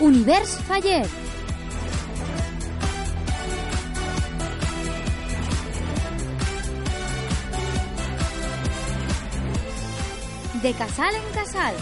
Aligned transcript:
Univers 0.00 0.56
Fallet. 0.66 1.06
De 10.62 10.72
casal 10.72 11.14
en 11.14 11.34
casal. 11.34 11.74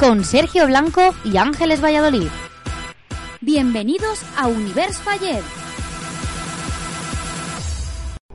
Con 0.00 0.24
Sergio 0.24 0.66
Blanco 0.66 1.14
y 1.24 1.36
Ángeles 1.36 1.84
Valladolid. 1.84 2.28
Bienvenidos 3.42 4.22
a 4.38 4.46
Univers 4.46 4.96
Fallet. 4.96 5.61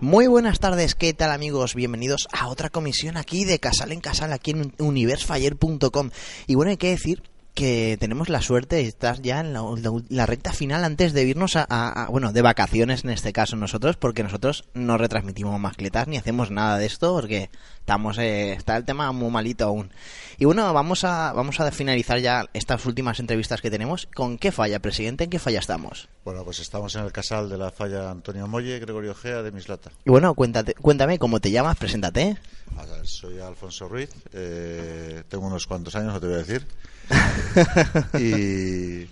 Muy 0.08 0.28
buenas 0.28 0.62
tardes, 0.62 0.96
¿qué 0.96 1.14
tal 1.14 1.32
amigos? 1.32 1.76
Bienvenidos 1.76 2.30
a 2.32 2.48
otra 2.48 2.70
comisión 2.70 3.18
aquí 3.18 3.44
de 3.44 3.60
Casal 3.60 3.92
en 3.92 4.00
Casal, 4.00 4.32
aquí 4.32 4.52
en 4.52 4.74
universfaller.com. 4.78 6.12
Y 6.48 6.56
bueno, 6.56 6.72
hay 6.72 6.78
que 6.78 6.92
decir 6.92 7.24
que 7.58 7.98
tenemos 8.00 8.30
la 8.30 8.40
suerte 8.44 8.76
de 8.76 8.84
estar 8.84 9.20
ya 9.20 9.40
en 9.40 9.52
la, 9.52 9.64
la 10.10 10.26
recta 10.28 10.54
final 10.54 10.84
antes 10.84 11.12
de 11.14 11.24
irnos 11.24 11.56
a, 11.56 11.66
a- 11.68 12.04
a- 12.04 12.08
bueno, 12.10 12.32
de 12.32 12.44
vacaciones 12.44 13.04
en 13.04 13.10
este 13.10 13.34
caso 13.34 13.56
nosotros, 13.56 13.98
porque 13.98 14.22
nosotros 14.22 14.66
no 14.76 14.96
retransmitimos 15.00 15.60
mascletas 15.60 16.08
ni 16.08 16.18
hacemos 16.18 16.52
nada 16.52 16.78
de 16.78 16.86
esto, 16.86 17.16
porque 17.16 17.50
estamos, 17.80 18.20
eh, 18.20 18.54
está 18.54 18.78
el 18.78 18.86
tema 18.86 19.12
muy 19.12 19.32
malito 19.32 19.66
aún. 19.66 19.92
Y 20.38 20.46
bueno, 20.46 20.72
vamos 20.72 21.04
a, 21.04 21.34
vamos 21.34 21.60
a 21.60 21.72
finalizar 21.72 22.20
ya 22.20 22.46
estas 22.54 22.86
últimas 22.86 23.20
entrevistas 23.20 23.60
que 23.60 23.72
tenemos. 23.72 24.08
¿Con 24.14 24.38
qué 24.38 24.52
falla, 24.52 24.78
presidente? 24.80 25.24
¿En 25.24 25.32
qué 25.32 25.40
falla 25.40 25.58
estamos? 25.58 26.10
Bueno, 26.24 26.44
pues 26.44 26.60
estamos 26.60 26.94
en 26.96 27.06
el 27.06 27.12
casal 27.12 27.50
de 27.50 27.58
la 27.58 27.72
falla 27.72 28.12
Antonio 28.12 28.48
Molle, 28.48 28.78
Gregorio 28.80 29.16
Gea 29.16 29.42
de 29.42 29.52
Mislata. 29.52 29.90
Y 30.06 30.12
bueno, 30.12 30.36
cuéntate, 30.36 30.76
cuéntame 30.76 31.18
cómo 31.18 31.40
te 31.40 31.50
llamas, 31.50 31.76
preséntate. 31.78 32.38
A 32.78 32.86
ver, 32.86 33.08
Soy 33.08 33.40
Alfonso 33.40 33.88
Ruiz, 33.88 34.12
eh, 34.34 35.24
tengo 35.28 35.48
unos 35.48 35.66
cuantos 35.66 35.96
años, 35.96 36.14
no 36.14 36.20
te 36.20 36.28
voy 36.28 36.36
a 36.36 36.40
decir. 36.40 36.68
y, 38.20 39.08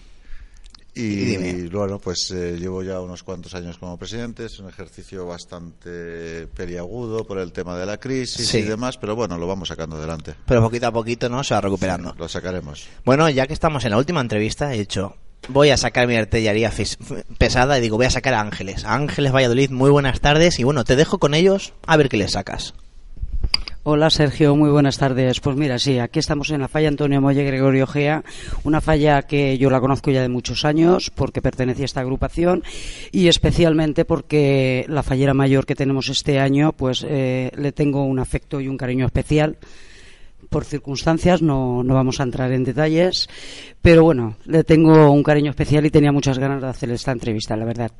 Y 0.97 1.35
y 1.35 1.67
bueno, 1.67 1.99
pues 1.99 2.31
eh, 2.31 2.55
llevo 2.57 2.81
ya 2.81 3.01
unos 3.01 3.21
cuantos 3.23 3.53
años 3.53 3.77
como 3.77 3.97
presidente. 3.97 4.45
Es 4.45 4.59
un 4.59 4.69
ejercicio 4.69 5.25
bastante 5.25 6.47
periagudo 6.55 7.25
por 7.25 7.37
el 7.39 7.51
tema 7.51 7.77
de 7.77 7.85
la 7.85 7.97
crisis 7.97 8.47
Sí. 8.47 8.59
y 8.59 8.61
demás, 8.63 8.97
pero 8.97 9.15
bueno, 9.15 9.37
lo 9.37 9.45
vamos 9.45 9.67
sacando 9.67 9.97
adelante. 9.97 10.35
Pero 10.45 10.61
poquito 10.61 10.87
a 10.87 10.91
poquito, 10.93 11.27
¿no? 11.27 11.43
Se 11.43 11.53
va 11.53 11.61
recuperando. 11.61 12.15
Lo 12.17 12.29
sacaremos. 12.29 12.87
Bueno, 13.03 13.29
ya 13.29 13.45
que 13.45 13.53
estamos 13.53 13.83
en 13.83 13.91
la 13.91 13.97
última 13.97 14.21
entrevista, 14.21 14.73
he 14.73 14.77
dicho, 14.79 15.17
voy 15.49 15.69
a 15.71 15.77
sacar 15.77 16.07
mi 16.07 16.15
artillería 16.15 16.71
pesada 17.37 17.77
y 17.77 17.81
digo, 17.81 17.97
voy 17.97 18.05
a 18.05 18.11
sacar 18.11 18.33
a 18.33 18.39
Ángeles. 18.39 18.85
A 18.85 18.93
Ángeles 18.95 19.33
Valladolid, 19.33 19.71
muy 19.71 19.89
buenas 19.89 20.21
tardes. 20.21 20.59
Y 20.59 20.63
bueno, 20.63 20.85
te 20.85 20.95
dejo 20.95 21.17
con 21.17 21.33
ellos 21.33 21.73
a 21.87 21.97
ver 21.97 22.07
qué 22.07 22.15
les 22.15 22.31
sacas. 22.31 22.73
Hola 23.87 24.09
Sergio, 24.09 24.55
muy 24.55 24.71
buenas 24.71 24.97
tardes. 24.97 25.39
Pues 25.39 25.55
mira, 25.55 25.77
sí, 25.77 25.99
aquí 25.99 26.17
estamos 26.17 26.49
en 26.49 26.61
la 26.61 26.67
falla 26.67 26.87
Antonio 26.87 27.21
Molle 27.21 27.43
Gregorio 27.43 27.85
Gea, 27.85 28.23
una 28.63 28.81
falla 28.81 29.21
que 29.21 29.59
yo 29.59 29.69
la 29.69 29.79
conozco 29.79 30.09
ya 30.09 30.23
de 30.23 30.27
muchos 30.27 30.65
años 30.65 31.11
porque 31.13 31.39
pertenece 31.39 31.83
a 31.83 31.85
esta 31.85 31.99
agrupación 31.99 32.63
y 33.11 33.27
especialmente 33.27 34.03
porque 34.03 34.87
la 34.89 35.03
fallera 35.03 35.35
mayor 35.35 35.67
que 35.67 35.75
tenemos 35.75 36.09
este 36.09 36.39
año, 36.39 36.71
pues 36.71 37.05
eh, 37.07 37.51
le 37.55 37.71
tengo 37.73 38.05
un 38.05 38.17
afecto 38.17 38.59
y 38.59 38.67
un 38.67 38.75
cariño 38.75 39.05
especial. 39.05 39.55
Por 40.49 40.65
circunstancias, 40.65 41.43
no, 41.43 41.83
no 41.83 41.93
vamos 41.93 42.19
a 42.19 42.23
entrar 42.23 42.51
en 42.53 42.63
detalles, 42.63 43.29
pero 43.83 44.03
bueno, 44.03 44.37
le 44.45 44.63
tengo 44.63 45.11
un 45.11 45.21
cariño 45.21 45.51
especial 45.51 45.85
y 45.85 45.91
tenía 45.91 46.11
muchas 46.11 46.39
ganas 46.39 46.59
de 46.59 46.69
hacer 46.69 46.89
esta 46.89 47.11
entrevista, 47.11 47.55
la 47.55 47.65
verdad. 47.65 47.91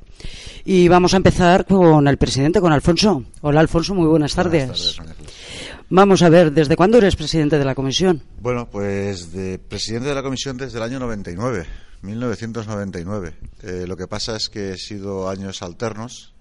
Y 0.64 0.88
vamos 0.88 1.14
a 1.14 1.18
empezar 1.18 1.68
con 1.68 2.08
el 2.08 2.18
presidente, 2.18 2.60
con 2.60 2.74
Alfonso. 2.74 3.24
Hola 3.42 3.60
Alfonso, 3.60 3.94
muy 3.94 4.08
buenas 4.08 4.34
tardes. 4.34 4.66
Buenas 4.66 4.96
tardes. 4.96 5.45
Vamos 5.90 6.24
a 6.24 6.30
ver, 6.30 6.52
¿desde 6.52 6.76
cuándo 6.76 6.98
eres 6.98 7.16
presidente 7.16 7.60
de 7.60 7.66
la 7.66 7.76
comisión? 7.76 8.22
Bueno, 8.42 8.70
pues 8.70 9.32
de 9.32 9.60
presidente 9.60 10.10
de 10.10 10.16
la 10.16 10.24
comisión 10.24 10.58
desde 10.58 10.78
el 10.78 10.84
año 10.84 11.00
99, 11.00 11.66
1999. 12.02 13.34
Eh, 13.62 13.86
lo 13.88 13.96
que 13.96 14.08
pasa 14.08 14.36
es 14.36 14.50
que 14.50 14.72
he 14.72 14.78
sido 14.78 15.30
años 15.30 15.62
alternos. 15.62 16.35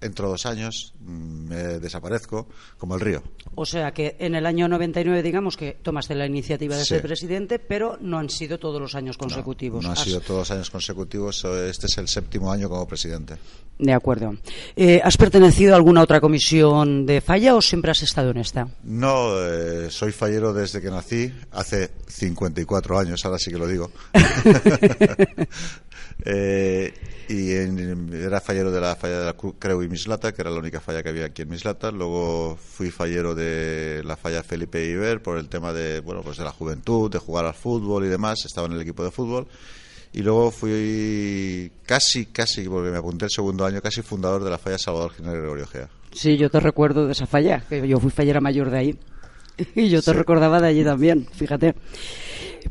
Entro 0.00 0.28
dos 0.28 0.46
años, 0.46 0.94
mm, 1.00 1.48
me 1.48 1.56
desaparezco, 1.80 2.46
como 2.76 2.94
el 2.94 3.00
río. 3.00 3.22
O 3.56 3.66
sea 3.66 3.92
que 3.92 4.14
en 4.20 4.36
el 4.36 4.46
año 4.46 4.68
99, 4.68 5.22
digamos 5.22 5.56
que 5.56 5.76
tomaste 5.82 6.14
la 6.14 6.24
iniciativa 6.26 6.76
de 6.76 6.82
Sí. 6.82 6.88
ser 6.90 7.02
presidente, 7.02 7.58
pero 7.58 7.98
no 8.00 8.18
han 8.18 8.30
sido 8.30 8.58
todos 8.58 8.80
los 8.80 8.94
años 8.94 9.18
consecutivos. 9.18 9.82
No 9.82 9.90
han 9.90 9.98
Has- 9.98 10.04
sido 10.04 10.20
todos 10.20 10.40
los 10.40 10.50
años 10.52 10.70
consecutivos, 10.70 11.44
este 11.44 11.86
es 11.86 11.98
el 11.98 12.06
séptimo 12.06 12.52
año 12.52 12.68
como 12.68 12.86
presidente. 12.86 13.34
De 13.78 13.92
acuerdo. 13.92 14.36
Eh, 14.76 15.00
¿Has 15.02 15.16
pertenecido 15.16 15.72
a 15.72 15.76
alguna 15.76 16.02
otra 16.02 16.20
comisión 16.20 17.06
de 17.06 17.20
falla 17.20 17.54
o 17.56 17.62
siempre 17.62 17.90
has 17.92 18.02
estado 18.02 18.30
en 18.30 18.38
esta? 18.38 18.68
No, 18.84 19.30
eh, 19.40 19.88
soy 19.90 20.12
fallero 20.12 20.52
desde 20.52 20.80
que 20.80 20.90
nací, 20.90 21.32
hace 21.52 21.90
54 22.08 22.98
años, 22.98 23.24
ahora 23.24 23.38
sí 23.38 23.50
que 23.50 23.58
lo 23.58 23.66
digo. 23.68 23.90
Eh, 26.24 26.92
y 27.28 27.52
en- 27.52 28.12
era 28.12 28.40
fallero 28.40 28.70
de 28.72 28.80
la 28.80 28.96
falla 28.96 29.20
de 29.20 29.24
la 29.26 29.34
Creu 29.58 29.82
y 29.82 29.88
Mislata, 29.88 30.32
que 30.32 30.42
era 30.42 30.50
la 30.50 30.58
única 30.58 30.80
falla 30.80 31.02
que 31.02 31.10
había 31.10 31.26
aquí 31.26 31.42
en 31.42 31.48
Mislata. 31.50 31.90
Luego 31.90 32.56
fui 32.56 32.90
fallero 32.90 33.34
de 33.34 34.02
la 34.04 34.16
falla 34.16 34.42
Felipe 34.42 34.84
Iber 34.84 35.22
por 35.22 35.38
el 35.38 35.48
tema 35.48 35.72
de, 35.72 36.00
bueno, 36.00 36.22
pues 36.22 36.36
de 36.38 36.44
la 36.44 36.50
juventud, 36.52 37.10
de 37.10 37.18
jugar 37.18 37.44
al 37.46 37.54
fútbol 37.54 38.04
y 38.04 38.08
demás. 38.08 38.44
Estaba 38.44 38.66
en 38.66 38.74
el 38.74 38.80
equipo 38.80 39.04
de 39.04 39.10
fútbol. 39.10 39.46
Y 40.12 40.22
luego 40.22 40.50
fui 40.50 41.70
casi, 41.84 42.26
casi, 42.26 42.66
porque 42.68 42.90
me 42.90 42.96
apunté 42.96 43.26
el 43.26 43.30
segundo 43.30 43.64
año, 43.66 43.80
casi 43.82 44.00
fundador 44.02 44.42
de 44.42 44.50
la 44.50 44.58
falla 44.58 44.78
Salvador 44.78 45.12
Ginés 45.12 45.34
Gregorio 45.34 45.66
Gea. 45.66 45.88
Sí, 46.12 46.36
yo 46.38 46.48
te 46.50 46.60
recuerdo 46.60 47.04
de 47.06 47.12
esa 47.12 47.26
falla, 47.26 47.62
que 47.68 47.86
yo 47.86 48.00
fui 48.00 48.10
fallera 48.10 48.40
mayor 48.40 48.70
de 48.70 48.78
ahí. 48.78 48.98
Y 49.74 49.88
yo 49.90 50.00
te 50.00 50.12
Sí. 50.12 50.16
recordaba 50.16 50.60
de 50.60 50.68
allí 50.68 50.82
también, 50.84 51.26
fíjate. 51.32 51.74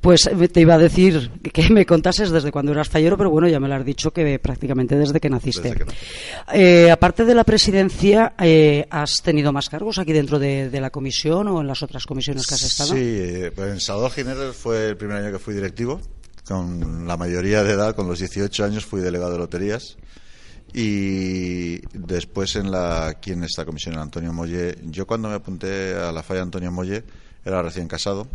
Pues 0.01 0.27
eh, 0.27 0.47
te 0.47 0.61
iba 0.61 0.75
a 0.75 0.77
decir 0.77 1.31
que 1.41 1.69
me 1.69 1.85
contases 1.85 2.29
desde 2.29 2.51
cuando 2.51 2.71
eras 2.71 2.89
fallero, 2.89 3.17
pero 3.17 3.29
bueno, 3.29 3.47
ya 3.47 3.59
me 3.59 3.67
lo 3.67 3.75
has 3.75 3.85
dicho 3.85 4.11
que 4.11 4.39
prácticamente 4.39 4.95
desde 4.95 5.19
que 5.19 5.29
naciste. 5.29 5.69
Desde 5.69 5.77
que 5.77 5.85
nací. 5.85 5.97
Eh, 6.53 6.91
aparte 6.91 7.25
de 7.25 7.35
la 7.35 7.43
presidencia, 7.43 8.33
eh, 8.39 8.87
¿has 8.89 9.21
tenido 9.23 9.51
más 9.51 9.69
cargos 9.69 9.97
aquí 9.99 10.13
dentro 10.13 10.39
de, 10.39 10.69
de 10.69 10.81
la 10.81 10.89
comisión 10.89 11.47
o 11.47 11.61
en 11.61 11.67
las 11.67 11.83
otras 11.83 12.05
comisiones 12.05 12.45
que 12.47 12.55
has 12.55 12.63
estado? 12.63 12.93
Sí, 12.93 12.99
eh, 12.99 13.51
pues 13.55 13.71
en 13.71 13.79
Salvador 13.79 14.11
fue 14.53 14.89
el 14.89 14.97
primer 14.97 15.17
año 15.17 15.31
que 15.31 15.39
fui 15.39 15.53
directivo. 15.53 15.99
Con 16.47 17.05
la 17.05 17.17
mayoría 17.17 17.61
de 17.63 17.73
edad, 17.73 17.93
con 17.93 18.07
los 18.07 18.19
18 18.19 18.63
años, 18.63 18.85
fui 18.85 19.01
delegado 19.01 19.33
de 19.33 19.37
loterías. 19.37 19.97
Y 20.73 21.79
después 21.97 22.55
en 22.55 22.71
la, 22.71 23.07
aquí 23.07 23.31
en 23.31 23.43
esta 23.43 23.65
comisión, 23.65 23.95
en 23.95 24.01
Antonio 24.01 24.31
Molle, 24.33 24.77
yo 24.85 25.05
cuando 25.05 25.29
me 25.29 25.35
apunté 25.35 25.95
a 25.95 26.11
la 26.11 26.23
falla 26.23 26.41
Antonio 26.41 26.71
Molle 26.71 27.03
era 27.43 27.61
recién 27.61 27.87
casado 27.87 28.27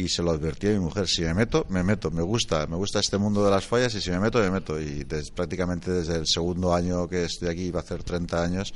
y 0.00 0.08
se 0.08 0.22
lo 0.22 0.30
advertí 0.30 0.68
a 0.68 0.70
mi 0.70 0.78
mujer, 0.78 1.08
si 1.08 1.22
me 1.22 1.34
meto, 1.34 1.66
me 1.70 1.82
meto, 1.82 2.10
me 2.10 2.22
gusta, 2.22 2.66
me 2.66 2.76
gusta 2.76 3.00
este 3.00 3.18
mundo 3.18 3.44
de 3.44 3.50
las 3.50 3.64
fallas 3.66 3.94
y 3.94 4.00
si 4.00 4.10
me 4.10 4.20
meto, 4.20 4.38
me 4.38 4.50
meto. 4.50 4.80
Y 4.80 5.04
des- 5.04 5.30
prácticamente 5.30 5.90
desde 5.90 6.16
el 6.16 6.26
segundo 6.26 6.72
año 6.74 7.08
que 7.08 7.24
estoy 7.24 7.48
aquí, 7.48 7.70
va 7.70 7.80
a 7.80 7.82
hacer 7.82 8.02
30 8.04 8.42
años, 8.42 8.72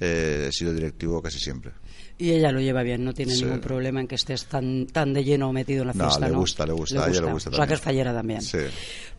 eh, 0.00 0.46
he 0.48 0.52
sido 0.52 0.72
directivo 0.74 1.22
casi 1.22 1.38
siempre. 1.38 1.70
Y 2.18 2.30
ella 2.30 2.52
lo 2.52 2.60
lleva 2.60 2.82
bien, 2.82 3.04
no 3.04 3.12
tiene 3.12 3.34
Sí. 3.34 3.44
ningún 3.44 3.60
problema 3.60 4.00
en 4.00 4.06
que 4.08 4.14
estés 4.16 4.44
tan, 4.46 4.86
tan 4.86 5.12
de 5.12 5.24
lleno 5.24 5.52
metido 5.52 5.82
en 5.82 5.88
la 5.88 5.94
No, 5.94 6.04
fiesta, 6.04 6.26
le 6.26 6.32
¿no? 6.32 6.38
gusta, 6.40 6.66
le 6.66 6.72
gusta, 6.72 7.04
a 7.04 7.08
ella 7.08 7.20
le 7.22 7.32
gusta 7.32 7.50
O 7.50 7.54
sea, 7.54 7.66
que 7.66 7.74
es 7.74 7.80
fallera 7.80 8.12
también. 8.12 8.42
Sí. 8.42 8.58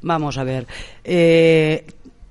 Vamos 0.01 0.37
a 0.37 0.43
ver. 0.43 0.65
eh, 1.03 1.85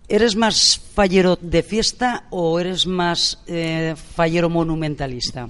¿Eres 0.07 0.37
más 0.37 0.79
fallero 0.95 1.39
de 1.41 1.63
fiesta 1.63 2.27
o 2.31 2.61
eres 2.61 2.87
más 2.87 3.39
eh, 3.47 3.95
fallero 4.15 4.51
monumentalista? 4.51 5.49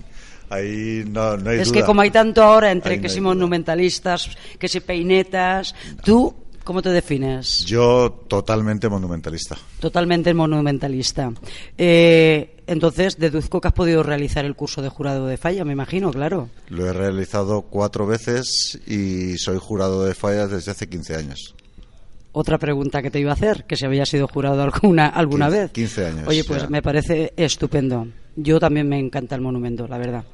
Ahí 0.50 1.04
no, 1.06 1.36
no 1.36 1.50
hay 1.50 1.58
es 1.60 1.68
duda. 1.68 1.80
que 1.80 1.86
como 1.86 2.00
hay 2.02 2.10
tanto 2.10 2.42
ahora 2.42 2.70
entre 2.70 2.92
Ahí 2.92 2.96
no 2.98 3.02
que 3.02 3.08
hay 3.08 3.14
si 3.14 3.20
duda. 3.20 3.28
monumentalistas, 3.30 4.30
que 4.58 4.68
si 4.68 4.80
peinetas, 4.80 5.74
¿tú 6.04 6.34
cómo 6.64 6.80
te 6.82 6.90
defines? 6.90 7.64
Yo 7.64 8.24
totalmente 8.28 8.88
monumentalista. 8.88 9.56
Totalmente 9.80 10.32
monumentalista. 10.34 11.32
Eh, 11.76 12.50
entonces, 12.66 13.18
deduzco 13.18 13.60
que 13.60 13.68
has 13.68 13.74
podido 13.74 14.02
realizar 14.02 14.44
el 14.46 14.54
curso 14.56 14.80
de 14.80 14.88
jurado 14.88 15.26
de 15.26 15.36
falla, 15.36 15.64
me 15.64 15.72
imagino, 15.72 16.10
claro. 16.10 16.48
Lo 16.70 16.86
he 16.86 16.92
realizado 16.94 17.62
cuatro 17.62 18.06
veces 18.06 18.80
y 18.86 19.36
soy 19.36 19.58
jurado 19.60 20.04
de 20.06 20.14
fallas 20.14 20.50
desde 20.50 20.70
hace 20.70 20.88
15 20.88 21.16
años. 21.16 21.54
Otra 22.32 22.58
pregunta 22.58 23.00
que 23.02 23.10
te 23.10 23.20
iba 23.20 23.30
a 23.30 23.34
hacer, 23.34 23.64
que 23.64 23.76
si 23.76 23.84
había 23.84 24.06
sido 24.06 24.26
jurado 24.26 24.62
alguna, 24.62 25.06
alguna 25.08 25.46
15 25.46 25.60
vez. 25.60 25.70
15 25.72 26.06
años, 26.06 26.28
Oye, 26.28 26.42
pues 26.44 26.62
ya. 26.62 26.68
me 26.68 26.80
parece 26.82 27.32
estupendo. 27.36 28.08
Yo 28.36 28.58
también 28.58 28.88
me 28.88 28.98
encanta 28.98 29.34
el 29.34 29.40
monumento, 29.40 29.86
la 29.86 29.98
verdad. 29.98 30.24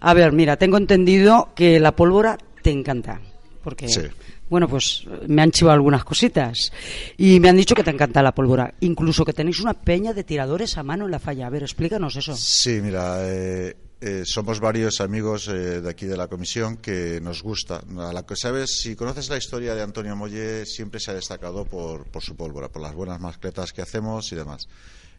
A 0.00 0.14
ver, 0.14 0.32
mira, 0.32 0.56
tengo 0.56 0.76
entendido 0.76 1.50
que 1.54 1.80
la 1.80 1.92
pólvora 1.96 2.38
te 2.62 2.70
encanta. 2.70 3.20
Porque, 3.62 3.88
Sí. 3.88 4.00
bueno, 4.48 4.68
pues 4.68 5.04
me 5.26 5.42
han 5.42 5.50
chivado 5.50 5.74
algunas 5.74 6.02
cositas. 6.04 6.72
Y 7.18 7.40
me 7.40 7.48
han 7.50 7.56
dicho 7.56 7.74
que 7.74 7.84
te 7.84 7.90
encanta 7.90 8.22
la 8.22 8.32
pólvora. 8.34 8.72
Incluso 8.80 9.24
que 9.24 9.34
tenéis 9.34 9.60
una 9.60 9.74
peña 9.74 10.14
de 10.14 10.24
tiradores 10.24 10.78
a 10.78 10.82
mano 10.82 11.04
en 11.04 11.10
la 11.10 11.18
falla. 11.18 11.46
A 11.46 11.50
ver, 11.50 11.62
explícanos 11.62 12.16
eso. 12.16 12.34
Sí, 12.34 12.80
mira, 12.82 13.18
eh, 13.22 13.76
eh, 14.00 14.22
somos 14.24 14.60
varios 14.60 15.02
amigos 15.02 15.48
eh, 15.48 15.82
de 15.82 15.90
aquí 15.90 16.06
de 16.06 16.16
la 16.16 16.26
comisión 16.28 16.78
que 16.78 17.20
nos 17.22 17.42
gusta. 17.42 17.82
A 17.98 18.12
la 18.14 18.24
que 18.24 18.34
sabes, 18.34 18.80
si 18.80 18.96
conoces 18.96 19.28
la 19.28 19.36
historia 19.36 19.74
de 19.74 19.82
Antonio 19.82 20.16
Molle, 20.16 20.64
siempre 20.64 21.00
se 21.00 21.10
ha 21.10 21.14
destacado 21.14 21.66
por, 21.66 22.04
por 22.06 22.22
su 22.22 22.34
pólvora, 22.34 22.68
por 22.68 22.80
las 22.80 22.94
buenas 22.94 23.20
mascletas 23.20 23.74
que 23.74 23.82
hacemos 23.82 24.32
y 24.32 24.36
demás. 24.36 24.68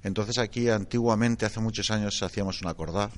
Entonces 0.03 0.38
aquí 0.38 0.69
antiguamente, 0.69 1.45
hace 1.45 1.59
muchos 1.59 1.92
años, 1.92 2.21
hacíamos 2.24 2.62
una 2.62 2.74
cordá 2.74 3.12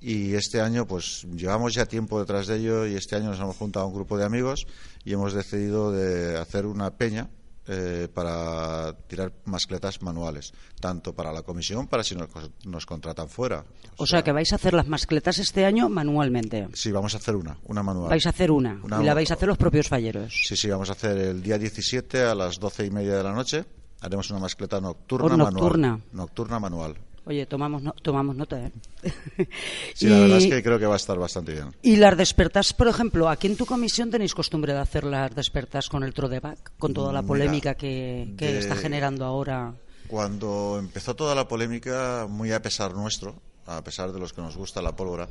y 0.00 0.34
este 0.34 0.60
año 0.60 0.86
pues 0.86 1.26
llevamos 1.34 1.74
ya 1.74 1.86
tiempo 1.86 2.20
detrás 2.20 2.46
de 2.46 2.56
ello 2.56 2.86
y 2.86 2.94
este 2.94 3.16
año 3.16 3.30
nos 3.30 3.40
hemos 3.40 3.56
juntado 3.56 3.84
a 3.84 3.88
un 3.88 3.94
grupo 3.94 4.16
de 4.16 4.24
amigos 4.24 4.66
y 5.04 5.12
hemos 5.12 5.32
decidido 5.32 5.90
de 5.90 6.38
hacer 6.38 6.66
una 6.66 6.90
peña 6.90 7.28
eh, 7.70 8.08
para 8.14 8.94
tirar 9.08 9.30
mascletas 9.44 10.00
manuales, 10.00 10.54
tanto 10.80 11.12
para 11.12 11.32
la 11.32 11.42
comisión, 11.42 11.86
para 11.86 12.02
si 12.02 12.16
nos, 12.64 12.86
contratan 12.86 13.28
fuera. 13.28 13.62
O, 13.98 14.06
sea, 14.06 14.22
que 14.22 14.32
vais 14.32 14.50
a 14.52 14.54
hacer 14.54 14.72
las 14.72 14.88
mascletas 14.88 15.38
este 15.38 15.66
año 15.66 15.90
manualmente. 15.90 16.66
Sí, 16.72 16.90
vamos 16.92 17.14
a 17.14 17.18
hacer 17.18 17.36
una, 17.36 17.58
una 17.64 17.82
manual. 17.82 18.08
Vais 18.08 18.24
a 18.24 18.30
hacer 18.30 18.50
una, 18.50 18.80
y 18.98 19.04
la 19.04 19.12
vais 19.12 19.30
a 19.30 19.34
hacer 19.34 19.48
los 19.48 19.58
propios 19.58 19.86
falleros. 19.86 20.32
Sí, 20.46 20.56
sí, 20.56 20.70
vamos 20.70 20.88
a 20.88 20.92
hacer 20.92 21.18
el 21.18 21.42
día 21.42 21.58
17 21.58 22.22
a 22.22 22.34
las 22.34 22.58
doce 22.58 22.86
y 22.86 22.90
media 22.90 23.18
de 23.18 23.22
la 23.22 23.34
noche. 23.34 23.66
Haremos 24.00 24.30
una 24.30 24.40
mascleta 24.40 24.80
nocturna, 24.80 25.36
nocturna. 25.36 25.88
manual. 25.88 26.04
Nocturna 26.12 26.60
manual. 26.60 26.96
Oye, 27.28 27.44
tomamos, 27.44 27.82
tomamos 28.00 28.34
nota, 28.36 28.58
¿eh? 28.58 28.72
sí, 29.94 30.08
la 30.08 30.20
verdad 30.20 30.38
es 30.38 30.46
que 30.46 30.62
creo 30.62 30.78
que 30.78 30.86
va 30.86 30.94
a 30.94 30.96
estar 30.96 31.18
bastante 31.18 31.52
bien. 31.52 31.76
¿Y 31.82 31.96
las 31.96 32.16
despertas, 32.16 32.72
por 32.72 32.88
ejemplo, 32.88 33.28
aquí 33.28 33.48
en 33.48 33.56
tu 33.56 33.66
comisión 33.66 34.10
tenéis 34.10 34.34
costumbre 34.34 34.72
de 34.72 34.78
hacer 34.78 35.04
las 35.04 35.34
despertas 35.34 35.90
con 35.90 36.04
el 36.04 36.14
Trodeback, 36.14 36.72
con 36.78 36.94
toda 36.94 37.12
la 37.12 37.22
polémica 37.22 37.74
que, 37.74 38.34
está 38.38 38.76
generando 38.76 39.26
ahora? 39.26 39.74
Cuando 40.06 40.76
empezó 40.78 41.14
toda 41.14 41.34
la 41.34 41.46
polémica, 41.46 42.26
muy 42.26 42.50
a 42.52 42.62
pesar 42.62 42.94
nuestro, 42.94 43.42
a 43.66 43.84
pesar 43.84 44.10
de 44.10 44.20
los 44.20 44.32
que 44.32 44.40
nos 44.40 44.56
gusta 44.56 44.80
la 44.80 44.96
pólvora, 44.96 45.28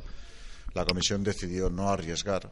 la 0.74 0.84
comisión 0.84 1.24
decidió 1.24 1.68
no 1.68 1.88
arriesgar 1.88 2.48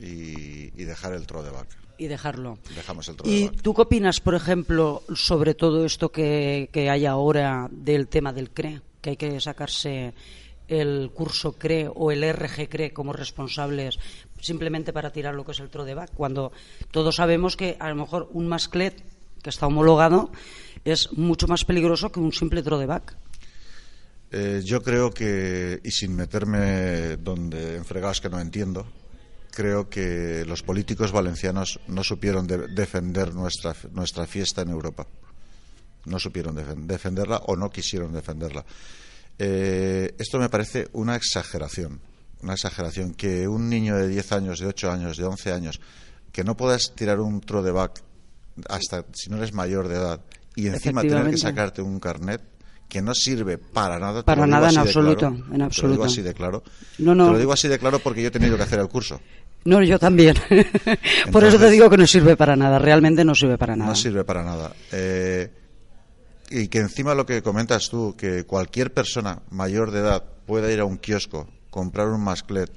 y, 0.00 0.70
dejar 0.84 1.14
el 1.14 1.26
Trodeback 1.26 1.66
y 1.98 2.08
dejarlo. 2.08 2.58
Dejamos 2.74 3.08
el 3.08 3.16
¿Y 3.24 3.48
tú 3.48 3.72
qué 3.72 3.82
opinas, 3.82 4.20
por 4.20 4.34
ejemplo, 4.34 5.02
sobre 5.14 5.54
todo 5.54 5.84
esto 5.86 6.10
que, 6.10 6.68
que 6.70 6.90
hay 6.90 7.06
ahora 7.06 7.68
del 7.70 8.08
tema 8.08 8.34
del 8.34 8.50
CRE? 8.50 8.82
Que 9.00 9.10
hay 9.10 9.16
que 9.16 9.40
sacarse 9.40 10.12
el 10.68 11.10
curso 11.14 11.52
CRE 11.52 11.88
o 11.92 12.10
el 12.10 12.22
RG 12.22 12.68
CRE 12.68 12.92
como 12.92 13.12
responsables 13.12 13.98
simplemente 14.40 14.92
para 14.92 15.10
tirar 15.10 15.34
lo 15.34 15.44
que 15.44 15.52
es 15.52 15.60
el 15.60 15.70
Trodeback, 15.70 16.12
cuando 16.12 16.52
todos 16.90 17.16
sabemos 17.16 17.56
que 17.56 17.76
a 17.78 17.88
lo 17.88 17.96
mejor 17.96 18.28
un 18.32 18.48
masclet 18.48 19.02
que 19.42 19.50
está 19.50 19.66
homologado 19.66 20.30
es 20.84 21.12
mucho 21.12 21.46
más 21.46 21.64
peligroso 21.64 22.10
que 22.10 22.20
un 22.20 22.32
simple 22.32 22.62
Trodeback. 22.62 23.16
Eh, 24.32 24.60
yo 24.64 24.82
creo 24.82 25.10
que, 25.10 25.80
y 25.82 25.90
sin 25.90 26.16
meterme 26.16 27.16
donde 27.16 27.76
en 27.76 27.84
fregados 27.84 28.20
que 28.20 28.28
no 28.28 28.40
entiendo, 28.40 28.86
creo 29.56 29.88
que 29.88 30.44
los 30.46 30.62
políticos 30.62 31.12
valencianos 31.12 31.80
no 31.88 32.04
supieron 32.04 32.46
defender 32.46 33.34
nuestra, 33.34 33.74
nuestra 33.92 34.26
fiesta 34.26 34.60
en 34.60 34.68
Europa. 34.68 35.06
No 36.04 36.18
supieron 36.18 36.54
defenderla 36.86 37.38
o 37.46 37.56
no 37.56 37.70
quisieron 37.70 38.12
defenderla. 38.12 38.66
Eh, 39.38 40.14
esto 40.18 40.38
me 40.38 40.50
parece 40.50 40.88
una 40.92 41.16
exageración. 41.16 42.00
Una 42.42 42.52
exageración. 42.52 43.14
Que 43.14 43.48
un 43.48 43.70
niño 43.70 43.96
de 43.96 44.08
10 44.08 44.32
años, 44.32 44.58
de 44.60 44.66
8 44.66 44.92
años, 44.92 45.16
de 45.16 45.24
11 45.24 45.52
años, 45.52 45.80
que 46.32 46.44
no 46.44 46.54
puedas 46.54 46.94
tirar 46.94 47.18
un 47.18 47.40
tro 47.40 47.62
de 47.62 47.72
back 47.72 48.02
hasta 48.68 49.06
si 49.14 49.30
no 49.30 49.38
eres 49.38 49.54
mayor 49.54 49.88
de 49.88 49.96
edad 49.96 50.20
y 50.54 50.66
encima 50.66 51.00
tener 51.00 51.30
que 51.30 51.38
sacarte 51.38 51.80
un 51.80 51.98
carnet 51.98 52.42
que 52.88 53.02
no 53.02 53.14
sirve 53.14 53.58
para 53.58 53.98
nada. 53.98 54.22
Para 54.22 54.46
nada 54.46 54.70
en 54.70 54.78
absoluto, 54.78 55.26
en 55.26 55.62
absoluto. 55.62 55.74
Te 55.74 55.82
lo 55.82 55.92
digo 55.92 56.04
así 56.04 56.22
de 56.22 56.34
claro. 56.34 56.62
No, 56.98 57.14
no. 57.14 57.26
Te 57.26 57.32
lo 57.32 57.38
digo 57.38 57.52
así 57.52 57.68
de 57.68 57.78
claro 57.78 57.98
porque 57.98 58.22
yo 58.22 58.28
he 58.28 58.30
tenido 58.30 58.56
que 58.56 58.62
hacer 58.62 58.78
el 58.78 58.88
curso. 58.88 59.20
No, 59.66 59.82
yo 59.82 59.98
también. 59.98 60.36
Por 61.32 61.44
eso 61.44 61.58
te 61.58 61.70
digo 61.70 61.90
que 61.90 61.96
no 61.96 62.06
sirve 62.06 62.36
para 62.36 62.56
nada. 62.56 62.78
Realmente 62.78 63.24
no 63.24 63.34
sirve 63.34 63.58
para 63.58 63.76
nada. 63.76 63.90
No 63.90 63.96
sirve 63.96 64.24
para 64.24 64.42
nada. 64.42 64.72
Eh, 64.92 65.50
y 66.50 66.68
que 66.68 66.78
encima 66.78 67.14
lo 67.14 67.26
que 67.26 67.42
comentas 67.42 67.88
tú, 67.90 68.14
que 68.16 68.44
cualquier 68.44 68.94
persona 68.94 69.40
mayor 69.50 69.90
de 69.90 70.00
edad 70.00 70.24
pueda 70.46 70.72
ir 70.72 70.80
a 70.80 70.84
un 70.84 70.96
kiosco, 70.98 71.48
comprar 71.70 72.08
un 72.08 72.22
masclet 72.22 72.70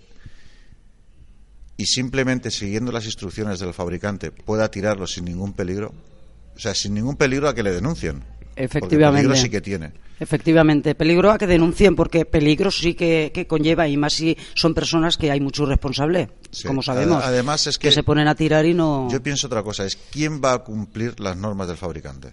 y 1.78 1.86
simplemente 1.86 2.52
siguiendo 2.52 2.92
las 2.92 3.06
instrucciones 3.06 3.60
del 3.60 3.74
fabricante 3.74 4.32
pueda 4.32 4.70
tirarlo 4.70 5.08
sin 5.08 5.24
ningún 5.24 5.54
peligro. 5.54 5.94
O 6.56 6.60
sea, 6.60 6.76
sin 6.76 6.94
ningún 6.94 7.16
peligro 7.16 7.48
a 7.48 7.56
que 7.56 7.64
le 7.64 7.72
denuncien. 7.72 8.22
Efectivamente. 8.60 9.22
peligro 9.22 9.42
sí 9.42 9.50
que 9.50 9.62
tiene. 9.62 9.94
Efectivamente, 10.20 10.94
peligro 10.94 11.32
a 11.32 11.38
que 11.38 11.48
denuncien, 11.48 11.96
porque 11.96 12.26
peligro 12.26 12.70
sí 12.72 12.94
que, 12.94 13.46
conlleva, 13.48 13.88
y 13.88 13.96
más 13.96 14.14
si 14.14 14.38
son 14.54 14.74
personas 14.74 15.16
que 15.16 15.32
hay 15.32 15.40
mucho 15.40 15.66
responsable, 15.66 16.30
como 16.68 16.82
sabemos. 16.82 17.24
Además, 17.24 17.68
es 17.68 17.78
que, 17.78 17.90
se 17.90 18.04
ponen 18.04 18.28
a 18.28 18.36
tirar 18.36 18.66
y 18.66 18.74
no. 18.74 19.08
Yo 19.10 19.24
pienso 19.24 19.48
otra 19.48 19.64
cosa: 19.64 19.86
es 19.86 19.96
quién 19.96 20.42
va 20.44 20.54
a 20.54 20.58
cumplir 20.60 21.18
las 21.22 21.38
normas 21.38 21.70
del 21.70 21.78
fabricante. 21.78 22.32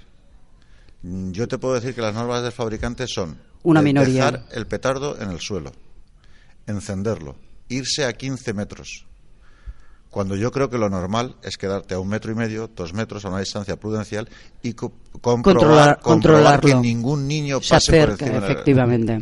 Yo 1.02 1.46
te 1.46 1.58
puedo 1.58 1.75
decir 1.75 1.94
que 1.94 2.00
las 2.00 2.12
normas 2.12 2.43
del 2.43 2.50
fabricante 2.50 3.06
son 3.06 3.38
una 3.62 3.81
minoría. 3.81 4.32
Dejar 4.32 4.46
el 4.50 4.67
petardo 4.67 5.20
en 5.20 5.31
el 5.31 5.38
suelo, 5.38 5.70
encenderlo, 6.67 7.37
irse 7.69 8.05
a 8.05 8.12
15 8.14 8.52
metros, 8.52 9.06
cuando 10.16 10.34
yo 10.34 10.50
creo 10.50 10.70
que 10.70 10.78
lo 10.78 10.88
normal 10.88 11.36
es 11.42 11.58
quedarte 11.58 11.92
a 11.92 11.98
un 11.98 12.08
metro 12.08 12.32
y 12.32 12.34
medio, 12.34 12.70
dos 12.74 12.94
metros, 12.94 13.26
a 13.26 13.28
una 13.28 13.40
distancia 13.40 13.76
prudencial 13.76 14.26
y 14.62 14.72
comprobar, 14.72 16.00
controlar, 16.00 16.58
que 16.58 16.74
ningún 16.74 17.28
niño 17.28 17.60
pase 17.60 18.00
por 18.00 18.10
encima 18.12 18.38
efectivamente. 18.38 19.20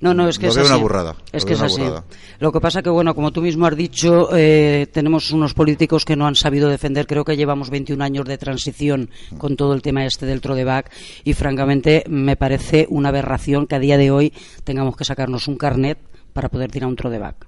No, 0.00 0.14
no, 0.14 0.26
es 0.26 0.38
que 0.38 0.46
es 0.46 0.56
una 0.56 0.76
burrada. 0.76 1.14
Es 1.30 1.44
que 1.44 1.52
es 1.52 1.60
así. 1.60 1.82
Lo 2.38 2.52
que 2.52 2.60
pasa 2.62 2.80
que, 2.80 2.88
bueno, 2.88 3.14
como 3.14 3.32
tú 3.32 3.42
mismo 3.42 3.66
has 3.66 3.76
dicho, 3.76 4.34
eh, 4.34 4.86
tenemos 4.90 5.30
unos 5.30 5.52
políticos 5.52 6.06
que 6.06 6.16
no 6.16 6.26
han 6.26 6.36
sabido 6.36 6.70
defender. 6.70 7.06
Creo 7.06 7.26
que 7.26 7.36
llevamos 7.36 7.68
21 7.68 8.02
años 8.02 8.24
de 8.24 8.38
transición 8.38 9.10
con 9.36 9.56
todo 9.56 9.74
el 9.74 9.82
tema 9.82 10.06
este 10.06 10.24
del 10.24 10.40
Trodeback 10.40 10.90
y, 11.24 11.34
francamente, 11.34 12.02
me 12.08 12.36
parece 12.36 12.86
una 12.88 13.10
aberración 13.10 13.66
que 13.66 13.74
a 13.74 13.78
día 13.78 13.98
de 13.98 14.10
hoy 14.10 14.32
tengamos 14.64 14.96
que 14.96 15.04
sacarnos 15.04 15.48
un 15.48 15.58
carnet 15.58 15.98
para 16.32 16.48
poder 16.48 16.70
tirar 16.70 16.88
un 16.88 16.96
Trodeback. 16.96 17.44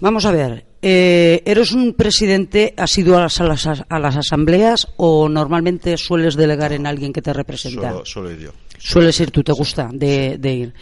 Vamos 0.00 0.24
a 0.24 0.32
ver, 0.32 0.66
eh, 0.86 1.42
¿eres 1.46 1.72
un 1.72 1.94
presidente 1.94 2.74
asiduo 2.76 3.16
a 3.16 3.22
las, 3.22 3.40
a, 3.40 3.98
las, 3.98 4.16
asambleas 4.16 4.86
o 4.98 5.30
normalmente 5.30 5.96
sueles 5.96 6.36
delegar 6.36 6.74
en 6.74 6.86
alguien 6.86 7.10
que 7.10 7.22
te 7.22 7.32
representa? 7.32 7.88
Ir 7.90 8.38
yo. 8.38 8.52
Sueles 8.86 9.18
ir, 9.18 9.30
tú 9.30 9.42
te 9.42 9.52
gusta 9.52 9.88
de, 9.90 10.38
ir. 10.52 10.74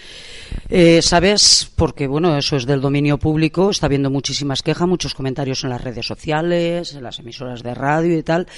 Eh, 0.69 1.00
¿Sabes? 1.02 1.70
Porque, 1.76 2.08
bueno, 2.08 2.37
eso 2.37 2.56
es 2.56 2.66
del 2.66 2.81
dominio 2.81 3.16
público, 3.16 3.70
está 3.70 3.87
habiendo 3.87 4.10
muchísimas 4.10 4.60
quejas, 4.64 4.88
muchos 4.88 5.14
comentarios 5.14 5.62
en 5.62 5.71
las 5.71 5.80
redes 5.80 6.04
sociales, 6.04 6.94
en 6.94 7.04
las 7.04 7.21
emisoras 7.21 7.62
de 7.62 7.75
radio 7.75 8.18
y 8.18 8.25
tal, 8.25 8.49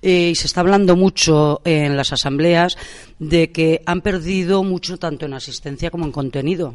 eh, 0.00 0.30
y 0.30 0.34
se 0.34 0.46
está 0.46 0.62
hablando 0.62 0.96
mucho 0.96 1.60
en 1.66 1.98
las 1.98 2.14
asambleas 2.14 2.78
de 3.18 3.52
que 3.52 3.82
han 3.84 4.00
perdido 4.00 4.64
mucho 4.64 4.96
tanto 4.96 5.26
en 5.26 5.34
asistencia 5.34 5.90
como 5.90 6.06
en 6.06 6.12
contenido 6.12 6.74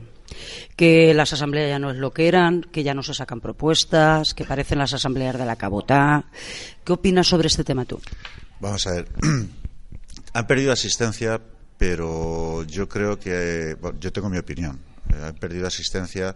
que 0.75 1.15
las 1.15 1.33
asambleas 1.33 1.67
ya 1.67 1.79
no 1.79 1.89
es 1.89 1.97
lo 1.97 2.11
que 2.13 2.27
eran, 2.27 2.61
que 2.61 2.83
ya 2.83 2.93
no 2.93 3.01
se 3.01 3.15
sacan 3.15 3.41
propuestas, 3.41 4.35
que 4.35 4.45
parecen 4.45 4.77
las 4.77 4.93
asambleas 4.93 5.35
de 5.35 5.47
la 5.47 5.55
cabotá. 5.55 6.25
¿Qué 6.85 6.93
opinas 6.93 7.25
sobre 7.25 7.47
este 7.47 7.63
tema 7.63 7.85
tú? 7.85 7.99
Vamos 8.59 8.85
a 8.85 8.91
ver. 8.91 9.07
Han 10.33 10.45
perdido 10.45 10.71
asistencia, 10.71 11.41
pero 11.79 12.63
yo 12.65 12.89
creo 12.89 13.17
que. 13.17 13.77
yo 13.99 14.11
tengo 14.11 14.29
mi 14.29 14.37
opinión. 14.37 14.79
Eh, 15.13 15.23
han 15.23 15.35
perdido 15.35 15.65
asistencia 15.65 16.35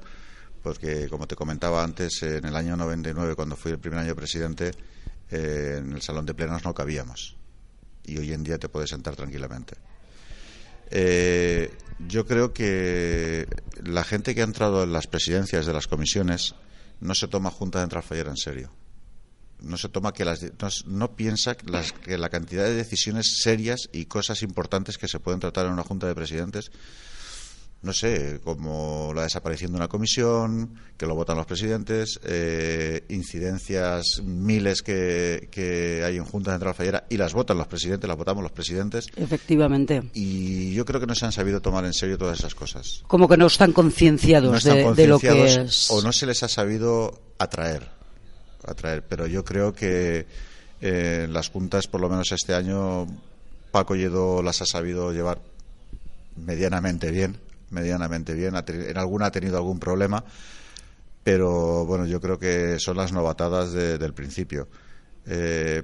porque, 0.63 1.09
como 1.09 1.27
te 1.27 1.35
comentaba 1.35 1.83
antes, 1.83 2.23
en 2.23 2.45
el 2.45 2.55
año 2.55 2.77
99, 2.77 3.35
cuando 3.35 3.57
fui 3.57 3.73
el 3.73 3.77
primer 3.77 3.99
año 3.99 4.15
presidente, 4.15 4.71
eh, 5.29 5.75
en 5.79 5.91
el 5.91 6.01
salón 6.01 6.25
de 6.25 6.33
plenos 6.33 6.63
no 6.63 6.73
cabíamos. 6.73 7.35
Y 8.05 8.17
hoy 8.17 8.31
en 8.31 8.45
día 8.45 8.57
te 8.57 8.69
puedes 8.69 8.89
sentar 8.89 9.17
tranquilamente. 9.17 9.75
Eh, 10.89 11.73
yo 12.07 12.25
creo 12.25 12.53
que 12.53 13.45
la 13.83 14.05
gente 14.05 14.33
que 14.33 14.41
ha 14.41 14.45
entrado 14.45 14.83
en 14.83 14.93
las 14.93 15.07
presidencias 15.07 15.65
de 15.65 15.73
las 15.73 15.87
comisiones 15.87 16.55
no 17.01 17.15
se 17.15 17.27
toma 17.27 17.51
Junta 17.51 17.85
de 17.85 18.01
Fallera 18.01 18.29
en 18.29 18.37
serio. 18.37 18.69
No 19.63 19.77
se 19.77 19.89
toma 19.89 20.13
que 20.13 20.25
las, 20.25 20.43
no, 20.85 21.15
piensa 21.15 21.55
que 21.55 22.17
la 22.17 22.29
cantidad 22.29 22.65
de 22.65 22.75
decisiones 22.75 23.39
serias 23.41 23.89
y 23.91 24.05
cosas 24.05 24.43
importantes 24.43 24.97
que 24.97 25.07
se 25.07 25.19
pueden 25.19 25.39
tratar 25.39 25.65
en 25.65 25.73
una 25.73 25.83
Junta 25.83 26.07
de 26.07 26.15
Presidentes 26.15 26.71
no 27.83 27.91
sé, 27.91 28.39
como 28.43 29.11
la 29.13 29.23
desaparición 29.23 29.71
de 29.71 29.77
una 29.77 29.89
comisión, 29.89 30.73
que 30.97 31.05
lo 31.05 31.15
votan 31.15 31.35
los 31.35 31.45
presidentes, 31.45 32.19
eh, 32.23 33.03
incidencias 33.09 34.21
miles 34.23 34.81
que, 34.81 35.49
que, 35.51 36.01
hay 36.05 36.15
en 36.15 36.23
Junta 36.23 36.51
Central 36.51 36.73
Fallera 36.73 37.05
y 37.09 37.17
las 37.17 37.33
votan 37.33 37.57
los 37.57 37.67
presidentes, 37.67 38.07
las 38.07 38.17
votamos 38.17 38.41
los 38.41 38.53
presidentes. 38.53 39.07
Efectivamente. 39.17 40.01
Y 40.13 40.73
yo 40.73 40.85
creo 40.85 41.01
que 41.01 41.07
no 41.07 41.13
se 41.13 41.25
han 41.25 41.33
sabido 41.33 41.61
tomar 41.61 41.83
en 41.83 41.93
serio 41.93 42.17
todas 42.17 42.39
esas 42.39 42.55
cosas. 42.55 43.03
Como 43.05 43.27
que 43.27 43.35
no 43.35 43.47
están 43.47 43.73
concienciados 43.73 44.63
de, 44.63 45.07
lo 45.07 45.19
que 45.19 45.45
es. 45.45 45.91
O 45.91 46.01
no 46.01 46.13
se 46.13 46.25
les 46.25 46.41
ha 46.41 46.47
sabido 46.47 47.21
atraer, 47.37 47.89
Pero 49.09 49.27
yo 49.27 49.43
creo 49.43 49.73
que 49.73 50.25
eh, 50.81 51.27
las 51.29 51.49
juntas, 51.49 51.87
por 51.87 52.01
lo 52.01 52.09
menos 52.09 52.31
este 52.31 52.53
año, 52.53 53.07
Paco 53.71 53.95
Lledo 53.95 54.41
las 54.41 54.61
ha 54.61 54.65
sabido 54.65 55.11
llevar 55.11 55.39
medianamente 56.35 57.11
bien 57.11 57.37
medianamente 57.73 58.33
bien. 58.33 58.55
En 58.55 58.97
alguna 58.97 59.25
ha 59.25 59.31
tenido 59.31 59.57
algún 59.57 59.79
problema, 59.79 60.23
pero 61.23 61.85
bueno, 61.85 62.05
yo 62.05 62.21
creo 62.21 62.39
que 62.39 62.79
son 62.79 62.97
las 62.97 63.11
novatadas 63.11 63.73
del 63.73 64.13
principio. 64.13 64.67
Eh, 65.25 65.83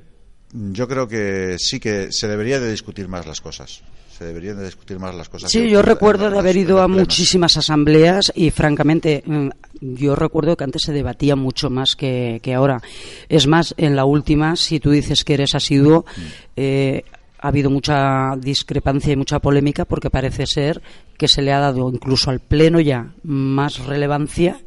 Yo 0.51 0.87
creo 0.87 1.07
que 1.07 1.57
sí 1.59 1.79
que 1.79 2.11
se 2.11 2.27
debería 2.27 2.59
de 2.59 2.71
discutir 2.71 3.07
más 3.07 3.27
las 3.27 3.41
cosas. 3.41 3.81
Se 4.19 4.25
deberían 4.25 4.57
de 4.57 4.65
discutir 4.65 4.99
más 4.99 5.15
las 5.15 5.29
cosas. 5.29 5.49
Sí, 5.49 5.69
yo 5.69 5.81
recuerdo 5.81 6.29
de 6.29 6.37
haber 6.37 6.57
ido 6.57 6.81
a 6.81 6.89
muchísimas 6.89 7.55
asambleas 7.55 8.33
y 8.35 8.51
francamente 8.51 9.23
mm, 9.25 9.47
yo 9.79 10.13
recuerdo 10.13 10.57
que 10.57 10.65
antes 10.65 10.81
se 10.85 10.91
debatía 10.91 11.37
mucho 11.37 11.69
más 11.69 11.95
que, 11.95 12.41
ahora. 12.53 12.81
Es 13.29 13.47
más, 13.47 13.73
en 13.77 13.95
la 13.95 14.03
última, 14.03 14.57
si 14.57 14.81
tú 14.81 14.91
dices 14.91 15.23
que 15.23 15.35
eres 15.35 15.55
asiduo, 15.55 16.03
mm. 16.05 16.21
eh, 16.57 17.05
ha 17.39 17.47
habido 17.47 17.69
mucha 17.69 18.35
discrepancia 18.35 19.13
y 19.13 19.15
mucha 19.15 19.39
polémica 19.39 19.85
porque 19.85 20.09
parece 20.09 20.45
ser 20.47 20.81
que 21.17 21.29
se 21.29 21.41
le 21.41 21.53
ha 21.53 21.59
dado 21.59 21.89
incluso 21.89 22.29
al 22.29 22.41
Pleno 22.41 22.81
ya 22.81 23.13
más 23.23 23.85
relevancia 23.85 24.59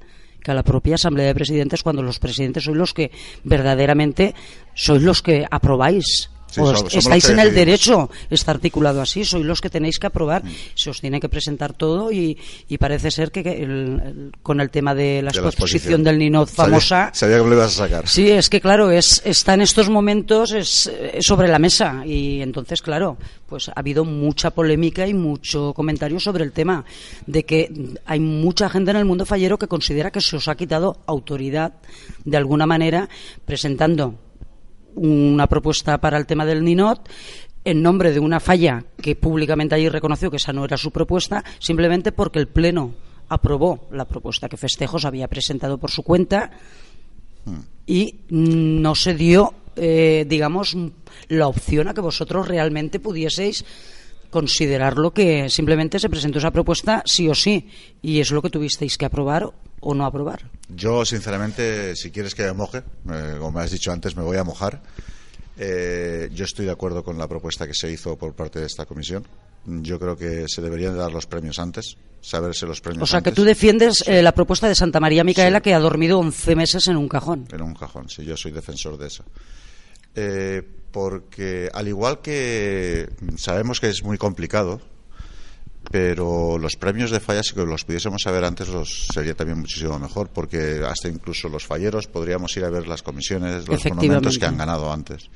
que 0.43 0.51
a 0.51 0.55
la 0.55 0.63
propia 0.63 0.95
Asamblea 0.95 1.27
de 1.27 1.35
Presidentes 1.35 1.83
cuando 1.83 2.03
los 2.03 2.19
presidentes 2.19 2.65
sois 2.65 2.77
los 2.77 2.95
que 2.95 3.13
verdaderamente 3.45 4.35
sois 4.73 5.03
los 5.03 5.21
que 5.21 5.45
aprobáis 5.51 6.32
estáis 6.91 7.29
en 7.29 7.39
el 7.39 7.55
derecho, 7.55 8.11
está 8.31 8.53
articulado 8.53 9.01
así, 9.01 9.25
sois 9.25 9.45
los 9.45 9.61
que 9.61 9.71
tenéis 9.71 9.99
que 9.99 10.07
aprobar, 10.07 10.45
mm. 10.45 10.51
se 10.75 10.91
os 10.91 11.01
tiene 11.01 11.21
que 11.21 11.29
presentar 11.29 11.73
todo 11.73 12.13
y, 12.13 12.39
parece 12.79 13.13
ser 13.13 13.31
que 13.31 13.43
con 14.43 14.61
el 14.61 14.71
tema 14.71 14.95
de 14.95 15.23
la, 15.23 15.31
exposición, 15.31 16.03
del 16.03 16.19
Ninot 16.19 16.49
famosa... 16.49 17.11
Sabía, 17.15 17.39
que 17.39 17.45
lo 17.45 17.55
ibas 17.55 17.79
a 17.79 17.87
sacar. 17.87 18.09
Sí, 18.09 18.29
es 18.29 18.51
que 18.51 18.61
claro, 18.61 18.91
es, 18.91 19.23
está 19.25 19.55
en 19.55 19.61
estos 19.61 19.89
momentos 19.89 20.53
es, 20.53 20.91
sobre 21.21 21.49
la 21.49 21.59
mesa 21.59 22.03
y 22.05 22.43
entonces, 22.43 22.83
claro, 22.83 23.17
pues 23.49 23.69
ha 23.69 23.75
habido 23.77 24.05
mucha 24.05 24.51
polémica 24.51 25.07
y 25.07 25.15
mucho 25.15 25.73
comentario 25.75 26.19
sobre 26.19 26.45
el 26.45 26.53
tema 26.53 26.85
de 27.27 27.45
que 27.45 27.71
hay 28.05 28.19
mucha 28.19 28.69
gente 28.69 28.91
en 28.91 28.97
el 28.97 29.05
mundo 29.05 29.27
fallero 29.27 29.59
que 29.59 29.69
considera 29.69 30.11
que 30.11 30.21
se 30.21 30.37
os 30.37 30.49
ha 30.49 30.57
quitado 30.57 30.99
autoridad 31.07 31.75
de 32.25 32.37
alguna 32.37 32.67
manera 32.67 33.09
presentando 33.45 34.15
una 34.95 35.47
propuesta 35.47 35.99
para 35.99 36.19
el 36.19 36.27
tema 36.27 36.45
del 36.45 36.65
Ninot 36.65 37.09
en 37.65 37.83
nombre 37.83 38.13
de 38.13 38.21
una 38.21 38.41
falla 38.41 38.85
que 39.01 39.15
públicamente 39.15 39.75
allí 39.75 39.89
reconoció 39.89 40.31
que 40.31 40.37
esa 40.37 40.53
no 40.53 40.65
era 40.65 40.77
su 40.77 40.91
propuesta, 40.91 41.45
simplemente 41.59 42.13
porque 42.13 42.39
el 42.39 42.49
Pleno 42.49 42.95
aprobó 43.29 43.89
la 43.93 44.05
propuesta 44.05 44.49
que 44.49 44.57
Festejos 44.57 45.05
había 45.05 45.29
presentado 45.29 45.79
por 45.79 45.91
su 45.91 46.03
cuenta 46.03 46.51
y 47.87 48.21
no 48.29 48.95
se 48.95 49.15
dio, 49.15 49.55
eh, 49.77 50.27
digamos, 50.29 50.77
la 51.29 51.49
opción 51.49 51.89
a 51.89 51.95
que 51.95 52.01
vosotros 52.01 52.49
realmente 52.49 53.01
pudieseis 53.01 53.65
considerarlo 54.31 55.13
que 55.13 55.51
simplemente 55.51 55.99
se 55.99 56.09
presentó 56.09 56.39
esa 56.39 56.51
propuesta 56.51 57.03
sí 57.05 57.29
o 57.29 57.35
sí 57.35 57.69
y 58.01 58.21
es 58.21 58.31
lo 58.31 58.41
que 58.41 58.51
tuvisteis 58.51 58.97
que 58.97 59.05
aprobar 59.05 59.53
o 59.83 59.95
no 59.95 60.07
aprobar. 60.07 60.49
Yo, 60.69 61.05
sinceramente, 61.05 61.95
si 61.97 62.11
quieres 62.11 62.35
que 62.35 62.45
me 62.45 62.53
moje, 62.53 62.83
eh, 63.11 63.35
como 63.39 63.53
me 63.53 63.61
has 63.61 63.71
dicho 63.71 63.93
antes, 63.93 64.17
me 64.17 64.23
voy 64.23 64.37
a 64.39 64.45
mojar. 64.45 64.81
Eh, 65.59 66.31
yo 66.33 66.45
estoy 66.45 66.65
de 66.65 66.73
acuerdo 66.73 67.05
con 67.05 67.19
la 67.19 67.29
propuesta 67.29 67.67
que 67.67 67.75
se 67.75 67.91
hizo 67.91 68.17
por 68.17 68.35
parte 68.35 68.61
de 68.61 68.67
esta 68.67 68.87
comisión. 68.87 69.27
Yo 69.67 69.99
creo 69.99 70.17
que 70.17 70.47
se 70.49 70.63
deberían 70.63 70.97
dar 70.97 71.13
los 71.13 71.27
premios 71.27 71.59
antes, 71.59 71.97
saberse 72.21 72.67
los 72.67 72.81
premios 72.81 73.03
O 73.03 73.07
sea, 73.07 73.21
que 73.21 73.33
tú 73.33 73.45
defiendes 73.45 74.03
eh, 74.07 74.23
la 74.23 74.33
propuesta 74.33 74.69
de 74.69 74.75
Santa 74.75 74.99
María 74.99 75.25
Micaela 75.25 75.61
que 75.61 75.75
ha 75.75 75.79
dormido 75.79 76.19
11 76.21 76.57
meses 76.57 76.89
en 76.89 76.97
un 76.97 77.09
cajón. 77.09 77.47
En 77.53 77.63
un 77.63 77.75
cajón, 77.75 78.09
sí, 78.09 78.25
yo 78.25 78.37
soy 78.37 78.53
defensor 78.53 78.97
de 78.97 79.09
eso. 79.09 79.25
porque 80.93 81.69
al 81.73 81.89
igual 81.89 82.21
que 82.21 83.09
sabemos 83.37 83.81
que 83.81 83.89
es 83.89 84.03
muy 84.03 84.19
complicado, 84.19 84.81
pero 85.93 86.57
los 86.57 86.77
premios 86.77 87.11
de 87.11 87.21
fallas, 87.21 87.49
si 87.49 87.55
los 87.55 87.85
pudiésemos 87.85 88.23
saber 88.23 88.45
antes, 88.45 88.67
los 88.69 89.09
sería 89.13 89.35
también 89.35 89.59
muchísimo 89.59 89.99
mejor, 89.99 90.31
porque 90.33 90.81
hasta 90.89 91.09
incluso 91.09 91.51
los 91.51 91.67
falleros 91.67 92.07
podríamos 92.07 92.57
ir 92.57 92.65
a 92.65 92.71
ver 92.71 92.89
las 92.89 93.03
comisiones, 93.03 93.69
los 93.69 93.85
monumentos 93.85 94.39
que 94.39 94.47
han 94.47 94.57
ganado 94.57 94.91
antes. 94.91 95.29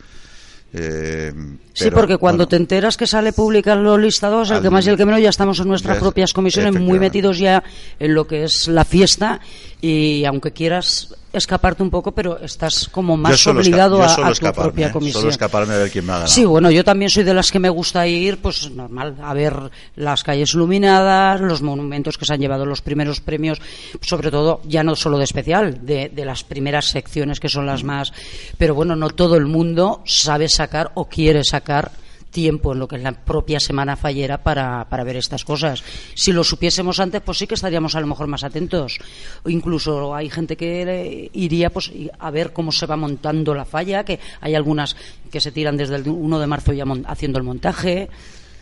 Eh, 0.73 1.33
sí, 1.75 1.91
porque 1.91 2.17
cuando 2.17 2.49
te 2.49 2.57
enteras 2.57 2.97
que 2.97 3.07
sale 3.07 3.35
publicar 3.35 3.77
los 3.77 4.01
listados, 4.01 4.51
el 4.51 4.63
que 4.63 4.71
más 4.71 4.87
y 4.87 4.91
el 4.91 4.97
que 4.97 5.05
menos, 5.05 5.21
ya 5.21 5.29
estamos 5.29 5.61
en 5.61 5.69
nuestras 5.69 5.99
propias 5.99 6.33
comisiones 6.33 6.81
muy 6.81 6.99
metidos 6.99 7.39
ya 7.39 7.63
en 7.99 8.15
lo 8.15 8.27
que 8.27 8.45
es 8.45 8.67
la 8.67 8.87
fiesta 8.87 9.41
y 9.83 10.25
aunque 10.25 10.53
quieras 10.53 11.15
escaparte 11.39 11.83
un 11.83 11.91
poco, 11.91 12.13
pero 12.13 12.39
estás 12.39 12.89
como 12.89 13.17
más 13.17 13.47
obligado 13.47 14.03
a, 14.03 14.33
tu 14.33 14.53
propia 14.53 14.93
comisión. 14.93 15.21
Solo 15.21 15.31
escaparme 15.31 15.75
a 15.75 15.79
ver 15.79 15.91
quién 15.91 16.07
me 16.07 16.13
ha 16.13 16.27
Sí, 16.27 16.45
bueno, 16.45 16.71
yo 16.71 16.85
también 16.85 17.11
soy 17.11 17.25
de 17.25 17.35
las 17.35 17.51
que 17.51 17.59
me 17.59 17.69
gusta 17.69 18.07
ir, 18.07 18.39
pues 18.39 18.71
normal, 18.71 19.17
a 19.23 19.35
ver 19.35 19.71
las 19.97 20.23
calles 20.23 20.55
iluminadas, 20.55 21.41
los 21.41 21.63
monumentos 21.63 22.19
que 22.19 22.25
se 22.25 22.35
han 22.35 22.41
llevado 22.41 22.67
los 22.67 22.83
primeros 22.83 23.21
premios, 23.21 23.61
sobre 24.01 24.31
todo, 24.31 24.61
ya 24.65 24.83
no 24.83 24.97
solo 24.97 25.19
de 25.19 25.25
especial, 25.25 25.85
de, 25.85 26.09
de 26.09 26.25
las 26.25 26.45
primeras 26.45 26.87
secciones 26.87 27.41
que 27.41 27.49
son 27.49 27.67
las 27.67 27.83
mm. 27.83 27.87
más. 27.87 28.13
Pero 28.59 28.75
bueno, 28.75 28.97
no 28.97 29.11
todo 29.11 29.37
el 29.37 29.47
mundo 29.47 30.03
sabe 30.05 30.49
sacar 30.49 30.93
o 30.95 31.07
quiere 31.07 31.43
sacar 31.45 31.91
tiempo 32.31 32.73
en 32.73 32.79
lo 32.79 32.89
que 32.89 32.97
es 32.97 33.03
la 33.03 33.13
propia 33.13 33.59
semana 33.61 33.97
fallera 33.97 34.43
para, 34.43 34.85
para 34.89 35.05
ver 35.05 35.17
estas 35.17 35.45
cosas. 35.45 35.83
Si 36.15 36.33
lo 36.33 36.45
supiésemos 36.45 37.01
antes, 37.01 37.23
pues 37.23 37.39
sí 37.39 37.47
que 37.47 37.55
estaríamos 37.55 37.95
a 37.95 38.01
lo 38.01 38.07
mejor 38.07 38.27
más 38.27 38.45
atentos. 38.45 38.99
O 39.43 39.49
incluso 39.49 40.15
hay 40.15 40.29
gente 40.29 40.57
que 40.57 41.31
iría 41.33 41.71
pues 41.71 41.91
a 42.19 42.31
ver 42.31 42.53
cómo 42.53 42.73
se 42.73 42.87
va 42.87 42.97
montando 42.97 43.55
la 43.55 43.65
falla, 43.65 44.05
que 44.05 44.21
hay 44.41 44.55
algunas 44.55 44.97
que 45.31 45.41
se 45.41 45.53
tiran 45.53 45.77
desde 45.77 45.97
el 45.97 46.09
1 46.09 46.39
de 46.39 46.47
marzo 46.47 46.73
ya 46.73 46.85
haciendo 47.07 47.39
el 47.39 47.45
montaje. 47.45 48.09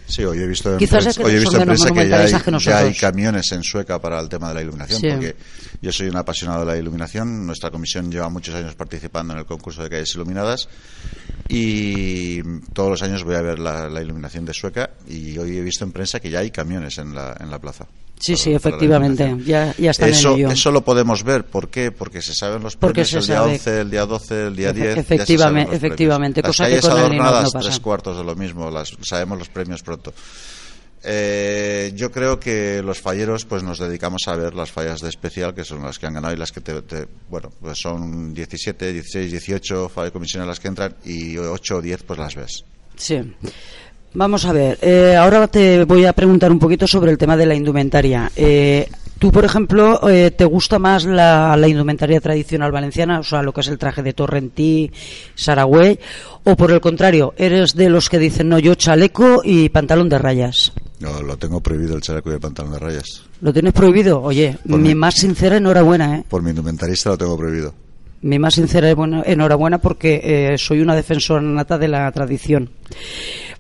Sí, 0.07 0.23
hoy 0.23 0.39
he 0.39 0.47
visto 0.47 0.69
en 0.69 0.75
hoy 0.75 1.33
he 1.33 1.39
visto 1.39 1.57
en 1.57 1.65
prensa 1.65 1.91
que, 1.91 2.61
ya 2.61 2.79
hay, 2.79 2.95
camiones 2.95 3.51
en 3.53 3.63
Sueca 3.63 3.99
para 3.99 4.21
el 4.21 4.29
tema 4.29 4.49
de 4.49 4.55
la 4.55 4.61
iluminación, 4.61 5.01
porque 5.01 5.35
yo 5.81 5.93
soy 5.93 6.09
un 6.09 6.17
apasionado 6.17 6.61
de 6.61 6.73
la 6.73 6.77
iluminación. 6.77 7.47
Nuestra 7.47 7.71
comisión 7.71 8.13
lleva 8.13 8.29
muchos 8.29 8.55
años 8.55 8.75
participando 8.75 9.33
en 9.33 9.39
el 9.41 9.47
concurso 9.47 9.83
de 9.83 9.89
calles 9.89 10.15
iluminadas 10.15 10.69
y 11.49 12.43
todos 12.73 12.91
los 12.91 13.03
años 13.03 13.25
voy 13.25 13.35
a 13.35 13.43
ver 13.43 13.59
la, 13.59 13.89
la 13.89 14.01
iluminación 14.01 14.45
de 14.45 14.55
Sueca 14.55 14.91
y 15.07 15.37
hoy 15.39 15.57
he 15.57 15.63
visto 15.63 15.85
en 15.85 15.93
prensa 15.93 16.21
que 16.21 16.31
ya 16.31 16.41
hay 16.41 16.51
camiones 16.51 16.99
en 16.99 17.15
la, 17.15 17.37
en 17.39 17.51
la 17.51 17.59
plaza. 17.59 17.87
Sí, 18.19 18.37
sí, 18.37 18.53
efectivamente. 18.53 19.37
Ya, 19.45 19.75
ya 19.77 19.91
están 19.91 20.09
eso, 20.09 20.31
en 20.31 20.37
ello. 20.37 20.51
eso 20.51 20.71
lo 20.71 20.83
podemos 20.83 21.25
ver. 21.25 21.45
¿Por 21.45 21.69
qué? 21.69 21.91
Porque 21.91 22.23
se 22.23 22.33
saben 22.33 22.63
los 22.63 22.77
premios 22.77 23.13
el 23.13 23.27
día 23.27 23.43
11, 23.43 23.81
el 23.81 23.91
día 23.91 24.07
12, 24.07 24.47
el 24.47 24.57
día 24.57 24.73
10. 24.73 24.97
Efectivamente, 24.97 25.77
efectivamente. 25.77 26.41
Las 26.41 26.49
cosa 26.49 26.65
calles 26.65 26.81
que 26.81 26.89
con 26.89 26.99
adornadas, 26.99 27.55
no 27.55 27.61
tres 27.61 27.81
cuartos 27.81 28.17
de 28.17 28.25
lo 28.25 28.35
mismo. 28.35 28.71
Las, 28.71 28.97
sabemos 29.03 29.39
los 29.39 29.49
premios 29.49 29.83
pronto. 29.83 30.15
Eh, 31.05 31.93
yo 31.95 32.11
creo 32.11 32.41
que 32.41 32.83
los 32.83 33.01
falleros 33.01 33.45
pues 33.45 33.63
nos 33.63 33.79
dedicamos 33.79 34.23
a 34.27 34.37
ver 34.37 34.55
las 34.55 34.71
fallas 34.71 35.01
de 35.01 35.11
especial 35.11 35.55
que 35.55 35.65
son 35.65 35.83
las 35.83 35.99
que 35.99 36.07
han 36.07 36.15
ganado 36.15 36.33
y 36.33 36.39
las 36.39 36.51
que 36.51 36.61
te, 36.61 36.73
bueno 37.29 37.53
pues 37.61 37.79
son 37.79 38.33
17, 38.33 38.93
16, 38.93 39.31
18 39.31 39.89
fallas 39.91 40.09
de 40.09 40.13
comisión 40.13 40.47
las 40.47 40.61
que 40.61 40.69
entran 40.69 40.95
y 41.05 41.37
8 41.37 41.77
o 41.77 41.83
10 41.83 42.03
pues 42.05 42.19
las 42.19 42.35
ves. 42.35 42.65
Sí. 42.97 43.21
Vamos 44.15 44.45
a 44.47 44.53
ver, 44.53 44.79
eh, 44.81 45.17
ahora 45.17 45.49
te 45.49 45.85
voy 45.85 46.05
a 46.05 46.13
preguntar 46.13 46.53
un 46.53 46.61
poquito 46.61 46.87
sobre 46.87 47.11
el 47.11 47.19
tema 47.19 47.37
de 47.37 47.47
la 47.47 47.55
indumentaria. 47.57 48.31
Eh, 48.37 48.89
¿Tú, 49.19 49.33
por 49.33 49.45
ejemplo, 49.45 50.09
eh, 50.09 50.31
te 50.31 50.45
gusta 50.45 50.79
más 50.79 51.05
la, 51.05 51.59
indumentaria 51.67 52.21
tradicional 52.21 52.71
valenciana, 52.71 53.21
o 53.21 53.23
sea, 53.23 53.43
lo 53.43 53.53
que 53.53 53.63
es 53.63 53.69
el 53.69 53.79
traje 53.79 54.03
de 54.03 54.13
Torrentí, 54.13 54.93
Saragüey, 55.35 55.99
o 56.45 56.57
por 56.57 56.71
el 56.71 56.81
contrario, 56.81 57.35
eres 57.37 57.75
de 57.75 57.89
los 57.89 58.09
que 58.09 58.19
dicen, 58.19 58.49
no, 58.49 58.59
yo 58.59 58.75
chaleco 58.75 59.41
y 59.43 59.69
pantalón 59.69 60.09
de 60.09 60.19
rayas? 60.19 60.73
No, 61.05 61.21
lo 61.21 61.37
tengo 61.37 61.61
prohibido 61.61 61.97
el 61.97 62.01
chaleco 62.01 62.31
y 62.31 62.35
el 62.35 62.41
pantalón 62.41 62.73
de 62.73 62.79
rayas. 62.79 63.25
¿Lo 63.43 63.53
tienes 63.53 63.75
prohibido? 63.75 64.23
Oye, 64.23 64.57
mi, 64.65 64.95
más 64.95 65.17
sincera 65.17 65.59
enhorabuena, 65.59 66.17
¿eh? 66.17 66.25
Por 66.27 66.43
mi 66.43 66.49
indumentarista 66.49 67.11
lo 67.11 67.19
tengo 67.19 67.37
prohibido. 67.37 67.75
Mi 68.25 68.39
más 68.39 68.55
sincera 68.55 68.89
enhorabuena 68.91 69.79
porque 69.79 70.55
soy 70.59 70.81
una 70.81 70.97
defensora 70.97 71.43
nata 71.43 71.77
de 71.77 71.89
la 71.89 72.11
tradición. 72.11 72.71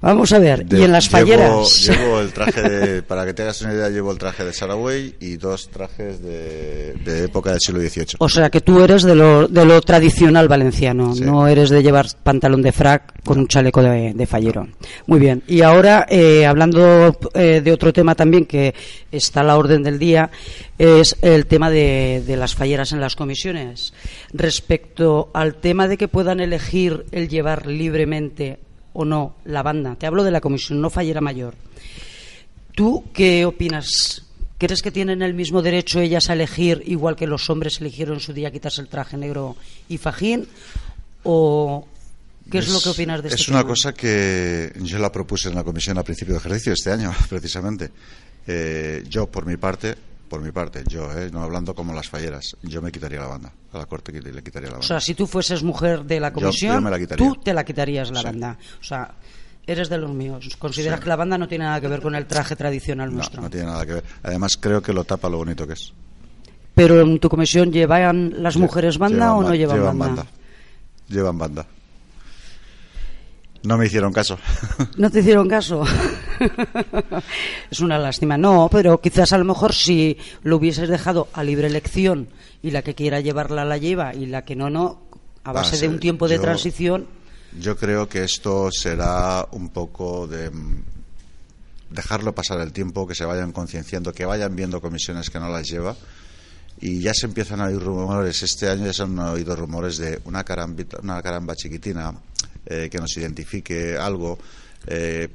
Vamos 0.04 0.32
a 0.34 0.38
ver, 0.38 0.66
y 0.70 0.82
en 0.82 0.92
las 0.92 1.08
falleras. 1.08 1.86
Llevo, 1.86 2.20
el 2.20 2.30
traje 2.34 2.60
de, 2.60 3.02
para 3.02 3.24
que 3.24 3.32
te 3.32 3.40
hagas 3.40 3.62
una 3.62 3.72
idea, 3.72 3.88
llevo 3.88 4.12
el 4.12 4.18
traje 4.18 4.44
de 4.44 4.52
Saraway 4.52 5.14
y 5.18 5.38
dos 5.38 5.70
trajes 5.70 6.22
de, 6.22 6.94
época 7.24 7.52
del 7.52 7.60
siglo 7.60 7.80
XVIII. 7.80 8.16
O 8.18 8.28
sea 8.28 8.50
que 8.50 8.60
tú 8.60 8.84
eres 8.84 9.02
de 9.02 9.14
lo, 9.14 9.48
de 9.48 9.64
lo 9.64 9.80
tradicional 9.80 10.46
valenciano, 10.46 11.14
no 11.14 11.48
eres 11.48 11.70
de 11.70 11.82
llevar 11.82 12.06
pantalón 12.22 12.60
de 12.60 12.72
frac 12.72 13.22
con 13.24 13.38
un 13.38 13.48
chaleco 13.48 13.82
de, 13.82 14.26
fallero. 14.26 14.68
Muy 15.06 15.20
bien, 15.20 15.42
y 15.46 15.62
ahora 15.62 16.04
eh, 16.10 16.44
hablando 16.44 17.18
eh, 17.32 17.62
de 17.64 17.72
otro 17.72 17.90
tema 17.90 18.14
también 18.14 18.44
que 18.44 18.74
está 19.10 19.40
a 19.40 19.44
la 19.44 19.56
orden 19.56 19.82
del 19.82 19.98
día, 19.98 20.30
es 20.78 21.16
el 21.22 21.46
tema 21.46 21.70
de, 21.70 22.22
de 22.26 22.36
las 22.36 22.54
falleras 22.54 22.92
en 22.92 23.00
las 23.00 23.16
comisiones. 23.16 23.92
Respecto 24.32 25.30
al 25.34 25.56
tema 25.56 25.88
de 25.88 25.96
que 25.96 26.08
puedan 26.08 26.40
elegir 26.40 27.06
el 27.12 27.28
llevar 27.28 27.66
libremente 27.66 28.58
o 28.94 29.04
no 29.04 29.36
la 29.44 29.62
banda. 29.62 29.96
Te 29.96 30.06
hablo 30.06 30.24
de 30.24 30.30
la 30.30 30.40
comisión, 30.40 30.80
no 30.80 30.88
fallera 30.88 31.20
mayor. 31.20 31.54
¿Tú 32.74 33.04
qué 33.12 33.44
opinas? 33.44 34.22
¿Crees 34.58 34.82
que 34.82 34.90
tienen 34.90 35.22
el 35.22 35.34
mismo 35.34 35.62
derecho 35.62 36.00
ellas 36.00 36.30
a 36.30 36.32
elegir, 36.32 36.82
igual 36.86 37.16
que 37.16 37.26
los 37.26 37.50
hombres 37.50 37.80
eligieron 37.80 38.14
en 38.14 38.20
su 38.20 38.32
día 38.32 38.50
quitarse 38.50 38.80
el 38.80 38.88
traje 38.88 39.16
negro 39.16 39.56
y 39.88 39.98
fajín? 39.98 40.48
¿O 41.24 41.86
qué 42.50 42.58
es, 42.58 42.68
lo 42.68 42.80
que 42.80 42.88
opinas 42.88 43.22
de 43.22 43.28
esto? 43.28 43.42
Es 43.42 43.48
una 43.48 43.64
cosa 43.64 43.92
que 43.92 44.72
yo 44.80 44.98
la 44.98 45.12
propuse 45.12 45.48
en 45.48 45.56
la 45.56 45.64
comisión 45.64 45.98
a 45.98 46.02
principio 46.02 46.34
de 46.34 46.38
ejercicio 46.38 46.72
este 46.72 46.92
año, 46.92 47.12
precisamente. 47.28 47.90
Eh, 48.46 49.04
yo, 49.08 49.26
por 49.26 49.46
mi 49.46 49.56
parte, 49.56 49.96
por 50.28 50.40
mi 50.40 50.50
parte, 50.52 50.84
yo, 50.86 51.10
¿eh? 51.12 51.30
no 51.32 51.42
hablando 51.42 51.74
como 51.74 51.92
las 51.92 52.08
falleras, 52.08 52.56
yo 52.62 52.82
me 52.82 52.90
quitaría 52.90 53.20
la 53.20 53.28
banda, 53.28 53.52
a 53.72 53.78
la 53.78 53.86
corte 53.86 54.12
le 54.12 54.42
quitaría 54.42 54.68
la 54.68 54.78
banda. 54.78 54.84
O 54.84 54.88
sea, 54.88 55.00
si 55.00 55.14
tú 55.14 55.26
fueses 55.26 55.62
mujer 55.62 56.04
de 56.04 56.20
la 56.20 56.32
comisión, 56.32 56.84
tú 57.16 57.36
te 57.42 57.52
la 57.52 57.64
quitarías 57.64 58.10
la 58.10 58.22
banda. 58.22 58.58
O 58.80 58.84
sea, 58.84 59.14
eres 59.66 59.88
de 59.88 59.98
los 59.98 60.10
míos. 60.10 60.56
¿Consideras 60.58 61.00
que 61.00 61.08
la 61.08 61.16
banda 61.16 61.38
no 61.38 61.48
tiene 61.48 61.64
nada 61.64 61.80
que 61.80 61.88
ver 61.88 62.00
con 62.00 62.14
el 62.14 62.26
traje 62.26 62.56
tradicional 62.56 63.14
nuestro? 63.14 63.42
No, 63.42 63.50
tiene 63.50 63.66
nada 63.66 63.86
que 63.86 63.94
ver. 63.94 64.04
Además, 64.22 64.56
creo 64.56 64.82
que 64.82 64.92
lo 64.92 65.04
tapa 65.04 65.28
lo 65.28 65.38
bonito 65.38 65.66
que 65.66 65.74
es. 65.74 65.92
¿Pero 66.74 67.00
en 67.00 67.20
tu 67.20 67.28
comisión 67.28 67.70
llevan 67.70 68.42
las 68.42 68.56
mujeres 68.56 68.98
banda 68.98 69.34
o 69.34 69.42
no 69.42 69.54
llevan, 69.54 69.76
llevan 69.76 69.98
banda? 69.98 70.26
Llevan 71.08 71.38
banda. 71.38 71.66
No 73.64 73.78
me 73.78 73.86
hicieron 73.86 74.12
caso. 74.12 74.38
¿No 74.98 75.10
te 75.10 75.20
hicieron 75.20 75.48
caso? 75.48 75.84
es 77.70 77.80
una 77.80 77.98
lástima. 77.98 78.36
No, 78.36 78.68
pero 78.70 79.00
quizás 79.00 79.32
a 79.32 79.38
lo 79.38 79.44
mejor 79.44 79.74
si 79.74 80.18
lo 80.42 80.56
hubieses 80.56 80.88
dejado 80.88 81.28
a 81.32 81.42
libre 81.42 81.66
elección 81.66 82.28
y 82.62 82.70
la 82.70 82.82
que 82.82 82.94
quiera 82.94 83.20
llevarla 83.20 83.64
la 83.64 83.78
lleva 83.78 84.14
y 84.14 84.26
la 84.26 84.44
que 84.44 84.54
no, 84.54 84.68
no, 84.68 85.02
a 85.44 85.52
base 85.52 85.78
de 85.78 85.88
un 85.88 85.98
tiempo 85.98 86.28
de 86.28 86.38
transición. 86.38 87.06
Yo 87.58 87.76
creo 87.76 88.06
que 88.06 88.24
esto 88.24 88.68
será 88.70 89.48
un 89.52 89.70
poco 89.70 90.26
de 90.26 90.50
mm, 90.50 90.82
dejarlo 91.88 92.34
pasar 92.34 92.60
el 92.60 92.72
tiempo, 92.72 93.06
que 93.06 93.14
se 93.14 93.24
vayan 93.24 93.52
concienciando, 93.52 94.12
que 94.12 94.26
vayan 94.26 94.54
viendo 94.54 94.82
comisiones 94.82 95.30
que 95.30 95.40
no 95.40 95.48
las 95.48 95.66
lleva 95.66 95.96
y 96.80 97.00
ya 97.00 97.12
se 97.14 97.26
empiezan 97.26 97.60
a 97.60 97.66
oír 97.66 97.80
rumores. 97.80 98.42
Este 98.42 98.68
año 98.68 98.86
ya 98.86 98.92
se 98.92 99.02
han 99.02 99.18
oído 99.18 99.54
rumores 99.56 99.98
de 99.98 100.20
una 100.24 100.44
una 101.02 101.22
caramba 101.22 101.54
chiquitina 101.54 102.12
eh, 102.66 102.88
que 102.90 102.98
nos 102.98 103.16
identifique 103.16 103.96
algo. 103.96 104.38
Eh, 104.86 105.28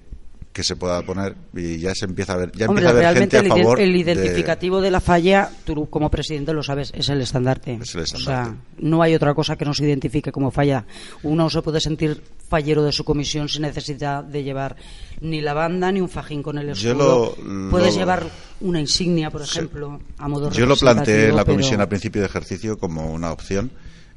que 0.59 0.63
se 0.65 0.75
pueda 0.75 1.01
poner 1.03 1.37
y 1.55 1.77
ya 1.77 1.95
se 1.95 2.03
empieza 2.03 2.33
a 2.33 2.35
ver 2.35 2.51
ya 2.51 2.65
empieza 2.65 2.89
a 2.89 2.91
haber 2.91 3.17
gente 3.17 3.37
a 3.37 3.43
favor 3.45 3.79
el 3.79 3.95
identificativo 3.95 4.81
de... 4.81 4.91
la 4.91 4.99
falla 4.99 5.49
tú 5.63 5.89
como 5.89 6.11
presidente 6.11 6.51
lo 6.51 6.61
sabes 6.61 6.91
es 6.93 7.07
el 7.07 7.21
estandarte, 7.21 7.79
es 7.81 7.95
el 7.95 8.01
estandarte. 8.01 8.15
o 8.15 8.19
sea 8.19 8.55
no 8.79 9.01
hay 9.01 9.15
otra 9.15 9.33
cosa 9.33 9.55
que 9.55 9.63
nos 9.63 9.79
identifique 9.79 10.33
como 10.33 10.51
falla. 10.51 10.85
Uno 11.23 11.49
se 11.49 11.61
puede 11.61 11.79
sentir 11.79 12.21
fallero 12.49 12.83
de 12.83 12.91
su 12.91 13.05
comisión 13.05 13.47
sin 13.47 13.61
necesidad 13.61 14.21
de 14.21 14.43
llevar 14.43 14.75
ni 15.21 15.39
la 15.39 15.53
banda 15.53 15.93
ni 15.93 16.01
un 16.01 16.09
fajín 16.09 16.43
con 16.43 16.57
el 16.57 16.71
escudo. 16.71 17.37
puedes 17.71 17.95
llevar 17.95 18.25
una 18.59 18.81
insignia 18.81 19.31
por 19.31 19.43
ejemplo 19.43 20.01
a 20.17 20.27
modo 20.27 20.51
yo 20.51 20.65
lo 20.65 20.75
planteé 20.75 21.29
en 21.29 21.37
la 21.37 21.45
comisión 21.45 21.79
a 21.79 21.87
principio 21.87 22.19
de 22.19 22.27
ejercicio 22.27 22.77
como 22.77 23.13
una 23.13 23.31
opción. 23.31 23.71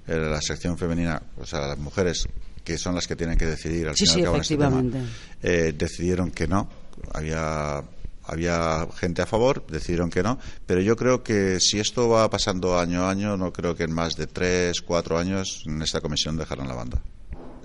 La 0.08 0.40
sección 0.42 0.76
femenina 0.76 1.22
o 1.38 1.46
sea 1.46 1.60
las 1.60 1.78
mujeres 1.78 2.26
que 2.64 2.78
son 2.78 2.94
las 2.94 3.06
que 3.06 3.16
tienen 3.16 3.36
que 3.36 3.46
decidir 3.46 3.88
al 3.88 3.94
final 3.94 4.18
este 4.18 4.30
efectivamente. 4.30 4.98
Eh, 5.42 5.74
decidieron 5.76 6.30
que 6.30 6.46
no. 6.46 6.68
Había 7.12 7.82
había 8.24 8.86
gente 8.94 9.22
a 9.22 9.26
favor, 9.26 9.66
decidieron 9.66 10.10
que 10.10 10.22
no, 10.22 10.38
pero 10.66 10.80
yo 10.80 10.96
creo 10.96 11.22
que 11.22 11.58
si 11.60 11.80
esto 11.80 12.08
va 12.08 12.28
pasando 12.30 12.78
año 12.78 13.04
a 13.04 13.10
año, 13.10 13.36
no 13.36 13.52
creo 13.52 13.74
que 13.74 13.84
en 13.84 13.92
más 13.92 14.16
de 14.16 14.26
tres, 14.26 14.80
cuatro 14.80 15.18
años 15.18 15.64
en 15.66 15.82
esta 15.82 16.00
comisión 16.00 16.36
dejaran 16.36 16.68
la 16.68 16.74
banda. 16.74 17.02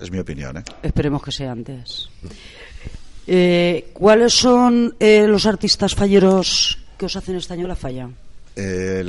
Es 0.00 0.10
mi 0.10 0.18
opinión. 0.18 0.58
¿eh? 0.58 0.64
Esperemos 0.82 1.22
que 1.22 1.32
sea 1.32 1.52
antes. 1.52 2.08
Eh, 3.26 3.90
¿Cuáles 3.92 4.32
son 4.32 4.94
eh, 4.98 5.26
los 5.26 5.46
artistas 5.46 5.94
falleros 5.94 6.78
que 6.96 7.06
os 7.06 7.16
hacen 7.16 7.36
este 7.36 7.54
año 7.54 7.66
la 7.66 7.76
falla? 7.76 8.08
Eh, 8.60 9.04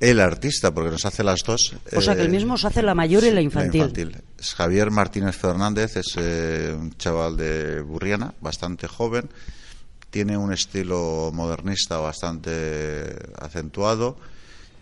el 0.00 0.20
artista, 0.20 0.74
porque 0.74 0.90
nos 0.90 1.06
hace 1.06 1.24
las 1.24 1.42
dos. 1.42 1.74
O 1.96 2.02
sea, 2.02 2.14
que 2.14 2.20
el 2.20 2.26
eh, 2.26 2.30
mismo 2.32 2.52
os 2.52 2.66
hace 2.66 2.82
la 2.82 2.94
mayor 2.94 3.24
y 3.24 3.30
la 3.30 3.40
infantil. 3.40 4.14
Es 4.38 4.54
Javier 4.54 4.90
Martínez 4.90 5.38
Fernández, 5.38 5.96
es 5.96 6.16
eh, 6.18 6.76
un 6.78 6.92
chaval 6.98 7.34
de 7.38 7.80
Burriana, 7.80 8.34
bastante 8.42 8.88
joven, 8.88 9.30
tiene 10.10 10.36
un 10.36 10.52
estilo 10.52 11.30
modernista 11.32 11.96
bastante 11.96 13.16
acentuado 13.38 14.18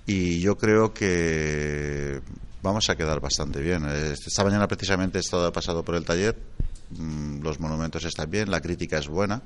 y 0.05 0.41
yo 0.41 0.59
creo 0.59 0.93
que 0.93 2.21
vamos 2.61 2.91
a 2.91 2.97
quedar 2.97 3.21
bastante 3.21 3.61
bien. 3.61 3.87
Esta 3.87 4.43
mañana 4.43 4.67
precisamente 4.67 5.19
he 5.19 5.21
estado 5.21 5.53
pasado 5.53 5.85
por 5.85 5.95
el 5.95 6.05
taller, 6.05 6.37
mm, 6.91 7.41
los 7.41 7.61
monumentos 7.61 8.05
están 8.05 8.29
bien, 8.29 8.51
la 8.51 8.61
crítica 8.61 8.99
es 8.99 9.07
buena. 9.07 9.43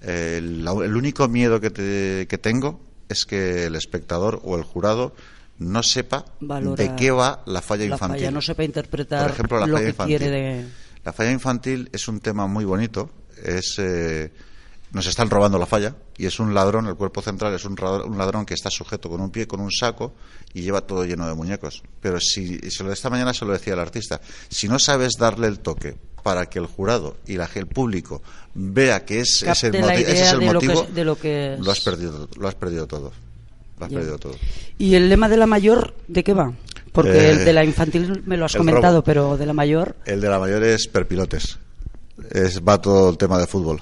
El, 0.00 0.66
único 0.66 1.28
miedo 1.28 1.60
que, 1.60 2.26
que 2.28 2.38
tengo 2.38 2.91
es 3.12 3.24
que 3.24 3.64
el 3.64 3.76
espectador 3.76 4.40
o 4.44 4.56
el 4.56 4.64
jurado 4.64 5.14
no 5.58 5.82
sepa 5.82 6.24
de 6.40 6.94
qué 6.96 7.10
va 7.10 7.42
la 7.46 7.62
falla 7.62 7.84
infantil. 7.84 8.32
no 8.32 8.42
sepa 8.42 8.64
interpretar 8.64 9.22
Por 9.22 9.30
ejemplo, 9.32 9.66
la 9.66 9.66
falla 9.66 9.88
infantil. 9.88 10.72
La 11.04 11.12
falla 11.12 11.30
infantil 11.30 11.88
es 11.92 12.08
un 12.08 12.20
tema 12.20 12.46
muy 12.46 12.64
bonito. 12.64 13.10
Es 13.42 13.76
eh, 13.78 14.30
nos 14.92 15.06
están 15.06 15.30
robando 15.30 15.58
la 15.58 15.66
falla 15.66 15.96
y 16.18 16.26
es 16.26 16.38
un 16.38 16.54
ladrón, 16.54 16.86
el 16.86 16.96
cuerpo 16.96 17.22
central 17.22 17.54
es 17.54 17.64
un, 17.64 17.76
ladrón 18.16 18.44
que 18.44 18.54
está 18.54 18.70
sujeto 18.70 19.08
con 19.08 19.20
un 19.20 19.30
pie, 19.30 19.46
con 19.46 19.60
un 19.60 19.70
saco 19.70 20.14
y 20.52 20.60
lleva 20.60 20.82
todo 20.82 21.04
lleno 21.04 21.26
de 21.26 21.34
muñecos. 21.34 21.82
Pero 22.00 22.20
si, 22.20 22.60
esta 22.62 23.10
mañana 23.10 23.32
se 23.32 23.44
lo 23.44 23.52
decía 23.52 23.72
el 23.72 23.80
artista, 23.80 24.20
si 24.48 24.68
no 24.68 24.78
sabes 24.78 25.14
darle 25.18 25.46
el 25.46 25.60
toque 25.60 25.96
para 26.22 26.46
que 26.46 26.58
el 26.58 26.66
jurado 26.66 27.16
y 27.26 27.36
la, 27.36 27.48
el 27.54 27.66
público 27.66 28.22
vea 28.54 29.04
que 29.04 29.20
es, 29.20 29.42
ese, 29.42 29.68
es 29.68 30.32
el 30.32 30.40
motivo, 30.42 30.86
lo, 30.94 31.16
que 31.16 31.56
lo 31.60 31.70
has 31.70 31.80
perdido, 31.80 32.28
lo 32.38 32.48
has 32.48 32.54
perdido 32.54 32.86
todo. 32.86 33.12
Lo 33.78 33.86
has 33.86 33.92
perdido 33.92 34.18
todo. 34.18 34.34
¿Y 34.78 34.94
el 34.94 35.08
lema 35.08 35.28
de 35.28 35.36
la 35.36 35.46
mayor 35.46 35.94
de 36.06 36.22
qué 36.22 36.34
va? 36.34 36.52
Porque 36.92 37.30
el 37.30 37.44
de 37.44 37.52
la 37.52 37.64
infantil 37.64 38.22
me 38.26 38.36
lo 38.36 38.44
has 38.44 38.54
comentado, 38.54 39.02
pero 39.02 39.36
de 39.36 39.46
la 39.46 39.54
mayor. 39.54 39.96
El 40.04 40.20
de 40.20 40.28
la 40.28 40.38
mayor 40.38 40.62
es 40.62 40.86
perpilotes. 40.86 41.58
Es, 42.30 42.62
va 42.62 42.80
todo 42.80 43.10
el 43.10 43.18
tema 43.18 43.38
de 43.38 43.46
fútbol 43.46 43.80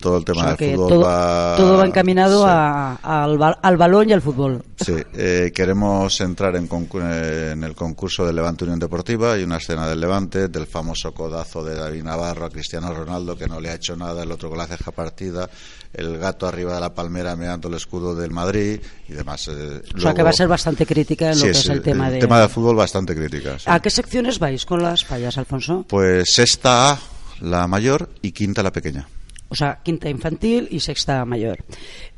todo 0.00 0.18
el 0.18 0.24
tema 0.24 0.54
del 0.54 0.56
fútbol 0.56 0.88
todo, 0.88 1.00
va... 1.00 1.54
Todo 1.56 1.78
va 1.78 1.86
encaminado 1.86 2.46
al, 2.46 3.76
balón 3.76 4.08
y 4.08 4.12
al 4.12 4.22
fútbol. 4.22 4.64
Sí, 4.76 4.94
eh, 5.14 5.52
queremos 5.54 6.20
entrar 6.20 6.56
en, 6.56 6.68
en, 6.70 7.64
el 7.64 7.74
concurso 7.74 8.26
de 8.26 8.32
Levante 8.32 8.64
Unión 8.64 8.80
Deportiva 8.80 9.38
y 9.38 9.44
una 9.44 9.58
escena 9.58 9.88
del 9.88 10.00
Levante, 10.00 10.48
del 10.48 10.66
famoso 10.66 11.12
codazo 11.12 11.62
de 11.62 11.74
David 11.74 12.02
Navarro 12.02 12.46
a 12.46 12.50
Cristiano 12.50 12.92
Ronaldo, 12.92 13.36
que 13.36 13.46
no 13.46 13.60
le 13.60 13.70
ha 13.70 13.74
hecho 13.74 13.96
nada, 13.96 14.22
el 14.22 14.32
otro 14.32 14.48
con 14.48 14.58
la 14.58 14.66
ceja 14.66 14.90
partida, 14.90 15.48
el 15.92 16.18
gato 16.18 16.46
arriba 16.46 16.74
de 16.74 16.80
la 16.80 16.94
palmera 16.94 17.36
meando 17.36 17.68
el 17.68 17.74
escudo 17.74 18.14
del 18.14 18.30
Madrid 18.30 18.80
y 19.08 19.12
demás. 19.12 19.48
Eh, 19.48 19.82
o 19.94 20.00
sea, 20.00 20.14
que 20.14 20.22
va 20.22 20.30
a 20.30 20.34
ser 20.34 20.48
bastante 20.48 20.86
crítica 20.86 21.32
en 21.32 21.38
lo 21.38 21.44
que 21.44 21.50
es 21.50 21.68
el 21.68 21.82
tema 21.82 22.08
el 22.08 22.14
de... 22.14 22.20
tema 22.20 22.40
del 22.40 22.48
fútbol 22.48 22.76
bastante 22.76 23.14
crítica. 23.14 23.56
¿A 23.66 23.80
qué 23.80 23.90
secciones 23.90 24.38
vais 24.38 24.64
con 24.64 24.82
las 24.82 25.04
fallas, 25.04 25.36
Alfonso? 25.36 25.84
Pues 25.88 26.32
sexta 26.32 26.98
la 27.40 27.66
mayor 27.66 28.08
y 28.22 28.32
quinta 28.32 28.62
la 28.62 28.72
pequeña 28.72 29.06
o 29.50 29.54
sea, 29.54 29.80
quinta 29.82 30.08
infantil 30.08 30.68
y 30.70 30.80
sexta 30.80 31.24
mayor. 31.24 31.58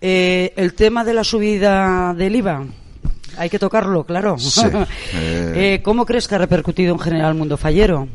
Eh, 0.01 0.53
el 0.57 0.75
tema 0.75 1.03
de 1.03 1.15
la 1.15 1.25
subida 1.25 2.15
del 2.15 2.37
IVA, 2.37 2.65
hay 3.39 3.49
que 3.51 3.59
tocarlo, 3.59 4.05
claro. 4.05 4.37
Eh, 5.15 5.81
¿Cómo 5.83 6.07
crees 6.07 6.29
que 6.29 6.35
ha 6.35 6.39
repercutido 6.39 6.93
en 6.95 6.99
general 6.99 7.33
el 7.33 7.39
mundo 7.39 7.57
fallero? 7.57 8.09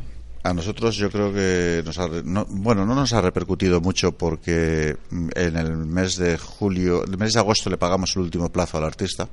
A 0.44 0.54
nosotros 0.54 0.96
yo 0.96 1.10
creo 1.10 1.34
que 1.34 1.82
nos 1.86 1.98
ha, 2.00 2.08
bueno, 2.50 2.86
no 2.86 2.96
nos 2.96 3.14
ha 3.14 3.22
repercutido 3.22 3.82
mucho 3.82 4.14
porque 4.14 4.96
en 5.12 5.58
el 5.58 5.78
mes 5.78 6.16
de 6.18 6.38
julio, 6.38 7.04
el 7.04 7.18
mes 7.18 7.34
de 7.34 7.40
agosto 7.40 7.70
le 7.70 7.78
pagamos 7.78 8.16
el 8.16 8.24
último 8.24 8.50
plazo 8.50 8.78
al 8.78 8.86
artista 8.86 9.28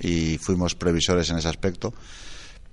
y 0.00 0.38
fuimos 0.38 0.74
previsores 0.74 1.30
en 1.30 1.38
ese 1.38 1.48
aspecto 1.48 1.94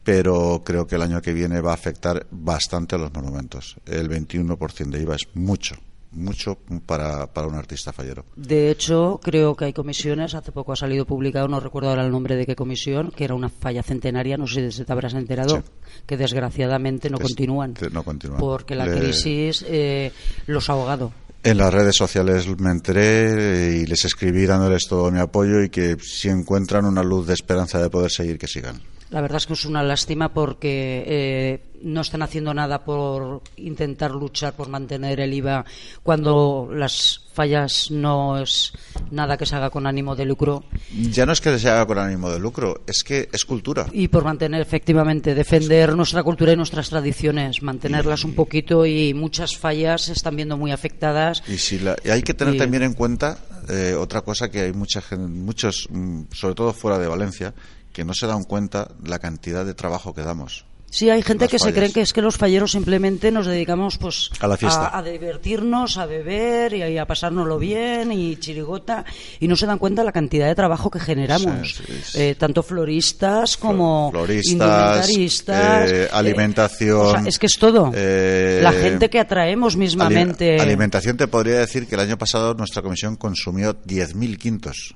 pero 0.07 0.61
creo 0.63 0.87
que 0.87 0.95
el 0.95 1.01
año 1.01 1.21
que 1.21 1.33
viene 1.33 1.59
va 1.59 1.71
a 1.71 1.73
afectar 1.73 2.25
bastante 2.31 2.95
a 2.95 2.97
los 2.97 3.13
monumentos. 3.13 3.75
El 3.85 4.09
21% 4.09 4.89
de 4.89 5.01
IVA 5.01 5.15
es 5.15 5.27
mucho, 5.33 5.75
mucho 6.13 6.57
para, 6.85 7.27
para 7.33 7.47
un 7.47 7.55
artista 7.55 7.91
fallero. 7.91 8.23
De 8.37 8.71
hecho, 8.71 9.19
creo 9.21 9.57
que 9.57 9.65
hay 9.65 9.73
comisiones, 9.73 10.33
hace 10.33 10.53
poco 10.53 10.71
ha 10.71 10.77
salido 10.77 11.03
publicado, 11.03 11.49
no 11.49 11.59
recuerdo 11.59 11.89
ahora 11.89 12.05
el 12.05 12.11
nombre 12.11 12.37
de 12.37 12.45
qué 12.45 12.55
comisión, 12.55 13.11
que 13.11 13.25
era 13.25 13.35
una 13.35 13.49
falla 13.49 13.83
centenaria, 13.83 14.37
no 14.37 14.47
sé 14.47 14.71
si 14.71 14.85
te 14.85 14.91
habrás 14.93 15.13
enterado, 15.13 15.61
que 16.05 16.15
desgraciadamente 16.15 17.09
no, 17.09 17.19
continúan, 17.19 17.73
no 17.91 18.03
continúan. 18.03 18.39
Porque 18.39 18.75
la 18.75 18.89
crisis 18.89 19.65
eh, 19.67 20.13
los 20.45 20.69
ha 20.69 20.71
ahogado. 20.71 21.11
En 21.43 21.57
las 21.57 21.73
redes 21.73 21.97
sociales 21.97 22.47
me 22.59 22.71
enteré 22.71 23.75
y 23.81 23.85
les 23.85 24.05
escribí 24.05 24.45
dándoles 24.45 24.87
todo 24.87 25.11
mi 25.11 25.19
apoyo 25.19 25.61
y 25.61 25.69
que 25.69 25.97
si 25.99 26.29
encuentran 26.29 26.85
una 26.85 27.03
luz 27.03 27.27
de 27.27 27.33
esperanza 27.33 27.81
de 27.81 27.89
poder 27.89 28.09
seguir, 28.09 28.37
que 28.37 28.47
sigan. 28.47 28.81
La 29.09 29.21
verdad 29.21 29.37
es 29.37 29.47
que 29.47 29.53
es 29.53 29.65
una 29.65 29.83
lástima 29.83 30.33
porque 30.33 31.03
eh, 31.07 31.63
no 31.81 32.01
están 32.01 32.21
haciendo 32.21 32.53
nada 32.53 32.83
por 32.83 33.41
intentar 33.55 34.11
luchar 34.11 34.53
por 34.53 34.67
mantener 34.69 35.19
el 35.19 35.33
IVA 35.33 35.65
cuando 36.03 36.69
las 36.71 37.21
fallas 37.33 37.91
no 37.91 38.41
es 38.41 38.73
nada 39.11 39.37
que 39.37 39.45
se 39.45 39.55
haga 39.55 39.69
con 39.69 39.85
ánimo 39.85 40.15
de 40.15 40.25
lucro. 40.25 40.63
Ya 41.11 41.25
no 41.25 41.31
es 41.31 41.39
que 41.39 41.57
se 41.59 41.69
haga 41.69 41.85
con 41.85 41.99
ánimo 41.99 42.31
de 42.31 42.39
lucro, 42.39 42.81
es 42.87 43.03
que 43.03 43.29
es 43.31 43.45
cultura. 43.45 43.85
Y 43.91 44.07
por 44.07 44.23
mantener, 44.23 44.59
efectivamente, 44.59 45.35
defender 45.35 45.95
nuestra 45.95 46.23
cultura 46.23 46.53
y 46.53 46.55
nuestras 46.55 46.89
tradiciones, 46.89 47.61
mantenerlas 47.61 48.23
un 48.23 48.33
poquito 48.33 48.87
y 48.87 49.13
muchas 49.13 49.55
fallas 49.55 50.03
se 50.03 50.13
están 50.13 50.35
viendo 50.35 50.57
muy 50.57 50.71
afectadas. 50.71 51.43
Y, 51.47 51.59
si 51.59 51.79
hay 52.11 52.23
que 52.23 52.33
tener 52.33 52.57
también 52.57 52.81
en 52.81 52.93
cuenta 52.93 53.37
eh, 53.69 53.93
otra 53.93 54.21
cosa 54.21 54.49
que 54.49 54.61
hay 54.61 54.73
mucha 54.73 55.03
muchos, 55.17 55.87
mm, 55.91 56.23
sobre 56.31 56.55
todo 56.55 56.73
fuera 56.73 56.97
de 56.97 57.07
Valencia, 57.07 57.53
que 57.97 58.05
no 58.05 58.13
se 58.13 58.27
dan 58.27 58.43
cuenta 58.43 58.89
la 59.03 59.17
cantidad 59.17 59.65
de 59.65 59.73
trabajo 59.73 60.13
que 60.13 60.21
damos. 60.21 60.65
Sí, 60.89 61.09
hay 61.09 61.21
gente 61.23 61.47
que 61.49 61.57
se 61.59 61.73
cree 61.73 61.91
que 61.91 61.99
es 62.01 62.13
que 62.13 62.21
los 62.21 62.37
falleros 62.37 62.71
simplemente 62.73 63.29
nos 63.31 63.45
dedicamos 63.47 63.97
pues 63.97 64.29
A 64.39 64.47
la 64.47 64.55
fiesta. 64.55 64.95
a, 64.97 65.01
divertirnos, 65.03 65.97
a 65.97 66.05
beber 66.05 66.73
y 66.75 66.97
a 66.97 67.05
pasárnoslo 67.07 67.57
bien 67.59 68.11
y 68.11 68.37
chirigota 68.37 69.03
y 69.39 69.47
no 69.49 69.55
se 69.57 69.65
dan 69.65 69.79
cuenta 69.79 70.01
de 70.01 70.05
la 70.05 70.11
cantidad 70.13 70.45
de 70.47 70.55
trabajo 70.55 70.89
que 70.91 70.99
generamos, 71.01 71.75
Sí, 71.75 71.83
sí, 71.87 71.93
sí. 72.05 72.21
Eh, 72.21 72.35
tanto 72.35 72.61
floristas 72.63 73.57
como 73.57 74.11
Floristas, 74.11 74.51
indumentaristas, 74.53 75.91
eh, 75.91 76.03
eh, 76.03 76.09
alimentación. 76.13 76.99
o 77.05 77.11
sea, 77.11 77.23
es 77.25 77.39
que 77.39 77.47
es 77.47 77.57
todo. 77.59 77.91
eh, 77.95 78.59
la 78.63 78.71
gente 78.71 79.09
que 79.09 79.19
atraemos 79.19 79.75
mismamente. 79.75 80.53
ali- 80.53 80.61
alimentación 80.69 81.17
te 81.17 81.27
podría 81.27 81.59
decir 81.59 81.87
que 81.87 81.95
el 81.95 82.01
año 82.01 82.17
pasado 82.17 82.53
nuestra 82.53 82.81
comisión 82.81 83.15
consumió 83.17 83.73
10.000 83.83 84.37
quintos. 84.37 84.95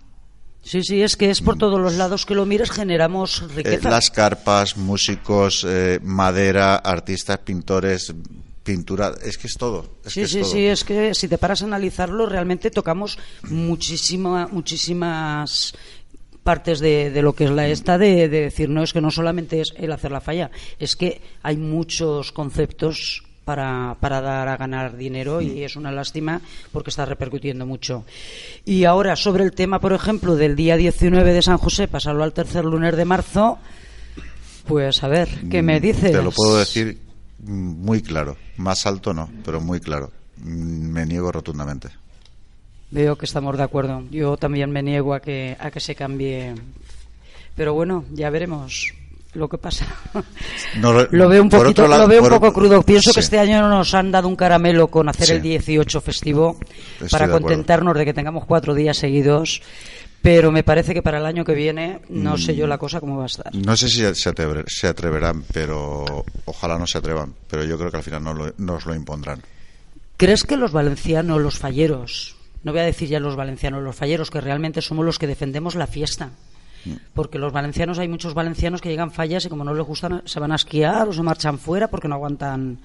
Sí, 0.64 0.84
sí, 0.84 1.02
es 1.02 1.16
que 1.18 1.30
es 1.32 1.42
por 1.42 1.58
todos 1.58 1.80
los 1.80 1.96
lados 1.96 2.26
que 2.26 2.36
lo 2.36 2.46
mires 2.46 2.70
generamos 2.72 3.42
Eh, 3.42 3.48
riqueza. 3.56 3.90
las 3.90 4.12
carpas, 4.12 4.78
músicos, 4.78 5.66
eh, 5.68 6.00
madera, 6.04 6.76
artistas, 6.76 7.40
pintores, 7.40 8.14
pintura, 8.64 9.12
es 9.24 9.38
que 9.40 9.48
es 9.48 9.56
todo. 9.58 9.98
es 10.06 10.14
Sí, 10.14 10.20
que 10.20 10.26
es 10.26 10.32
sí, 10.32 10.40
todo. 10.42 10.52
sí, 10.52 10.66
es 10.66 10.84
que 10.84 11.16
si 11.16 11.28
te 11.28 11.40
paras 11.40 11.64
a 11.64 11.66
analizarlo, 11.66 12.28
realmente 12.28 12.70
tocamos 12.70 13.18
muchísima, 13.50 14.48
muchísimas 14.52 15.74
partes 16.44 16.80
de, 16.80 17.10
de 17.12 17.22
lo 17.22 17.34
que 17.34 17.46
es 17.46 17.52
la 17.52 17.68
esta 17.68 17.98
de, 17.98 18.28
de 18.30 18.42
decir, 18.42 18.70
no 18.70 18.84
es 18.84 18.94
que 18.94 19.02
no 19.02 19.10
solamente 19.12 19.62
es 19.62 19.74
el 19.78 19.92
hacer 19.92 20.12
la 20.12 20.22
falla, 20.22 20.52
es 20.80 20.96
que 20.96 21.22
hay 21.44 21.58
muchos 21.58 22.32
conceptos 22.32 23.24
para, 23.52 23.98
para 24.00 24.22
dar 24.22 24.48
a 24.48 24.56
ganar 24.56 24.96
dinero 24.96 25.42
y 25.42 25.66
es 25.66 25.76
una 25.76 25.92
lástima 25.92 26.40
porque 26.72 26.90
está 26.90 27.04
repercutiendo 27.04 27.66
mucho. 27.66 28.06
Y 28.64 28.86
ahora, 28.86 29.18
sobre 29.18 29.44
el 29.44 29.52
tema, 29.52 29.80
por 29.80 29.92
ejemplo, 29.92 30.38
del 30.38 30.56
día 30.56 30.78
19 30.78 31.34
de 31.34 31.42
San 31.42 31.58
José, 31.58 31.90
pasarlo 31.90 32.24
al 32.24 32.32
tercer 32.32 32.64
lunes 32.64 32.96
de 32.96 33.04
marzo, 33.04 33.60
pues 34.66 35.04
a 35.04 35.10
ver, 35.10 35.28
¿qué 35.50 35.62
me 35.62 35.82
dices? 35.82 36.14
Te 36.14 36.22
lo 36.22 36.32
puedo 36.32 36.60
decir 36.60 36.98
mm, 37.40 37.84
muy 37.84 38.02
claro. 38.02 38.38
Más 38.56 38.86
alto 38.86 39.14
no, 39.14 39.30
pero 39.44 39.60
muy 39.60 39.82
claro. 39.82 40.12
Mm, 40.38 40.94
Me 40.94 41.06
niego 41.06 41.30
rotundamente. 41.30 41.90
Veo 42.90 43.18
que 43.18 43.26
estamos 43.26 43.58
de 43.58 43.64
acuerdo. 43.64 44.06
Yo 44.12 44.38
también 44.38 44.72
me 44.72 44.82
niego 44.82 45.14
a 45.14 45.20
que, 45.20 45.58
a 45.60 45.72
que 45.72 45.82
se 45.82 45.94
cambie. 45.94 46.56
Pero 47.58 47.74
bueno, 47.74 48.06
ya 48.14 48.30
veremos 48.30 48.94
lo 49.34 49.48
que 49.50 49.58
pasa. 49.58 49.86
No, 50.78 50.94
lo- 50.94 51.30
veo 51.30 51.42
un 51.42 51.50
poquito, 51.50 51.88
lado- 51.88 52.04
lo 52.04 52.08
veo 52.08 52.22
un 52.22 52.30
por- 52.30 52.40
poco 52.40 52.54
crudo. 52.54 52.82
Pienso 52.84 53.14
que 53.14 53.20
este 53.20 53.40
año 53.40 53.68
nos 53.68 53.94
han 53.94 54.12
dado 54.12 54.28
un 54.28 54.36
caramelo 54.36 54.88
con 54.88 55.10
hacer 55.10 55.28
Sí. 55.28 55.34
el 55.34 55.42
18 55.42 56.02
festivo 56.02 56.58
Estoy 56.94 57.10
para 57.10 57.28
de 57.28 57.34
contentarnos 57.34 57.96
de 57.98 58.06
que 58.06 58.14
tengamos 58.14 58.46
cuatro 58.46 58.74
días 58.74 58.98
seguidos. 58.98 59.62
Pero 60.22 60.52
me 60.52 60.64
parece 60.64 60.94
que 60.94 61.02
para 61.02 61.18
el 61.18 61.26
año 61.26 61.44
que 61.44 61.56
viene 61.56 62.00
no 62.10 62.38
sé 62.38 62.54
Mm. 62.54 62.56
yo 62.56 62.68
la 62.68 62.78
cosa 62.78 63.00
cómo 63.00 63.18
va 63.18 63.24
a 63.24 63.26
estar. 63.26 63.56
No 63.56 63.76
sé 63.76 63.90
si 63.90 63.98
se, 64.14 64.30
atrever- 64.30 64.66
se 64.68 64.88
atreverán, 64.88 65.44
pero 65.52 66.06
ojalá 66.46 66.78
no 66.78 66.86
se 66.86 67.00
atrevan. 67.00 67.34
Pero 67.50 67.64
yo 67.64 67.78
creo 67.78 67.90
que 67.90 67.98
al 67.98 68.04
final 68.04 68.24
no 68.24 68.34
lo- 68.36 68.54
nos 68.58 68.86
lo 68.86 68.94
impondrán. 68.94 69.42
¿Crees 70.18 70.44
que 70.44 70.58
los 70.58 70.72
valencianos, 70.72 71.42
los 71.42 71.58
falleros, 71.58 72.36
no 72.64 72.72
voy 72.72 72.82
a 72.82 72.86
decir 72.86 73.10
ya 73.10 73.20
los 73.20 73.36
valencianos, 73.36 73.82
los 73.82 73.96
falleros, 73.96 74.30
que 74.30 74.40
realmente 74.42 74.82
somos 74.84 75.04
los 75.04 75.18
que 75.18 75.26
defendemos 75.26 75.74
la 75.74 75.88
fiesta? 75.88 76.30
Porque 77.14 77.38
los 77.38 77.54
valencianos, 77.54 78.00
hay 78.00 78.08
muchos 78.08 78.34
valencianos 78.34 78.82
que 78.82 78.90
llegan 78.90 79.12
fallas 79.12 79.46
y 79.46 79.50
como 79.50 79.64
no 79.64 79.74
les 79.74 79.86
gustan, 79.86 80.22
se 80.26 80.40
van 80.40 80.52
a 80.52 80.56
esquiar 80.56 81.08
o 81.08 81.14
se 81.14 81.22
marchan 81.22 81.58
fuera 81.60 81.88
porque 81.90 82.08
no 82.08 82.16
aguantan 82.16 82.80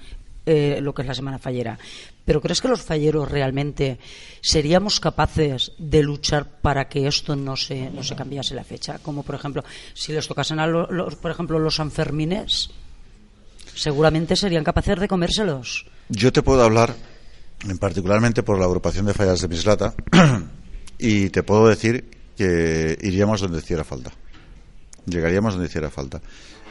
eh, 0.44 0.78
lo 0.82 0.94
que 0.94 1.02
es 1.02 1.08
la 1.08 1.14
semana 1.14 1.38
fallera. 1.38 1.78
Pero 2.24 2.40
¿crees 2.40 2.60
que 2.60 2.68
los 2.68 2.82
falleros 2.82 3.30
realmente 3.30 3.98
seríamos 4.40 5.00
capaces 5.00 5.72
de 5.78 6.02
luchar 6.02 6.44
para 6.60 6.88
que 6.88 7.06
esto 7.06 7.36
no 7.36 7.56
se, 7.56 7.90
no 7.90 8.02
se 8.02 8.14
cambiase 8.16 8.54
la 8.54 8.64
fecha? 8.64 8.98
Como 8.98 9.22
por 9.22 9.34
ejemplo, 9.36 9.64
si 9.94 10.12
les 10.12 10.26
tocasen 10.28 10.58
a 10.60 10.66
lo- 10.66 10.90
los, 10.90 11.14
por 11.16 11.30
ejemplo, 11.30 11.58
los 11.58 11.76
Sanfermines, 11.76 12.70
seguramente 13.74 14.36
serían 14.36 14.64
capaces 14.64 14.98
de 14.98 15.08
comérselos. 15.08 15.86
Yo 16.08 16.32
te 16.32 16.42
puedo 16.42 16.62
hablar, 16.62 16.94
en 17.68 17.78
particularmente 17.78 18.42
por 18.42 18.58
la 18.58 18.64
agrupación 18.66 19.06
de 19.06 19.14
fallas 19.14 19.40
de 19.40 19.48
Mislata, 19.48 19.94
y 20.98 21.30
te 21.30 21.42
puedo 21.42 21.68
decir 21.68 22.15
que 22.36 22.96
iríamos 23.02 23.40
donde 23.40 23.58
hiciera 23.58 23.84
falta. 23.84 24.12
Llegaríamos 25.06 25.54
donde 25.54 25.68
hiciera 25.68 25.90
falta. 25.90 26.20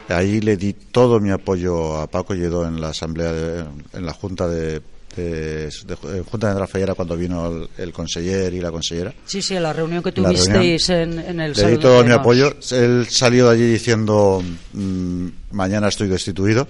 Ahí 0.08 0.40
le 0.40 0.56
di 0.56 0.72
todo 0.72 1.18
mi 1.20 1.30
apoyo 1.30 1.96
a 1.96 2.06
Paco 2.06 2.34
Lledó 2.34 2.66
en 2.66 2.80
la 2.80 2.90
asamblea, 2.90 3.32
de- 3.32 3.64
en 3.92 4.06
la 4.06 4.12
junta 4.12 4.46
de, 4.46 4.80
de- 5.16 5.66
de- 5.68 6.22
junta 6.30 6.54
de 6.54 6.66
fallera 6.68 6.94
cuando 6.94 7.16
vino 7.16 7.46
el, 7.48 7.68
el 7.78 7.92
conseller 7.92 8.54
y 8.54 8.60
la 8.60 8.70
consellera. 8.70 9.12
Sí, 9.24 9.42
sí, 9.42 9.54
la 9.54 9.72
reunión 9.72 10.02
que 10.04 10.12
tuvisteis 10.12 10.90
en, 10.90 11.18
en 11.18 11.40
el 11.40 11.52
Le 11.54 11.70
di 11.70 11.78
todo 11.78 12.04
mi 12.04 12.12
apoyo. 12.12 12.54
Él 12.70 13.06
salió 13.10 13.46
de 13.48 13.54
allí 13.54 13.66
diciendo 13.72 14.42
mm, 14.74 15.26
mañana 15.50 15.88
estoy 15.88 16.06
destituido, 16.08 16.68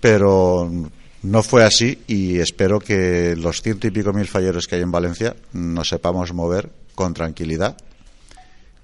pero 0.00 0.70
no 1.22 1.42
fue 1.42 1.64
así 1.64 1.98
y 2.06 2.38
espero 2.38 2.78
que 2.78 3.34
los 3.36 3.62
ciento 3.62 3.86
y 3.86 3.90
pico 3.90 4.12
mil 4.12 4.26
falleros 4.26 4.66
que 4.66 4.76
hay 4.76 4.82
en 4.82 4.92
Valencia 4.92 5.34
nos 5.52 5.88
sepamos 5.88 6.32
mover 6.34 6.68
con 6.94 7.14
tranquilidad, 7.14 7.76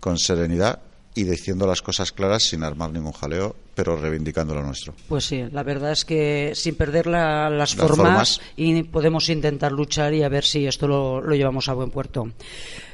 con 0.01 0.19
serenidad 0.19 0.81
y 1.15 1.25
diciendo 1.25 1.67
las 1.67 1.83
cosas 1.83 2.13
claras 2.13 2.45
sin 2.45 2.63
armar 2.63 2.91
ningún 2.93 3.13
jaleo, 3.13 3.57
pero 3.75 3.97
reivindicando 3.97 4.55
lo 4.55 4.63
nuestro. 4.63 4.95
Pues 5.09 5.25
sí, 5.25 5.45
la 5.51 5.63
verdad 5.65 5.91
es 5.93 6.05
que 6.05 6.53
sin 6.55 6.77
perder 6.77 7.07
la- 7.09 7.51
las, 7.51 7.75
Las 7.77 7.89
formas, 7.89 7.97
formas. 8.37 8.41
y 8.57 8.83
podemos 8.85 9.29
intentar 9.29 9.73
luchar 9.73 10.15
y 10.15 10.23
a 10.23 10.29
ver 10.29 10.45
si 10.45 10.67
esto 10.67 10.87
lo, 10.87 11.21
lo 11.21 11.35
llevamos 11.35 11.69
a 11.69 11.73
buen 11.75 11.91
puerto. 11.91 12.31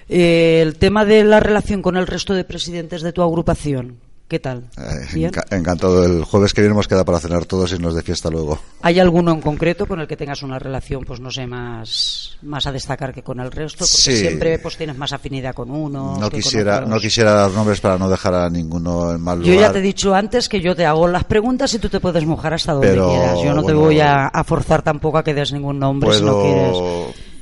Eh, 0.09 0.61
el 0.63 0.77
tema 0.77 1.05
de 1.05 1.25
la 1.25 1.41
relación 1.41 1.83
con 1.83 1.97
el 1.97 2.07
resto 2.07 2.33
de 2.33 2.45
presidentes 2.45 3.03
de 3.03 3.13
tu 3.13 3.23
agrupación, 3.23 3.99
¿qué 4.29 4.39
tal? 4.41 4.65
Eh, 4.77 5.31
encantado. 5.51 6.05
El 6.05 6.25
jueves 6.25 6.53
que 6.53 6.61
viene 6.61 6.75
nos 6.77 6.89
queda 6.89 7.05
para 7.05 7.21
cenar 7.21 7.45
todos 7.45 7.73
y 7.73 7.79
nos 7.79 7.95
de 7.95 8.03
fiesta 8.03 8.29
luego. 8.31 8.59
¿Hay 8.83 8.99
alguno 8.99 9.31
en 9.33 9.41
concreto 9.41 9.87
con 9.87 10.01
el 10.01 10.07
que 10.09 10.17
tengas 10.17 10.43
una 10.43 10.59
relación, 10.59 11.05
pues 11.05 11.21
no 11.21 11.31
sé, 11.31 11.47
más, 11.47 12.37
más 12.43 12.67
a 12.67 12.73
destacar 12.73 13.15
que 13.15 13.23
con 13.23 13.41
el 13.41 13.51
resto? 13.53 13.79
Porque 13.79 13.87
Sí. 13.97 14.17
siempre 14.17 14.59
pues 14.59 14.77
tienes 14.77 14.97
más 14.97 15.13
afinidad 15.13 15.55
con 15.55 15.71
uno. 15.71 16.17
No 16.19 16.31
quisiera, 16.31 16.81
no 16.83 16.99
quisiera 16.99 17.33
dar 17.33 17.51
nombres 17.53 17.81
para 17.81 17.99
no 17.99 18.09
dejar 18.09 18.35
a 18.35 18.51
ninguno 18.51 19.13
en 19.15 19.21
mal 19.21 19.41
Yo 19.43 19.53
lugar. 19.53 19.69
ya 19.69 19.73
te 19.73 19.79
he 19.79 19.83
dicho 19.83 20.15
antes 20.15 20.49
que 20.49 20.61
yo 20.61 20.75
te 20.75 20.85
hago 20.87 21.07
las 21.09 21.25
preguntas 21.25 21.73
y 21.75 21.79
tú 21.79 21.89
te 21.89 22.01
puedes 22.01 22.25
mojar 22.27 22.55
hasta 22.55 22.73
donde 22.73 22.89
Pero, 22.89 23.09
quieras. 23.11 23.39
Yo 23.43 23.55
no 23.55 23.61
te 23.63 23.73
bueno, 23.73 23.81
voy 23.81 24.01
a, 24.01 24.27
a 24.27 24.45
forzar 24.45 24.83
tampoco 24.83 25.19
a 25.19 25.25
que 25.25 25.35
des 25.35 25.53
ningún 25.53 25.79
nombre 25.79 26.13
si 26.15 26.23
no 26.23 26.43
quieres. 26.43 26.77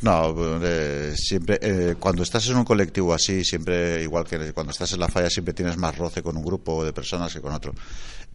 No 0.04 0.34
eh, 0.62 1.14
siempre 1.16 1.58
eh, 1.62 1.94
cuando 1.98 2.22
estás 2.22 2.46
en 2.48 2.56
un 2.56 2.64
colectivo 2.64 3.12
así 3.14 3.42
siempre 3.44 4.02
igual 4.02 4.24
que 4.24 4.52
cuando 4.52 4.70
estás 4.72 4.92
en 4.92 5.00
la 5.00 5.08
falla 5.08 5.30
siempre 5.30 5.54
tienes 5.54 5.76
más 5.76 5.96
roce 5.96 6.22
con 6.22 6.36
un 6.36 6.44
grupo 6.44 6.84
de 6.84 6.92
personas 6.92 7.32
que 7.32 7.40
con 7.40 7.52
otro 7.52 7.72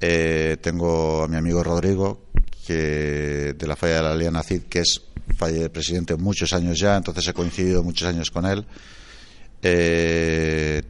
Eh, 0.01 0.57
tengo 0.61 1.23
a 1.23 1.27
mi 1.27 1.35
amigo 1.37 1.61
Rodrigo 1.63 2.27
que 2.65 3.53
de 3.57 3.67
la 3.67 3.75
falla 3.75 3.97
de 3.97 4.01
la 4.03 4.15
Liana 4.15 4.43
Cid 4.43 4.63
que 4.69 4.79
es 4.79 5.01
falle- 5.37 5.69
presidente 5.69 6.15
muchos 6.15 6.53
años 6.53 6.79
ya 6.79 6.95
entonces 6.97 7.27
he 7.27 7.33
coincidido 7.33 7.83
muchos 7.83 8.07
años 8.07 8.31
con 8.31 8.45
él 8.45 8.65
Eh, 9.61 10.81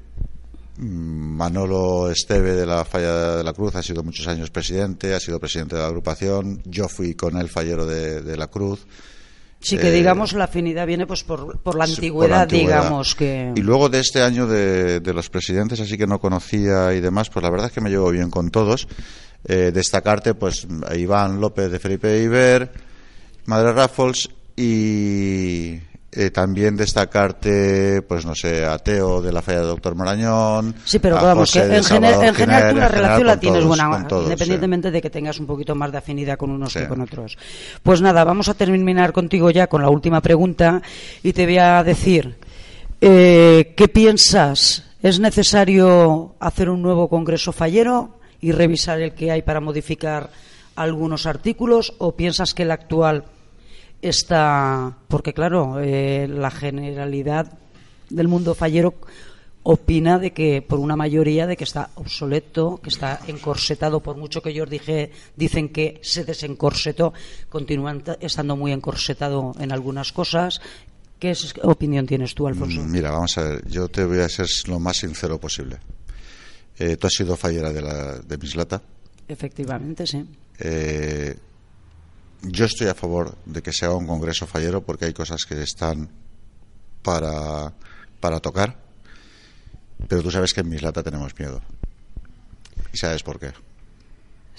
Manolo 0.78 2.10
Esteve 2.12 2.54
de 2.54 2.66
la 2.66 2.86
Falla 2.86 3.36
de 3.38 3.44
la 3.44 3.52
Cruz 3.54 3.76
ha 3.76 3.84
sido 3.84 4.04
muchos 4.04 4.28
años 4.28 4.50
presidente, 4.50 5.14
ha 5.14 5.20
sido 5.20 5.40
presidente 5.40 5.76
de 5.76 5.82
la 5.82 5.88
agrupación. 5.90 6.62
Yo 6.66 6.88
fui 6.88 7.16
con 7.16 7.36
él 7.38 7.50
fallero 7.50 7.86
de, 7.86 8.22
de 8.22 8.38
la 8.38 8.48
Cruz. 8.48 8.80
Sí, 9.62 9.78
que 9.78 9.90
Eh, 9.90 9.92
digamos 9.92 10.34
la 10.34 10.46
afinidad 10.46 10.88
viene 10.88 11.06
pues 11.06 11.24
por, 11.24 11.60
por 11.60 11.76
la 11.76 11.84
antigüedad, 11.84 12.30
por 12.30 12.30
la 12.30 12.42
antigüedad. 12.44 12.82
digamos 12.84 13.14
que... 13.16 13.52
Y 13.56 13.62
luego 13.62 13.90
de 13.90 14.00
este 14.00 14.22
año 14.22 14.48
de, 14.48 15.02
de 15.02 15.14
los 15.14 15.30
presidentes, 15.30 15.80
así 15.82 15.98
que 15.98 16.08
no 16.08 16.20
conocía 16.20 16.94
y 16.94 17.02
demás, 17.02 17.30
pues 17.30 17.44
la 17.44 17.50
verdad 17.50 17.68
es 17.68 17.74
que 17.74 17.82
me 17.82 17.90
llevo 17.90 18.10
bien 18.10 18.30
con 18.30 18.52
todos. 18.52 18.88
Eh, 19.46 19.72
destacarte, 19.74 20.34
pues, 20.34 20.68
a 20.88 20.96
Iván 20.96 21.40
López 21.42 21.72
de 21.72 21.80
Felipe 21.80 22.22
Iber, 22.22 22.72
Madre 23.46 23.74
Raffles 23.74 24.30
y 24.56 25.80
eh, 26.12 26.32
también 26.32 26.76
destacarte, 26.76 28.02
pues 28.02 28.26
no 28.26 28.34
sé, 28.36 28.66
a 28.66 28.78
Teo 28.80 29.22
de 29.22 29.32
la 29.32 29.42
falla 29.42 29.60
de 29.62 29.68
Doctor 29.68 29.96
Morañón. 29.96 30.76
Sí, 30.86 31.00
pero 31.00 31.18
a 31.18 31.22
vamos, 31.24 31.52
que 31.52 31.60
José 31.60 31.76
en, 31.78 31.84
gener- 31.84 31.84
Salvador 31.84 32.26
en 32.26 32.36
general 32.36 32.70
tú 32.74 32.78
la 32.80 32.88
relación 32.88 33.18
general 33.18 33.28
la 33.28 33.40
tienes 33.40 33.60
todos, 33.64 33.68
buena, 33.78 34.08
todos, 34.08 34.22
sí. 34.24 34.26
independientemente 34.32 34.92
de 34.92 35.02
que 35.02 35.10
tengas 35.10 35.40
un 35.40 35.46
poquito 35.48 35.76
más 35.76 35.92
de 35.92 35.98
afinidad 36.00 36.38
con 36.38 36.50
unos 36.52 36.74
Sí. 36.74 36.80
que 36.80 36.88
con 36.88 37.02
otros. 37.02 37.38
Pues 37.84 38.02
nada, 38.02 38.24
vamos 38.24 38.50
a 38.50 38.54
terminar 38.54 39.12
contigo 39.14 39.52
ya 39.52 39.68
con 39.68 39.82
la 39.82 39.90
última 39.90 40.22
pregunta 40.22 40.82
y 41.24 41.34
te 41.34 41.46
voy 41.46 41.58
a 41.60 41.84
decir, 41.84 42.38
eh, 43.02 43.74
¿qué 43.78 43.88
piensas? 43.88 44.84
¿Es 45.02 45.20
necesario 45.20 46.36
hacer 46.40 46.70
un 46.70 46.82
nuevo 46.82 47.08
Congreso 47.08 47.52
Fallero 47.54 48.20
y 48.42 48.52
revisar 48.52 49.00
el 49.02 49.14
que 49.14 49.32
hay 49.32 49.42
para 49.42 49.60
modificar 49.62 50.30
algunos 50.76 51.26
artículos 51.26 51.94
o 52.00 52.16
piensas 52.16 52.54
que 52.54 52.64
el 52.64 52.72
actual 52.72 53.26
está 54.02 54.98
porque 55.08 55.34
claro 55.34 55.80
eh, 55.80 56.28
la 56.30 56.52
generalidad 56.52 57.58
del 58.10 58.28
mundo 58.28 58.56
fallero 58.56 58.94
opina 59.64 60.18
de 60.20 60.32
que 60.32 60.62
por 60.62 60.80
una 60.80 60.96
mayoría 60.96 61.46
de 61.46 61.58
que 61.58 61.64
está 61.66 61.90
obsoleto, 61.96 62.80
que 62.82 62.90
está 62.90 63.20
encorsetado, 63.28 64.00
por 64.00 64.16
mucho 64.16 64.42
que 64.42 64.50
ellos 64.50 64.70
dije, 64.70 65.12
dicen 65.36 65.70
que 65.70 66.00
se 66.02 66.24
desencorsetó, 66.24 67.14
continúan 67.50 68.02
estando 68.22 68.56
muy 68.56 68.72
encorsetado 68.72 69.54
en 69.60 69.72
algunas 69.72 70.12
cosas. 70.12 70.62
¿Qué 71.20 71.32
es- 71.32 71.54
qué 71.54 71.62
opinión 71.64 72.08
tienes 72.08 72.34
tú, 72.34 72.48
Alfonso? 72.48 72.82
Mm, 72.82 72.92
Mira, 72.92 73.12
vamos 73.12 73.38
a 73.38 73.44
ver, 73.44 73.68
yo 73.68 73.90
te 73.90 74.06
voy 74.06 74.20
a 74.20 74.30
ser 74.30 74.48
lo 74.68 74.80
más 74.80 74.98
sincero 74.98 75.38
posible. 75.40 75.78
Eh, 76.80 76.96
tú 76.96 77.08
has 77.08 77.14
sido 77.14 77.36
fallera 77.36 77.72
de, 77.74 77.82
la, 77.82 78.20
de 78.20 78.38
Mislata 78.38 78.82
Efectivamente, 79.28 80.08
sí. 80.08 80.26
Eh, 80.58 81.36
yo 82.42 82.66
estoy 82.66 82.88
a 82.88 82.96
favor 82.96 83.38
de 83.46 83.62
que 83.62 83.74
se 83.74 83.86
haga 83.86 83.96
un 83.96 84.08
congreso 84.08 84.48
fallero 84.48 84.82
porque 84.82 85.06
hay 85.06 85.14
cosas 85.14 85.46
que 85.46 85.62
están 85.62 86.10
para, 87.04 87.74
para 88.20 88.40
tocar, 88.40 88.78
pero 90.08 90.22
tú 90.22 90.32
sabes 90.32 90.54
que 90.54 90.62
en 90.62 90.70
Mislata 90.70 91.04
tenemos 91.04 91.38
miedo. 91.38 91.62
¿Y 92.94 92.98
sabes 92.98 93.24
por 93.24 93.40
qué? 93.40 93.52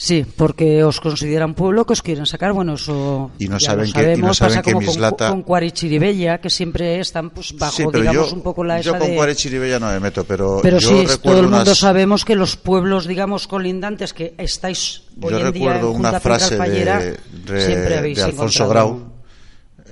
Sí, 0.02 0.24
porque 0.24 0.82
os 0.82 0.98
consideran 0.98 1.52
pueblo 1.52 1.84
que 1.84 1.92
os 1.92 2.00
quieren 2.00 2.24
sacar, 2.24 2.54
bueno, 2.54 2.72
eso 2.72 3.30
y 3.38 3.48
no 3.48 3.58
ya 3.58 3.66
saben 3.72 3.86
lo 3.88 3.92
que, 3.92 4.14
y 4.14 4.16
no 4.22 4.32
sabemos, 4.32 4.36
saben 4.38 4.54
pasa 4.56 4.62
que 4.62 4.72
como 4.72 4.86
Mislata... 4.86 5.28
con, 5.28 5.36
con 5.36 5.42
Cuarichiribella, 5.42 6.40
que 6.40 6.48
siempre 6.48 7.00
están 7.00 7.28
pues 7.28 7.54
bajo, 7.54 7.76
Sí, 7.76 7.84
digamos, 7.92 8.30
yo, 8.30 8.34
un 8.34 8.42
poco 8.42 8.64
la 8.64 8.80
yo 8.80 8.92
con 8.98 9.08
de... 9.10 9.14
Cuarechiribella 9.14 9.78
no 9.78 9.88
me 9.90 10.00
meto, 10.00 10.24
pero, 10.24 10.60
Pero 10.62 10.78
yo 10.78 10.88
sí, 10.88 10.94
recuerdo 11.06 11.18
todo 11.20 11.36
el 11.40 11.42
mundo 11.48 11.62
unas- 11.64 11.78
sabemos 11.78 12.24
que 12.24 12.34
los 12.34 12.56
pueblos, 12.56 13.06
digamos, 13.06 13.46
colindantes 13.46 14.14
que 14.14 14.34
estáis 14.38 15.02
hoy 15.20 15.32
Yo 15.32 15.38
en 15.38 15.52
día 15.52 15.64
en 15.66 15.72
recuerdo 15.74 15.90
una 15.90 16.18
frase 16.18 16.56
de, 16.56 17.18
de- 17.44 18.22
Alfonso 18.22 18.68
Grau. 18.70 19.12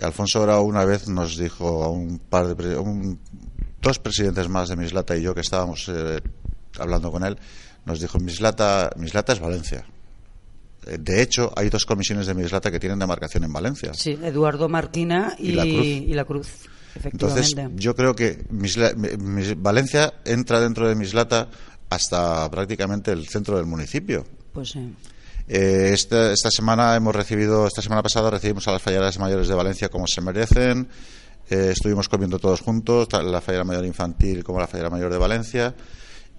Alfonso 0.00 0.40
Grau 0.40 0.64
una 0.64 0.86
vez 0.86 1.06
nos 1.08 1.36
dijo 1.36 1.84
a 1.84 1.90
un 1.90 2.18
par 2.18 2.56
de 2.56 2.78
un- 2.78 3.20
dos 3.82 3.98
presidentes 3.98 4.48
más 4.48 4.70
de 4.70 4.76
Mislata 4.76 5.14
y 5.18 5.20
yo 5.22 5.34
que 5.34 5.42
estábamos 5.42 5.86
eh, 5.94 6.18
hablando 6.78 7.12
con 7.12 7.24
él, 7.24 7.36
nos 7.84 8.00
dijo 8.00 8.18
Mislata, 8.18 8.88
Mislata 8.96 9.34
es 9.34 9.40
Valencia. 9.40 9.84
De 10.86 11.20
hecho, 11.22 11.52
hay 11.56 11.68
dos 11.68 11.84
comisiones 11.84 12.26
de 12.26 12.34
Mislata 12.34 12.70
que 12.70 12.80
tienen 12.80 12.98
demarcación 12.98 13.44
en 13.44 13.52
Valencia. 13.52 13.92
Sí, 13.94 14.18
Eduardo 14.22 14.68
Martina 14.68 15.34
y, 15.38 15.50
Y 15.50 15.52
la 15.52 15.62
Cruz. 15.64 15.84
y 15.86 16.14
la 16.14 16.24
Cruz, 16.24 16.48
efectivamente. 16.94 17.40
Entonces, 17.50 17.74
yo 17.82 17.94
creo 17.94 18.14
que 18.14 18.44
Misla- 18.50 18.94
mi- 18.94 19.16
mis- 19.22 19.60
Valencia 19.60 20.14
entra 20.24 20.60
dentro 20.60 20.88
de 20.88 20.94
Mislata 20.94 21.48
hasta 21.90 22.50
prácticamente 22.50 23.10
el 23.12 23.26
centro 23.28 23.56
del 23.56 23.66
municipio. 23.66 24.24
Pues 24.52 24.70
sí. 24.70 24.94
Eh, 25.48 25.90
esta, 25.94 26.32
esta 26.32 26.50
semana 26.50 26.94
hemos 26.96 27.14
recibido, 27.16 27.66
esta 27.66 27.80
semana 27.82 28.02
pasada 28.02 28.30
recibimos 28.30 28.68
a 28.68 28.72
las 28.72 28.82
falleras 28.82 29.18
mayores 29.18 29.48
de 29.48 29.54
Valencia 29.54 29.88
como 29.88 30.06
se 30.06 30.20
merecen. 30.20 30.88
Eh, 31.50 31.70
estuvimos 31.72 32.08
comiendo 32.10 32.38
todos 32.38 32.60
juntos, 32.60 33.08
la 33.12 33.40
fallera 33.40 33.64
mayor 33.64 33.86
infantil 33.86 34.44
como 34.44 34.60
la 34.60 34.66
fallera 34.66 34.90
mayor 34.90 35.10
de 35.10 35.16
Valencia, 35.18 35.74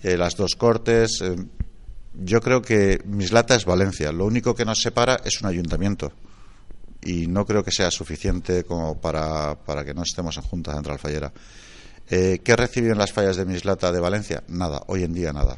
eh, 0.03 0.15
las 0.17 0.35
dos 0.35 0.55
cortes. 0.55 1.23
Yo 2.23 2.41
creo 2.41 2.61
que 2.61 3.01
Mislata 3.05 3.55
es 3.55 3.65
Valencia. 3.65 4.11
Lo 4.11 4.25
único 4.25 4.55
que 4.55 4.65
nos 4.65 4.81
separa 4.81 5.21
es 5.23 5.41
un 5.41 5.47
ayuntamiento. 5.47 6.11
Y 7.01 7.27
no 7.27 7.45
creo 7.45 7.63
que 7.63 7.71
sea 7.71 7.91
suficiente 7.91 8.63
como 8.63 8.99
para, 8.99 9.55
para 9.55 9.85
que 9.85 9.93
no 9.93 10.03
estemos 10.03 10.35
en 10.37 10.43
Junta 10.43 10.73
Central 10.73 10.99
Fallera. 10.99 11.31
Eh, 12.09 12.41
¿Qué 12.43 12.55
reciben 12.55 12.97
las 12.97 13.13
fallas 13.13 13.37
de 13.37 13.45
Mislata 13.45 13.91
de 13.91 13.99
Valencia? 13.99 14.43
Nada, 14.47 14.81
hoy 14.87 15.03
en 15.03 15.13
día 15.13 15.31
nada. 15.31 15.57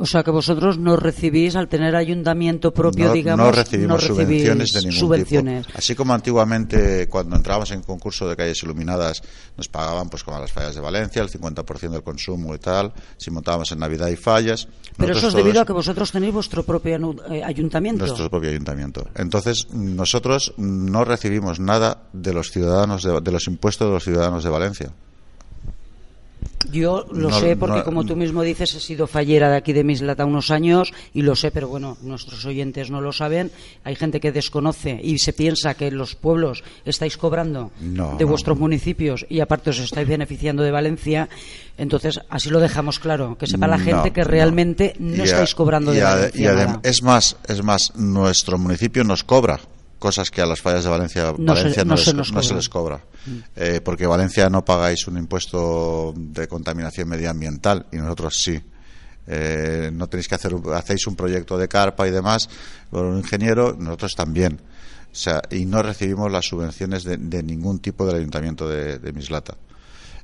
O 0.00 0.06
sea 0.06 0.22
que 0.22 0.30
vosotros 0.30 0.78
no 0.78 0.96
recibís, 0.96 1.56
al 1.56 1.66
tener 1.66 1.96
ayuntamiento 1.96 2.72
propio, 2.72 3.08
no, 3.08 3.12
digamos, 3.12 3.46
no 3.46 3.50
recibimos 3.50 4.00
recibís 4.00 4.16
subvenciones 4.16 4.70
de 4.70 4.80
ningún 4.80 4.92
subvenciones. 4.92 5.66
tipo. 5.66 5.78
Así 5.78 5.94
como 5.96 6.14
antiguamente, 6.14 7.08
cuando 7.08 7.34
entrábamos 7.34 7.72
en 7.72 7.82
concurso 7.82 8.28
de 8.28 8.36
calles 8.36 8.62
iluminadas, 8.62 9.20
nos 9.56 9.66
pagaban, 9.66 10.08
pues 10.08 10.22
como 10.22 10.36
a 10.36 10.40
las 10.40 10.52
fallas 10.52 10.76
de 10.76 10.80
Valencia, 10.80 11.20
el 11.20 11.28
50% 11.28 11.90
del 11.90 12.04
consumo 12.04 12.54
y 12.54 12.58
tal. 12.58 12.92
Si 13.16 13.32
montábamos 13.32 13.72
en 13.72 13.80
Navidad 13.80 14.06
y 14.06 14.14
fallas. 14.14 14.68
Pero 14.96 15.14
eso 15.14 15.26
es 15.26 15.34
debido 15.34 15.62
a 15.62 15.66
que 15.66 15.72
vosotros 15.72 16.12
tenéis 16.12 16.32
vuestro 16.32 16.62
propio 16.62 17.16
eh, 17.30 17.42
ayuntamiento. 17.42 18.04
nuestro 18.04 18.30
propio 18.30 18.50
ayuntamiento. 18.50 19.08
Entonces, 19.16 19.66
nosotros 19.72 20.54
no 20.58 21.04
recibimos 21.04 21.58
nada 21.58 22.04
de 22.12 22.32
los 22.32 22.52
ciudadanos, 22.52 23.02
de, 23.02 23.20
de 23.20 23.32
los 23.32 23.48
impuestos 23.48 23.88
de 23.88 23.94
los 23.94 24.04
ciudadanos 24.04 24.44
de 24.44 24.50
Valencia. 24.50 24.92
Yo 26.72 27.06
lo 27.12 27.30
No, 27.30 27.40
sé 27.40 27.56
porque, 27.56 27.78
no- 27.78 27.84
como 27.84 28.04
tú 28.04 28.16
mismo 28.16 28.42
dices, 28.42 28.74
he 28.74 28.80
sido 28.80 29.06
fallera 29.06 29.48
de 29.50 29.56
aquí 29.56 29.72
de 29.72 29.84
Mislata 29.84 30.24
unos 30.24 30.50
años 30.50 30.92
y 31.14 31.22
lo 31.22 31.36
sé, 31.36 31.50
pero 31.50 31.68
bueno, 31.68 31.96
nuestros 32.02 32.44
oyentes 32.44 32.90
no 32.90 33.00
lo 33.00 33.12
saben. 33.12 33.50
Hay 33.84 33.94
gente 33.96 34.20
que 34.20 34.32
desconoce 34.32 35.00
y 35.02 35.18
se 35.18 35.32
piensa 35.32 35.74
que 35.74 35.90
los 35.90 36.14
pueblos 36.14 36.64
estáis 36.84 37.16
cobrando 37.16 37.70
No, 37.80 38.16
de 38.16 38.24
vuestros 38.24 38.58
municipios 38.58 39.24
y 39.28 39.40
aparte 39.40 39.70
os 39.70 39.78
estáis 39.78 40.08
beneficiando 40.08 40.62
de 40.62 40.70
Valencia. 40.70 41.28
Entonces, 41.78 42.20
así 42.28 42.50
lo 42.50 42.58
dejamos 42.60 42.98
claro, 42.98 43.38
que 43.38 43.46
sepa 43.46 43.66
la 43.68 43.78
gente 43.78 44.12
que 44.12 44.24
realmente 44.24 44.94
no, 44.98 45.16
Y 45.24 45.26
estáis 45.28 45.54
cobrando 45.54 45.92
y 45.94 45.96
de 45.96 46.02
a- 46.02 46.14
Valencia. 46.16 46.40
y 46.52 46.56
nada. 46.56 46.80
es 46.82 47.02
más, 47.02 47.36
es 47.46 47.62
más, 47.62 47.92
nuestro 47.96 48.58
municipio 48.58 49.04
nos 49.04 49.22
cobra 49.22 49.60
cosas 49.98 50.30
que 50.30 50.40
a 50.40 50.46
las 50.46 50.60
fallas 50.60 50.84
de 50.84 50.90
Valencia, 50.90 51.34
No 51.38 51.54
se- 51.54 51.60
Valencia 51.62 51.84
no, 51.84 51.96
se 51.96 52.14
nos 52.14 52.32
no 52.32 52.42
se 52.42 52.54
les 52.54 52.68
cobra. 52.68 53.00
Eh, 53.56 53.80
porque 53.84 54.06
Valencia 54.06 54.48
no 54.48 54.64
pagáis 54.64 55.06
un 55.08 55.18
impuesto 55.18 56.14
de 56.16 56.46
contaminación 56.48 57.08
medioambiental 57.08 57.86
y 57.92 57.96
nosotros 57.96 58.34
sí. 58.42 58.60
Eh, 59.26 59.90
no 59.92 60.06
tenéis 60.08 60.26
que 60.28 60.36
hacer, 60.36 60.54
hacéis 60.74 61.06
un 61.06 61.14
proyecto 61.14 61.58
de 61.58 61.68
carpa 61.68 62.08
y 62.08 62.10
demás 62.10 62.48
con 62.90 63.04
un 63.06 63.18
ingeniero, 63.18 63.76
nosotros 63.78 64.14
también. 64.14 64.60
O 65.12 65.14
sea, 65.14 65.42
y 65.50 65.64
no 65.66 65.82
recibimos 65.82 66.30
las 66.32 66.46
subvenciones 66.46 67.04
de, 67.04 67.16
de 67.18 67.42
ningún 67.42 67.78
tipo 67.80 68.06
del 68.06 68.16
ayuntamiento 68.16 68.68
de, 68.68 68.98
de 68.98 69.12
Mislata. 69.12 69.54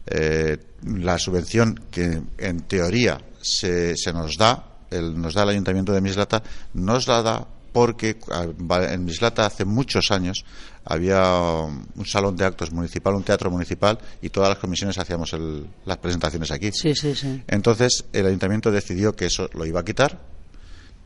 Eh, 0.06 0.58
la 0.86 1.18
subvención 1.18 1.80
que 1.90 2.20
en 2.38 2.60
teoría 2.60 3.18
se, 3.40 3.96
se 3.96 4.12
nos 4.12 4.36
da, 4.36 4.64
el, 4.90 5.20
nos 5.20 5.34
da 5.34 5.42
el 5.44 5.48
ayuntamiento 5.50 5.92
de 5.92 6.00
Mislata, 6.00 6.42
nos 6.74 7.06
la 7.08 7.22
da 7.22 7.48
porque 7.74 8.16
ah, 8.30 8.46
en 8.90 9.04
Mislata 9.04 9.44
hace 9.44 9.64
muchos 9.66 10.10
años 10.12 10.44
había 10.84 11.22
un 11.60 12.06
salón 12.06 12.36
de 12.36 12.44
actos 12.44 12.70
municipal, 12.72 13.14
un 13.14 13.24
teatro 13.24 13.50
municipal 13.50 13.98
y 14.22 14.28
todas 14.30 14.48
las 14.48 14.58
comisiones 14.58 14.96
hacíamos 14.96 15.32
el- 15.32 15.66
las 15.84 15.98
presentaciones 15.98 16.50
aquí. 16.52 16.70
Sí, 16.72 16.94
sí, 16.94 17.14
sí. 17.14 17.42
Entonces 17.48 18.04
el 18.12 18.26
ayuntamiento 18.26 18.70
decidió 18.70 19.14
que 19.16 19.26
eso 19.26 19.50
lo 19.54 19.66
iba 19.66 19.80
a 19.80 19.84
quitar 19.84 20.20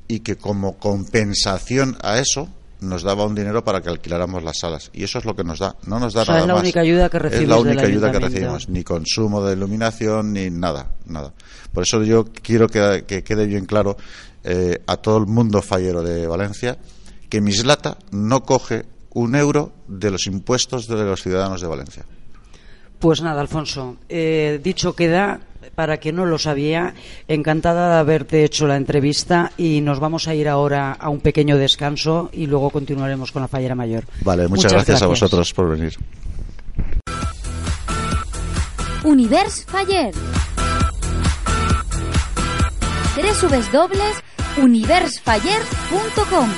y 0.06 0.20
que 0.20 0.36
como 0.36 0.78
compensación 0.78 1.96
a 2.02 2.18
eso 2.18 2.48
nos 2.80 3.02
daba 3.02 3.24
un 3.24 3.34
dinero 3.34 3.64
para 3.64 3.80
que 3.82 3.88
alquiláramos 3.88 4.42
las 4.44 4.58
salas. 4.60 4.90
Y 4.92 5.02
eso 5.02 5.18
es 5.18 5.24
lo 5.24 5.34
que 5.34 5.42
nos 5.42 5.58
da. 5.58 5.74
No 5.86 5.98
nos 5.98 6.12
da 6.14 6.22
O 6.22 6.24
sea, 6.26 6.34
nada 6.34 6.44
es 6.44 6.48
la 6.48 6.54
más. 6.54 6.62
única 6.62 6.80
ayuda 6.80 7.08
que 7.08 7.16
es 7.16 7.22
recibes 7.24 7.48
la 7.48 7.56
única 7.58 7.82
ayuda 7.82 8.12
que 8.12 8.18
recibimos. 8.20 8.68
Ni 8.68 8.84
consumo 8.84 9.44
de 9.44 9.54
iluminación 9.56 10.32
ni 10.32 10.48
nada 10.50 10.92
nada. 11.06 11.32
Por 11.72 11.82
eso 11.82 12.02
yo 12.04 12.26
quiero 12.26 12.68
que, 12.68 13.04
que 13.06 13.24
quede 13.24 13.46
bien 13.46 13.64
claro 13.66 13.96
eh, 14.50 14.80
a 14.86 14.96
todo 14.96 15.18
el 15.18 15.26
mundo 15.26 15.60
fallero 15.60 16.02
de 16.02 16.26
Valencia 16.26 16.78
que 17.28 17.42
Mislata 17.42 17.98
no 18.12 18.44
coge 18.44 18.86
un 19.12 19.34
euro 19.34 19.72
de 19.88 20.10
los 20.10 20.26
impuestos 20.26 20.88
de 20.88 20.96
los 21.04 21.22
ciudadanos 21.22 21.60
de 21.60 21.66
Valencia 21.66 22.04
Pues 22.98 23.20
nada, 23.20 23.42
Alfonso, 23.42 23.98
eh, 24.08 24.58
dicho 24.64 24.94
queda, 24.96 25.40
para 25.74 25.98
quien 25.98 26.16
no 26.16 26.24
lo 26.24 26.38
sabía, 26.38 26.94
encantada 27.28 27.92
de 27.92 27.98
haberte 28.00 28.42
hecho 28.42 28.66
la 28.66 28.76
entrevista 28.76 29.52
y 29.58 29.82
nos 29.82 30.00
vamos 30.00 30.28
a 30.28 30.34
ir 30.34 30.48
ahora 30.48 30.92
a 30.92 31.10
un 31.10 31.20
pequeño 31.20 31.58
descanso 31.58 32.30
y 32.32 32.46
luego 32.46 32.70
continuaremos 32.70 33.32
con 33.32 33.42
la 33.42 33.48
fallera 33.48 33.74
mayor. 33.74 34.04
vale 34.22 34.48
muchas, 34.48 34.72
gracias, 34.72 35.02
a 35.02 35.06
vosotros 35.08 35.52
por 35.52 35.68
venir 35.68 35.94
Univers 39.04 39.66
Faller. 39.66 40.14
www.universfaller.com 44.58 46.48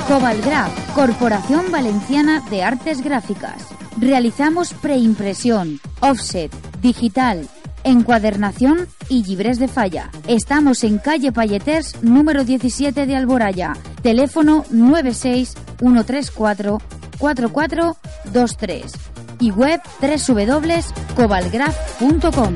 Cobalgraf, 0.09 0.73
Corporación 0.95 1.71
Valenciana 1.71 2.43
de 2.49 2.63
Artes 2.63 3.03
Gráficas. 3.03 3.67
Realizamos 3.99 4.73
preimpresión, 4.73 5.79
offset, 5.99 6.51
digital, 6.81 7.47
encuadernación 7.83 8.87
y 9.07 9.23
libres 9.23 9.59
de 9.59 9.67
falla. 9.67 10.09
Estamos 10.27 10.83
en 10.83 10.97
calle 10.97 11.31
Payeters 11.31 12.01
número 12.01 12.43
17 12.43 13.05
de 13.05 13.15
Alboraya. 13.15 13.73
Teléfono 14.01 14.65
96 14.71 15.53
134 15.77 16.79
4423 17.19 18.91
y 19.39 19.51
web 19.51 19.79
www.cobalgraf.com. 20.01 22.53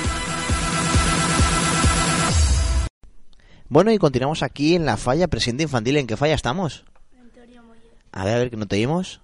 Bueno, 3.68 3.92
y 3.92 3.98
continuamos 3.98 4.44
aquí 4.44 4.76
en 4.76 4.86
la 4.86 4.98
falla 4.98 5.28
presidente 5.28 5.64
infantil. 5.64 5.98
¿En 5.98 6.06
qué 6.06 6.16
falla 6.16 6.36
estamos? 6.36 6.86
A 8.12 8.26
ver, 8.26 8.36
a 8.36 8.38
ver, 8.38 8.52
que 8.52 8.58
no 8.58 8.68
te 8.68 8.76
oímos. 8.76 9.22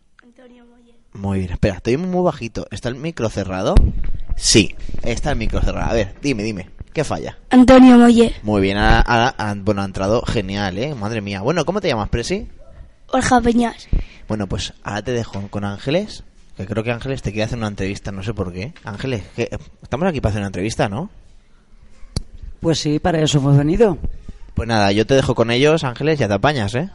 Muy 1.13 1.37
bien, 1.37 1.51
espera, 1.51 1.79
te 1.79 1.91
oímos 1.91 2.07
muy 2.07 2.23
bajito. 2.23 2.65
¿Está 2.71 2.89
el 2.89 2.95
micro 2.95 3.29
cerrado? 3.29 3.75
Sí, 4.35 4.75
está 5.03 5.29
el 5.29 5.37
micro 5.37 5.61
cerrado. 5.61 5.91
A 5.91 5.93
ver, 5.93 6.15
dime, 6.23 6.41
dime, 6.41 6.71
¿qué 6.91 7.03
falla? 7.03 7.37
Antonio 7.51 7.99
Molle, 7.99 8.33
Muy 8.41 8.63
bien, 8.63 8.77
ah, 8.79 9.53
bueno, 9.57 9.83
ha 9.83 9.85
entrado 9.85 10.23
genial, 10.23 10.79
¿eh? 10.79 10.95
Madre 10.95 11.21
mía. 11.21 11.41
Bueno, 11.41 11.65
¿cómo 11.65 11.81
te 11.81 11.87
llamas, 11.87 12.09
Presi? 12.09 12.47
Orja 13.11 13.41
Peñas. 13.41 13.87
Bueno, 14.27 14.47
pues 14.47 14.73
ahora 14.83 15.01
te 15.01 15.11
dejo 15.11 15.47
con 15.49 15.63
Ángeles, 15.63 16.23
que 16.57 16.65
creo 16.65 16.83
que 16.83 16.91
Ángeles 16.91 17.21
te 17.21 17.31
quiere 17.31 17.45
hacer 17.45 17.57
una 17.57 17.67
entrevista, 17.67 18.11
no 18.11 18.23
sé 18.23 18.33
por 18.33 18.51
qué. 18.51 18.73
Ángeles, 18.83 19.23
que 19.35 19.49
estamos 19.81 20.07
aquí 20.07 20.19
para 20.19 20.31
hacer 20.31 20.41
una 20.41 20.47
entrevista, 20.47 20.89
¿no? 20.89 21.09
Pues 22.59 22.79
sí, 22.79 22.99
para 22.99 23.21
eso 23.21 23.37
hemos 23.37 23.57
venido. 23.57 23.97
Pues 24.53 24.67
nada, 24.67 24.91
yo 24.91 25.05
te 25.05 25.13
dejo 25.13 25.35
con 25.35 25.51
ellos, 25.51 25.83
Ángeles, 25.83 26.19
ya 26.19 26.27
te 26.27 26.33
apañas, 26.33 26.75
¿eh? 26.75 26.89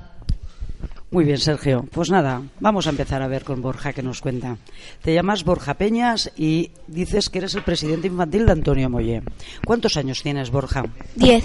Muy 1.13 1.25
bien, 1.25 1.39
Sergio. 1.39 1.87
Pues 1.93 2.11
nada, 2.11 2.43
vamos 2.59 2.87
a 2.87 2.91
empezar 2.91 3.21
a 3.23 3.29
ver 3.29 3.45
con 3.45 3.61
Borja 3.61 3.93
que 3.93 4.03
nos 4.03 4.23
cuenta. 4.23 4.57
Te 5.03 5.13
llamas 5.15 5.45
Borja 5.45 5.75
Peñas 5.75 6.33
y 6.37 6.71
dices 6.87 7.29
que 7.29 7.39
eres 7.39 7.55
el 7.55 7.65
presidente 7.65 8.07
infantil 8.07 8.47
de 8.47 8.53
Antonio 8.53 8.89
Molle. 8.89 9.23
¿Cuántos 9.65 9.99
años 9.99 10.23
tienes, 10.23 10.51
Borja? 10.51 10.85
Diez. 11.15 11.45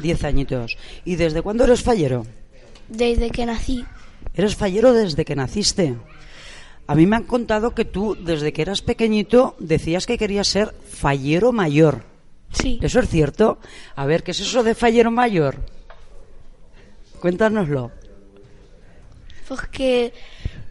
Diez 0.00 0.24
añitos. 0.24 0.76
¿Y 1.04 1.14
desde 1.14 1.42
cuándo 1.42 1.62
eres 1.62 1.82
fallero? 1.82 2.26
Desde 2.88 3.30
que 3.30 3.46
nací. 3.46 3.84
Eres 4.34 4.56
fallero 4.56 4.92
desde 4.92 5.24
que 5.24 5.36
naciste. 5.36 5.94
A 6.86 6.94
mí 6.94 7.06
me 7.06 7.16
han 7.16 7.24
contado 7.24 7.74
que 7.74 7.84
tú, 7.84 8.16
desde 8.20 8.52
que 8.52 8.62
eras 8.62 8.82
pequeñito, 8.82 9.56
decías 9.58 10.06
que 10.06 10.18
querías 10.18 10.48
ser 10.48 10.74
fallero 10.88 11.52
mayor. 11.52 12.04
Sí. 12.52 12.78
¿Eso 12.82 13.00
es 13.00 13.08
cierto? 13.08 13.58
A 13.96 14.06
ver, 14.06 14.22
¿qué 14.22 14.32
es 14.32 14.40
eso 14.40 14.62
de 14.62 14.74
fallero 14.74 15.10
mayor? 15.10 15.56
Cuéntanoslo. 17.20 17.90
Pues 19.48 19.60
que 19.72 20.12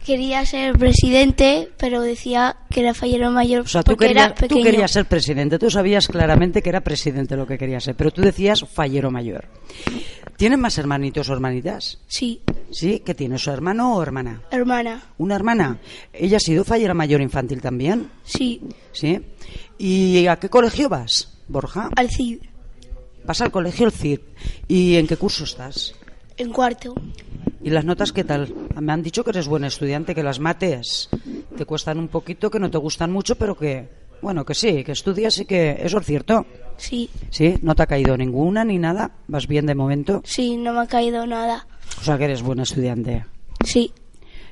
quería 0.04 0.44
ser 0.44 0.78
presidente, 0.78 1.70
pero 1.78 2.02
decía 2.02 2.56
que 2.70 2.80
era 2.80 2.94
fallero 2.94 3.30
mayor 3.30 3.62
O 3.62 3.68
sea, 3.68 3.82
tú 3.82 3.92
porque 3.92 4.08
querías, 4.08 4.34
tú 4.34 4.62
querías 4.62 4.90
ser 4.90 5.06
presidente, 5.06 5.58
tú 5.58 5.70
sabías 5.70 6.06
claramente 6.06 6.62
que 6.62 6.68
era 6.68 6.82
presidente 6.82 7.36
lo 7.36 7.46
que 7.46 7.58
querías 7.58 7.84
ser, 7.84 7.94
pero 7.96 8.10
tú 8.10 8.22
decías 8.22 8.64
fallero 8.72 9.10
mayor. 9.10 9.46
¿Tienes 10.36 10.58
más 10.58 10.76
hermanitos 10.78 11.28
o 11.28 11.32
hermanitas? 11.32 11.98
Sí. 12.08 12.42
¿Sí? 12.70 13.02
¿Qué 13.04 13.14
tienes? 13.14 13.46
¿Hermano 13.46 13.96
o 13.96 14.02
hermana? 14.02 14.42
Hermana. 14.50 15.02
¿Una 15.18 15.36
hermana? 15.36 15.78
¿Ella 16.12 16.38
ha 16.38 16.40
sido 16.40 16.64
fallera 16.64 16.92
mayor 16.92 17.20
infantil 17.20 17.60
también? 17.60 18.10
Sí. 18.24 18.60
¿Sí? 18.92 19.20
¿Y 19.78 20.26
a 20.26 20.36
qué 20.36 20.48
colegio 20.48 20.88
vas, 20.88 21.38
Borja? 21.46 21.90
Al 21.94 22.10
CID. 22.10 22.40
Vas 23.24 23.40
al 23.40 23.50
colegio 23.50 23.86
El 23.86 23.92
CID. 23.92 24.20
¿Y 24.66 24.96
en 24.96 25.06
qué 25.06 25.16
curso 25.16 25.44
estás? 25.44 25.94
En 26.36 26.50
cuarto. 26.52 26.94
¿Y 27.62 27.70
las 27.70 27.84
notas 27.84 28.12
qué 28.12 28.24
tal? 28.24 28.52
Me 28.78 28.92
han 28.92 29.02
dicho 29.02 29.24
que 29.24 29.30
eres 29.30 29.46
buen 29.46 29.64
estudiante, 29.64 30.14
que 30.14 30.22
las 30.22 30.40
mates 30.40 31.08
te 31.56 31.64
cuestan 31.64 31.98
un 31.98 32.08
poquito, 32.08 32.50
que 32.50 32.58
no 32.58 32.70
te 32.70 32.76
gustan 32.78 33.10
mucho, 33.10 33.36
pero 33.36 33.56
que, 33.56 33.88
bueno, 34.24 34.44
que 34.44 34.54
sí, 34.54 34.82
que 34.82 34.92
estudias 34.92 35.38
y 35.38 35.44
que 35.44 35.76
eso 35.80 35.98
es 35.98 36.06
cierto. 36.06 36.46
Sí. 36.78 37.10
¿Sí? 37.30 37.56
¿No 37.60 37.74
te 37.74 37.82
ha 37.82 37.86
caído 37.86 38.16
ninguna 38.16 38.64
ni 38.64 38.78
nada? 38.78 39.12
¿Vas 39.28 39.46
bien 39.46 39.66
de 39.66 39.74
momento? 39.74 40.22
Sí, 40.24 40.56
no 40.56 40.72
me 40.72 40.80
ha 40.80 40.86
caído 40.86 41.26
nada. 41.26 41.66
O 42.00 42.02
sea 42.02 42.16
que 42.16 42.24
eres 42.24 42.42
buen 42.42 42.58
estudiante. 42.58 43.26
Sí. 43.64 43.92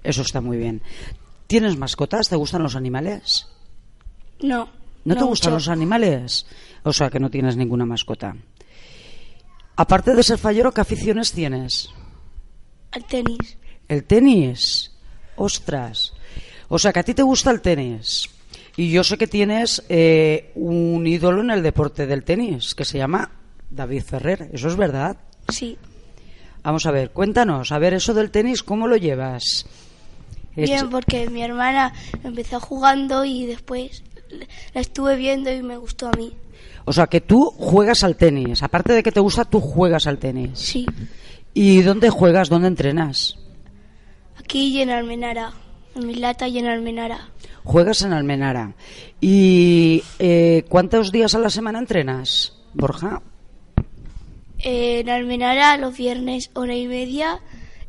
Eso 0.05 0.21
está 0.23 0.43
muy 0.43 0.59
bien. 0.59 0.83
¿Tienes 1.47 1.79
mascotas? 1.79 2.29
¿Te 2.29 2.37
gustan 2.37 2.63
los 2.63 2.77
animales? 2.77 3.49
No. 4.43 4.69
¿No, 5.05 5.17
te 5.17 5.25
gustan 5.25 5.53
mucho. 5.53 5.57
los 5.57 5.69
animales? 5.69 6.47
O 6.83 6.93
sea 6.93 7.09
que 7.09 7.19
no 7.19 7.31
tienes 7.31 7.57
ninguna 7.57 7.87
mascota. 7.87 8.37
Aparte 9.77 10.15
de 10.15 10.23
ser 10.23 10.37
fallero, 10.39 10.73
¿qué 10.73 10.83
aficiones 10.83 11.33
tienes? 11.33 11.89
Al 12.91 13.05
tenis. 13.07 13.57
El 13.89 14.05
tenis. 14.05 14.93
Ostras. 15.37 16.13
O 16.69 16.79
sea 16.79 16.93
que 16.93 17.01
a 17.01 17.05
ti 17.05 17.15
te 17.15 17.23
gusta 17.23 17.51
el 17.51 17.63
tenis. 17.63 18.29
Y 18.77 18.91
yo 18.91 19.05
sé 19.05 19.19
que 19.19 19.27
tienes 19.27 19.83
eh, 19.89 20.51
un 20.55 21.07
ídolo 21.07 21.43
en 21.43 21.51
el 21.51 21.63
deporte 21.63 22.07
del 22.07 22.25
tenis 22.25 22.75
que 22.75 22.85
se 22.85 22.99
llama 22.99 23.31
David 23.71 24.03
Ferrer. 24.03 24.49
¿Eso 24.53 24.69
es 24.69 24.77
verdad? 24.77 25.17
Sí. 25.49 25.77
Vamos 26.63 26.87
a 26.87 26.91
ver, 26.91 27.11
cuéntanos. 27.11 27.73
A 27.73 27.79
ver, 27.79 27.95
eso 27.95 28.15
del 28.15 28.31
tenis, 28.31 28.63
¿cómo 28.63 28.87
lo 28.87 28.97
llevas? 28.97 29.67
Bien, 30.55 30.91
porque 30.91 31.29
mi 31.29 31.43
hermana 31.43 31.93
empezó 32.23 32.61
jugando 32.61 33.25
y 33.25 33.47
después 33.47 34.03
la 34.75 34.81
estuve 34.81 35.17
viendo 35.17 35.53
y 35.53 35.63
me 35.63 35.77
gustó 35.77 36.09
a 36.09 36.13
mí. 36.13 36.33
O 36.85 36.93
sea 36.93 37.07
que 37.07 37.21
tú 37.21 37.51
juegas 37.57 38.05
al 38.05 38.17
tenis. 38.17 38.63
Aparte 38.63 38.93
de 38.93 39.03
que 39.03 39.13
te 39.13 39.21
gusta, 39.21 39.45
tú 39.45 39.61
juegas 39.61 40.07
al 40.07 40.19
tenis. 40.19 40.59
Sí. 40.59 40.87
¿Y 41.55 41.83
dónde 41.83 42.11
juegas? 42.11 42.49
¿Dónde 42.49 42.69
entrenas? 42.69 43.37
Aquí 44.39 44.69
y 44.69 44.83
en 44.83 44.91
Almenara. 44.91 45.53
En 45.95 46.07
Mislata 46.07 46.49
y 46.49 46.59
en 46.59 46.67
Almenara. 46.67 47.29
Juegas 47.65 48.03
en 48.03 48.13
Almenara. 48.13 48.75
¿Y 49.21 50.03
eh, 50.19 50.65
cuántos 50.69 51.13
días 51.13 51.35
a 51.35 51.39
la 51.39 51.51
semana 51.51 51.79
entrenas, 51.79 52.55
Borja? 52.75 53.23
En 54.59 55.09
Almenara 55.09 55.77
los 55.77 55.97
viernes 55.97 56.51
hora 56.55 56.75
y 56.75 56.87
media 56.87 57.41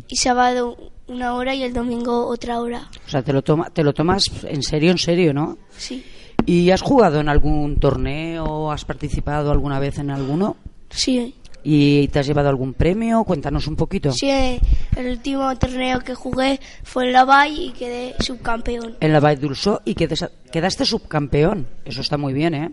y 0.07 0.17
sábado 0.17 0.77
una 1.07 1.33
hora 1.35 1.55
y 1.55 1.63
el 1.63 1.73
domingo 1.73 2.27
otra 2.27 2.59
hora. 2.59 2.89
O 3.05 3.09
sea, 3.09 3.21
te 3.21 3.33
lo, 3.33 3.41
toma, 3.41 3.69
te 3.69 3.83
lo 3.83 3.93
tomas 3.93 4.25
en 4.43 4.63
serio, 4.63 4.91
en 4.91 4.97
serio, 4.97 5.33
¿no? 5.33 5.57
Sí. 5.77 6.03
¿Y 6.45 6.71
has 6.71 6.81
jugado 6.81 7.19
en 7.19 7.29
algún 7.29 7.79
torneo? 7.79 8.71
¿Has 8.71 8.85
participado 8.85 9.51
alguna 9.51 9.79
vez 9.79 9.99
en 9.99 10.09
alguno? 10.09 10.57
Sí. 10.89 11.35
¿Y 11.63 12.09
te 12.09 12.19
has 12.19 12.27
llevado 12.27 12.49
algún 12.49 12.73
premio? 12.73 13.23
Cuéntanos 13.23 13.67
un 13.67 13.75
poquito. 13.77 14.11
Sí, 14.11 14.29
el 14.29 15.07
último 15.09 15.55
torneo 15.57 15.99
que 16.01 16.13
jugué 16.13 16.59
fue 16.83 17.05
en 17.07 17.13
la 17.13 17.23
Valle 17.23 17.61
y 17.63 17.71
quedé 17.71 18.15
subcampeón. 18.19 18.97
En 18.99 19.13
la 19.13 19.19
Vall 19.21 19.39
d'Ulsó 19.39 19.81
y 19.85 19.95
quedes- 19.95 20.29
quedaste 20.51 20.83
subcampeón. 20.85 21.67
Eso 21.85 22.01
está 22.01 22.17
muy 22.17 22.33
bien, 22.33 22.53
¿eh? 22.53 22.71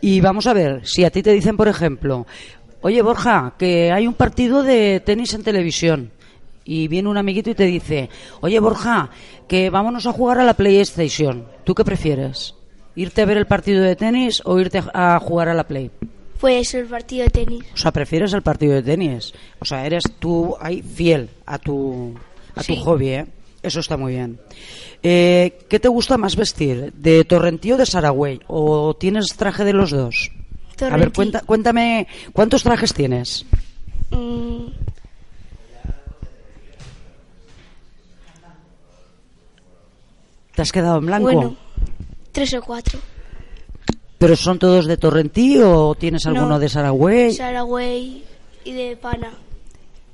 Y 0.00 0.20
vamos 0.20 0.46
a 0.48 0.52
ver, 0.52 0.86
si 0.86 1.04
a 1.04 1.10
ti 1.10 1.22
te 1.22 1.32
dicen, 1.32 1.56
por 1.56 1.68
ejemplo, 1.68 2.26
oye 2.80 3.02
Borja, 3.02 3.54
que 3.58 3.92
hay 3.92 4.06
un 4.06 4.14
partido 4.14 4.62
de 4.64 5.00
tenis 5.00 5.34
en 5.34 5.44
televisión. 5.44 6.10
Y 6.64 6.86
viene 6.88 7.08
un 7.08 7.16
amiguito 7.16 7.50
y 7.50 7.54
te 7.54 7.64
dice, 7.64 8.10
oye 8.40 8.58
Borja, 8.60 9.10
que 9.46 9.70
vámonos 9.70 10.06
a 10.06 10.12
jugar 10.12 10.38
a 10.38 10.44
la 10.44 10.54
PlayStation. 10.54 11.46
¿Tú 11.64 11.74
qué 11.74 11.84
prefieres? 11.84 12.54
¿Irte 12.94 13.22
a 13.22 13.26
ver 13.26 13.38
el 13.38 13.46
partido 13.46 13.82
de 13.82 13.94
tenis 13.96 14.42
o 14.44 14.58
irte 14.58 14.82
a 14.92 15.18
jugar 15.20 15.48
a 15.48 15.54
la 15.54 15.66
Play? 15.68 15.90
Pues 16.40 16.74
el 16.74 16.86
partido 16.86 17.24
de 17.24 17.30
tenis. 17.30 17.64
O 17.74 17.76
sea, 17.76 17.92
prefieres 17.92 18.32
el 18.32 18.42
partido 18.42 18.74
de 18.74 18.82
tenis. 18.82 19.32
O 19.58 19.64
sea, 19.64 19.84
eres 19.84 20.04
tú 20.18 20.56
ahí 20.60 20.82
fiel 20.82 21.28
a 21.46 21.58
tu, 21.58 22.14
a 22.54 22.62
tu 22.62 22.76
hobby, 22.76 23.08
¿eh? 23.08 23.26
Eso 23.62 23.80
está 23.80 23.96
muy 23.96 24.12
bien. 24.12 24.38
Eh, 25.02 25.58
¿Qué 25.68 25.80
te 25.80 25.88
gusta 25.88 26.16
más 26.16 26.36
vestir? 26.36 26.92
¿De 26.92 27.24
Torrentí 27.24 27.72
o 27.72 27.76
de 27.76 27.86
Saragüey? 27.86 28.40
¿O 28.46 28.94
tienes 28.94 29.26
traje 29.36 29.64
de 29.64 29.72
los 29.72 29.90
dos? 29.90 30.30
A 30.80 30.96
ver, 30.96 31.12
cuenta, 31.12 31.40
cuéntame, 31.40 32.06
¿cuántos 32.32 32.62
trajes 32.62 32.94
tienes? 32.94 33.44
Mm. 34.10 34.66
¿Te 40.54 40.62
has 40.62 40.72
quedado 40.72 40.98
en 40.98 41.06
blanco? 41.06 41.32
Bueno, 41.32 41.56
tres 42.32 42.54
o 42.54 42.62
cuatro. 42.62 43.00
¿Pero 44.18 44.34
son 44.36 44.58
todos 44.58 44.86
de 44.86 44.96
Torrentí 44.96 45.58
o 45.62 45.94
tienes 45.94 46.26
alguno 46.26 46.48
No. 46.48 46.58
de 46.58 46.68
Saragüey? 46.68 47.32
Saragüey 47.32 48.24
y 48.64 48.72
de 48.72 48.96
Pana. 48.96 49.30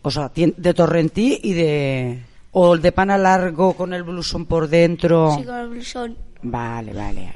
O 0.03 0.11
sea, 0.11 0.31
de 0.35 0.75
Torrentí 0.75 1.41
y 1.43 1.55
de... 1.55 2.23
O 2.53 2.75
el 2.75 2.83
de 2.83 2.93
pana 2.93 3.19
largo 3.19 3.73
con 3.73 3.93
el 3.95 4.03
blusón 4.05 4.47
por 4.47 4.69
dentro. 4.69 5.35
Sí, 5.37 5.45
con 5.45 5.57
el 5.57 5.69
blusón. 5.71 6.17
Vale, 6.43 6.93
vale. 6.93 7.33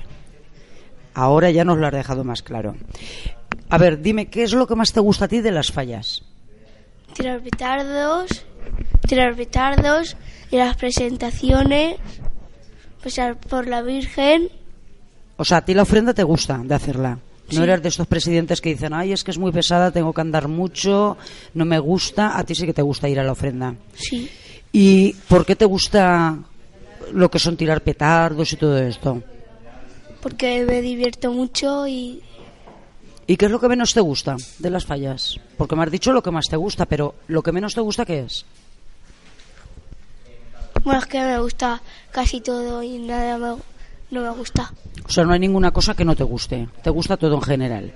Ahora 1.14 1.50
ya 1.50 1.64
nos 1.64 1.78
lo 1.78 1.86
has 1.86 1.92
dejado 1.92 2.22
más 2.22 2.42
claro. 2.42 2.76
A 3.70 3.78
ver, 3.78 4.00
dime, 4.00 4.26
¿qué 4.26 4.44
es 4.44 4.52
lo 4.52 4.66
que 4.66 4.76
más 4.76 4.92
te 4.92 5.00
gusta 5.00 5.24
a 5.24 5.28
ti 5.28 5.40
de 5.40 5.50
las 5.50 5.72
fallas? 5.72 6.22
Tirar 7.14 7.40
petardos, 7.40 8.44
tirar 9.08 9.34
petardos 9.34 10.16
y 10.52 10.56
las 10.56 10.76
presentaciones, 10.76 11.96
pasar 13.02 13.36
por 13.40 13.66
la 13.66 13.82
Virgen. 13.82 14.50
O 15.38 15.44
sea, 15.44 15.58
a 15.58 15.64
ti 15.64 15.72
la 15.72 15.82
ofrenda 15.82 16.12
te 16.12 16.22
gusta 16.22 16.58
de 16.62 16.74
hacerla. 16.74 17.10
No 17.50 17.56
Sí. 17.56 17.62
eres 17.62 17.82
de 17.82 17.88
estos 17.88 18.06
presidentes 18.06 18.60
que 18.60 18.68
dicen, 18.70 18.92
ay, 18.92 19.12
es 19.12 19.24
que 19.24 19.30
es 19.30 19.38
muy 19.38 19.50
pesada, 19.52 19.90
tengo 19.90 20.12
que 20.12 20.20
andar 20.20 20.48
mucho, 20.48 21.16
no 21.54 21.64
me 21.64 21.78
gusta. 21.78 22.36
A 22.38 22.44
ti 22.44 22.54
sí 22.54 22.66
que 22.66 22.74
te 22.74 22.82
gusta 22.82 23.08
ir 23.08 23.18
a 23.18 23.24
la 23.24 23.32
ofrenda. 23.32 23.74
Sí, 23.94 24.28
¿Y 24.70 25.14
por 25.28 25.46
qué 25.46 25.56
te 25.56 25.64
gusta 25.64 26.36
lo 27.14 27.30
que 27.30 27.38
son 27.38 27.56
tirar 27.56 27.80
petardos 27.80 28.52
y 28.52 28.56
todo 28.56 28.76
esto? 28.78 29.22
porque 30.20 30.64
me 30.66 30.82
divierto 30.82 31.32
mucho 31.32 31.86
y 31.86 32.20
¿Y 33.28 33.36
qué 33.36 33.44
es 33.46 33.50
lo 33.52 33.60
que 33.60 33.68
menos 33.68 33.94
te 33.94 34.00
gusta 34.00 34.36
de 34.58 34.68
las 34.70 34.84
fallas? 34.84 35.36
Porque 35.56 35.76
me 35.76 35.84
has 35.84 35.90
dicho 35.92 36.12
lo 36.12 36.22
que 36.22 36.30
más 36.32 36.46
te 36.50 36.56
gusta, 36.56 36.86
pero 36.86 37.14
lo 37.28 37.40
que 37.42 37.52
menos 37.52 37.74
te 37.74 37.80
gusta, 37.80 38.04
¿qué 38.04 38.20
es? 38.20 38.44
bueno, 40.82 41.00
es 41.00 41.06
que 41.06 41.20
me 41.20 41.38
gusta 41.38 41.80
casi 42.10 42.40
todo 42.40 42.82
y 42.82 42.98
nada 42.98 43.38
me- 43.38 43.62
no 44.10 44.22
me 44.22 44.30
gusta. 44.30 44.72
O 45.06 45.10
sea, 45.10 45.24
no 45.24 45.32
hay 45.32 45.40
ninguna 45.40 45.70
cosa 45.70 45.94
que 45.94 46.04
no 46.04 46.16
te 46.16 46.24
guste. 46.24 46.68
Te 46.82 46.90
gusta 46.90 47.16
todo 47.16 47.34
en 47.34 47.42
general. 47.42 47.92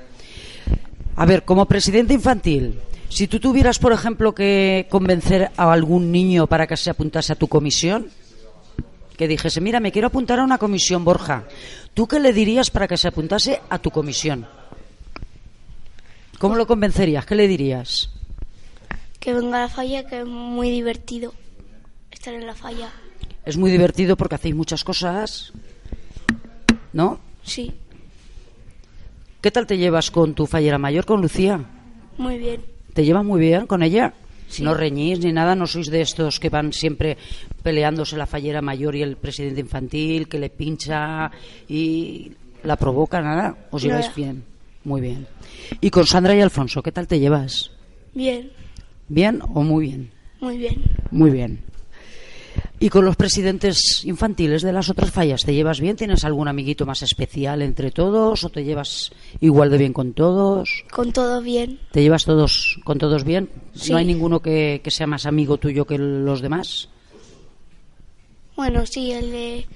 A 1.16 1.26
ver, 1.26 1.44
como 1.44 1.66
presidente 1.66 2.14
infantil, 2.14 2.78
si 3.08 3.28
tú 3.28 3.38
tuvieras, 3.38 3.78
por 3.78 3.92
ejemplo, 3.92 4.34
que 4.34 4.86
convencer 4.90 5.50
a 5.56 5.72
algún 5.72 6.10
niño 6.10 6.46
para 6.46 6.66
que 6.66 6.76
se 6.76 6.90
apuntase 6.90 7.32
a 7.32 7.36
tu 7.36 7.48
comisión, 7.48 8.08
que 9.16 9.28
dijese, 9.28 9.60
mira, 9.60 9.80
me 9.80 9.92
quiero 9.92 10.08
apuntar 10.08 10.40
a 10.40 10.44
una 10.44 10.58
comisión, 10.58 11.04
Borja, 11.04 11.44
¿tú 11.92 12.08
qué 12.08 12.18
le 12.18 12.32
dirías 12.32 12.70
para 12.70 12.88
que 12.88 12.96
se 12.96 13.08
apuntase 13.08 13.60
a 13.68 13.78
tu 13.78 13.90
comisión? 13.90 14.46
¿Cómo 16.38 16.56
lo 16.56 16.66
convencerías? 16.66 17.26
¿Qué 17.26 17.34
le 17.34 17.46
dirías? 17.46 18.10
Que 19.20 19.34
venga 19.34 19.58
a 19.58 19.60
la 19.66 19.68
falla, 19.68 20.06
que 20.06 20.20
es 20.20 20.26
muy 20.26 20.70
divertido 20.70 21.34
estar 22.10 22.34
en 22.34 22.46
la 22.46 22.54
falla. 22.54 22.90
Es 23.44 23.56
muy 23.56 23.70
divertido 23.70 24.16
porque 24.16 24.36
hacéis 24.36 24.54
muchas 24.54 24.82
cosas, 24.84 25.52
¿no? 26.92 27.18
Sí, 27.42 27.72
¿Qué 29.40 29.50
tal 29.50 29.66
te 29.66 29.76
llevas 29.76 30.12
con 30.12 30.34
tu 30.34 30.46
fallera 30.46 30.78
mayor, 30.78 31.04
con 31.04 31.20
Lucía? 31.20 31.58
muy 32.16 32.38
bien. 32.38 32.60
¿Te 32.94 33.04
llevas 33.04 33.24
muy 33.24 33.40
bien 33.40 33.66
con 33.66 33.82
ella? 33.82 34.12
Sí. 34.48 34.62
No 34.62 34.74
reñís 34.74 35.18
ni 35.18 35.32
nada, 35.32 35.54
no 35.56 35.66
sois 35.66 35.90
de 35.90 36.02
estos 36.02 36.38
que 36.38 36.48
van 36.50 36.72
siempre 36.72 37.16
peleándose 37.62 38.16
la 38.16 38.26
fallera 38.26 38.60
mayor 38.62 38.94
y 38.94 39.02
el 39.02 39.16
presidente 39.16 39.60
infantil, 39.60 40.28
que 40.28 40.38
le 40.38 40.50
pincha 40.50 41.30
y 41.68 42.30
la 42.62 42.76
provoca, 42.76 43.20
nada. 43.20 43.56
Os 43.72 43.82
lleváis 43.82 44.14
bien, 44.14 44.44
muy 44.84 45.00
bien. 45.00 45.26
Y 45.80 45.90
con 45.90 46.06
Sandra 46.06 46.36
y 46.36 46.40
Alfonso, 46.40 46.82
¿qué 46.82 46.92
tal 46.92 47.08
te 47.08 47.18
llevas? 47.18 47.70
Bien, 48.14 48.50
¿Bien 49.08 49.40
o 49.42 49.62
muy 49.64 49.86
bien? 49.86 50.10
muy 50.40 50.58
bien. 50.58 50.82
Muy 51.10 51.30
bien. 51.30 51.58
¿Y 52.82 52.88
con 52.88 53.04
los 53.04 53.14
presidentes 53.14 54.04
infantiles 54.04 54.62
de 54.62 54.72
las 54.72 54.90
otras 54.90 55.12
fallas 55.12 55.44
te 55.44 55.54
llevas 55.54 55.80
bien? 55.80 55.94
¿Tienes 55.94 56.24
algún 56.24 56.48
amiguito 56.48 56.84
más 56.84 57.02
especial 57.02 57.62
entre 57.62 57.92
todos 57.92 58.42
o 58.42 58.48
te 58.48 58.64
llevas 58.64 59.12
igual 59.40 59.70
de 59.70 59.78
bien 59.78 59.92
con 59.92 60.12
todos? 60.14 60.82
Con 60.90 61.12
todo 61.12 61.40
bien. 61.40 61.78
¿Te 61.92 62.02
llevas 62.02 62.24
todos 62.24 62.80
con 62.82 62.98
todos 62.98 63.22
bien? 63.22 63.48
Sí. 63.74 63.92
¿No 63.92 63.98
hay 63.98 64.04
ninguno 64.04 64.40
que, 64.42 64.80
que 64.82 64.90
sea 64.90 65.06
más 65.06 65.26
amigo 65.26 65.58
tuyo 65.58 65.86
que 65.86 65.96
los 65.96 66.40
demás? 66.40 66.88
Bueno, 68.56 68.84
sí, 68.84 69.12
el 69.12 69.30
de 69.30 69.66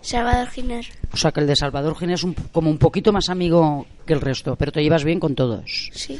Salvador 0.00 0.48
Giner. 0.50 0.86
O 1.12 1.16
sea, 1.16 1.32
que 1.32 1.40
el 1.40 1.48
de 1.48 1.56
Salvador 1.56 1.96
Gine 1.98 2.14
es 2.14 2.22
un- 2.22 2.34
como 2.52 2.70
un 2.70 2.78
poquito 2.78 3.12
más 3.12 3.30
amigo 3.30 3.84
que 4.06 4.12
el 4.12 4.20
resto, 4.20 4.54
pero 4.54 4.70
te 4.70 4.80
llevas 4.82 5.02
bien 5.02 5.18
con 5.18 5.34
todos. 5.34 5.90
Sí, 5.92 6.18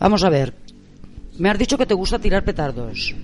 Vamos 0.00 0.24
a 0.24 0.30
ver. 0.30 0.52
Me 1.38 1.48
has 1.48 1.58
dicho 1.58 1.78
que 1.78 1.86
te 1.86 1.94
gusta 1.94 2.18
tirar 2.18 2.44
petardos. 2.44 3.14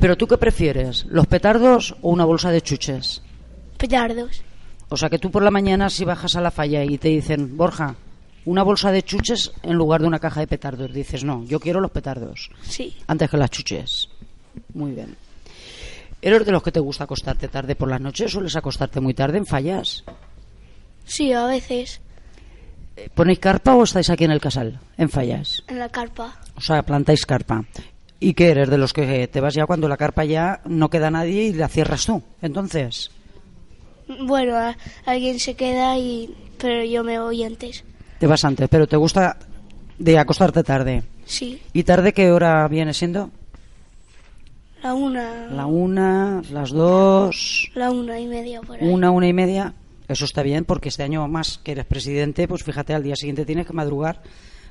Pero 0.00 0.16
tú 0.16 0.26
qué 0.26 0.38
prefieres, 0.38 1.04
los 1.06 1.26
petardos 1.26 1.94
o 2.02 2.10
una 2.10 2.24
bolsa 2.24 2.50
de 2.50 2.62
chuches? 2.62 3.22
petardos. 3.76 4.42
O 4.88 4.96
sea, 4.96 5.08
que 5.08 5.18
tú 5.18 5.30
por 5.30 5.42
la 5.42 5.50
mañana 5.50 5.88
si 5.88 6.04
bajas 6.04 6.36
a 6.36 6.40
la 6.40 6.50
falla 6.50 6.82
y 6.84 6.98
te 6.98 7.08
dicen, 7.08 7.56
Borja, 7.56 7.94
una 8.44 8.62
bolsa 8.62 8.90
de 8.92 9.02
chuches 9.02 9.52
en 9.62 9.74
lugar 9.76 10.00
de 10.00 10.06
una 10.08 10.18
caja 10.18 10.40
de 10.40 10.46
petardos, 10.46 10.92
dices, 10.92 11.22
no, 11.24 11.44
yo 11.44 11.60
quiero 11.60 11.80
los 11.80 11.90
petardos 11.90 12.50
Sí, 12.62 12.96
antes 13.06 13.30
que 13.30 13.36
las 13.36 13.50
chuches. 13.50 14.08
Muy 14.74 14.92
bien. 14.92 15.16
¿Eres 16.22 16.44
de 16.44 16.52
los 16.52 16.62
que 16.62 16.72
te 16.72 16.80
gusta 16.80 17.04
acostarte 17.04 17.48
tarde 17.48 17.74
por 17.76 17.88
las 17.88 18.00
noches? 18.00 18.32
¿Sueles 18.32 18.56
acostarte 18.56 19.00
muy 19.00 19.14
tarde 19.14 19.38
en 19.38 19.46
fallas? 19.46 20.04
sí, 21.04 21.32
a 21.32 21.46
veces 21.46 22.00
Eh, 22.96 23.08
¿Ponéis 23.14 23.38
carpa 23.38 23.74
o 23.74 23.84
estáis 23.84 24.10
aquí 24.10 24.24
en 24.24 24.32
el 24.32 24.40
casal, 24.40 24.78
en 24.98 25.08
fallas? 25.08 25.62
en 25.68 25.78
la 25.78 25.88
carpa. 25.88 26.36
O 26.56 26.60
sea, 26.60 26.82
plantáis 26.82 27.24
carpa. 27.24 27.64
¿Y 28.20 28.34
qué 28.34 28.50
eres? 28.50 28.68
De 28.68 28.76
los 28.78 28.92
que 28.92 29.26
te 29.28 29.40
vas 29.40 29.54
ya 29.54 29.64
cuando 29.66 29.88
la 29.88 29.96
carpa 29.96 30.24
ya 30.24 30.60
no 30.66 30.90
queda 30.90 31.10
nadie 31.10 31.44
y 31.44 31.52
la 31.54 31.68
cierras 31.68 32.04
tú. 32.06 32.22
Entonces, 32.42 33.10
Bueno, 34.26 34.56
a- 34.56 34.76
alguien 35.06 35.38
se 35.40 35.54
queda 35.54 35.96
y 35.98 36.34
pero 36.58 36.84
yo 36.84 37.02
me 37.02 37.18
voy 37.18 37.42
antes. 37.44 37.82
te 38.18 38.26
vas 38.26 38.44
antes, 38.44 38.68
pero 38.68 38.86
te 38.86 38.96
gusta 38.96 39.38
de 39.98 40.18
acostarte 40.18 40.62
tarde. 40.62 41.02
Sí, 41.24 41.62
¿Y 41.72 41.84
tarde 41.84 42.12
qué 42.12 42.30
hora 42.32 42.66
viene 42.68 42.92
siendo? 42.92 43.30
la 44.82 44.94
una, 44.94 45.46
La 45.50 45.66
una, 45.66 46.42
las 46.52 46.70
dos, 46.70 47.70
la 47.74 47.90
una 47.90 48.18
y 48.18 48.26
media 48.26 48.60
por 48.62 48.80
ahí. 48.80 48.88
una, 48.88 49.10
una 49.10 49.28
y 49.28 49.32
media. 49.32 49.74
Eso 50.08 50.24
está 50.24 50.42
bien 50.42 50.64
porque 50.64 50.88
este 50.88 51.02
año 51.04 51.26
más 51.28 51.58
que 51.62 51.72
eres 51.72 51.84
presidente, 51.86 52.48
pues 52.48 52.64
fíjate, 52.64 52.94
al 52.94 53.02
día 53.02 53.14
siguiente 53.14 53.44
tienes 53.46 53.66
que 53.66 53.72
madrugar 53.74 54.22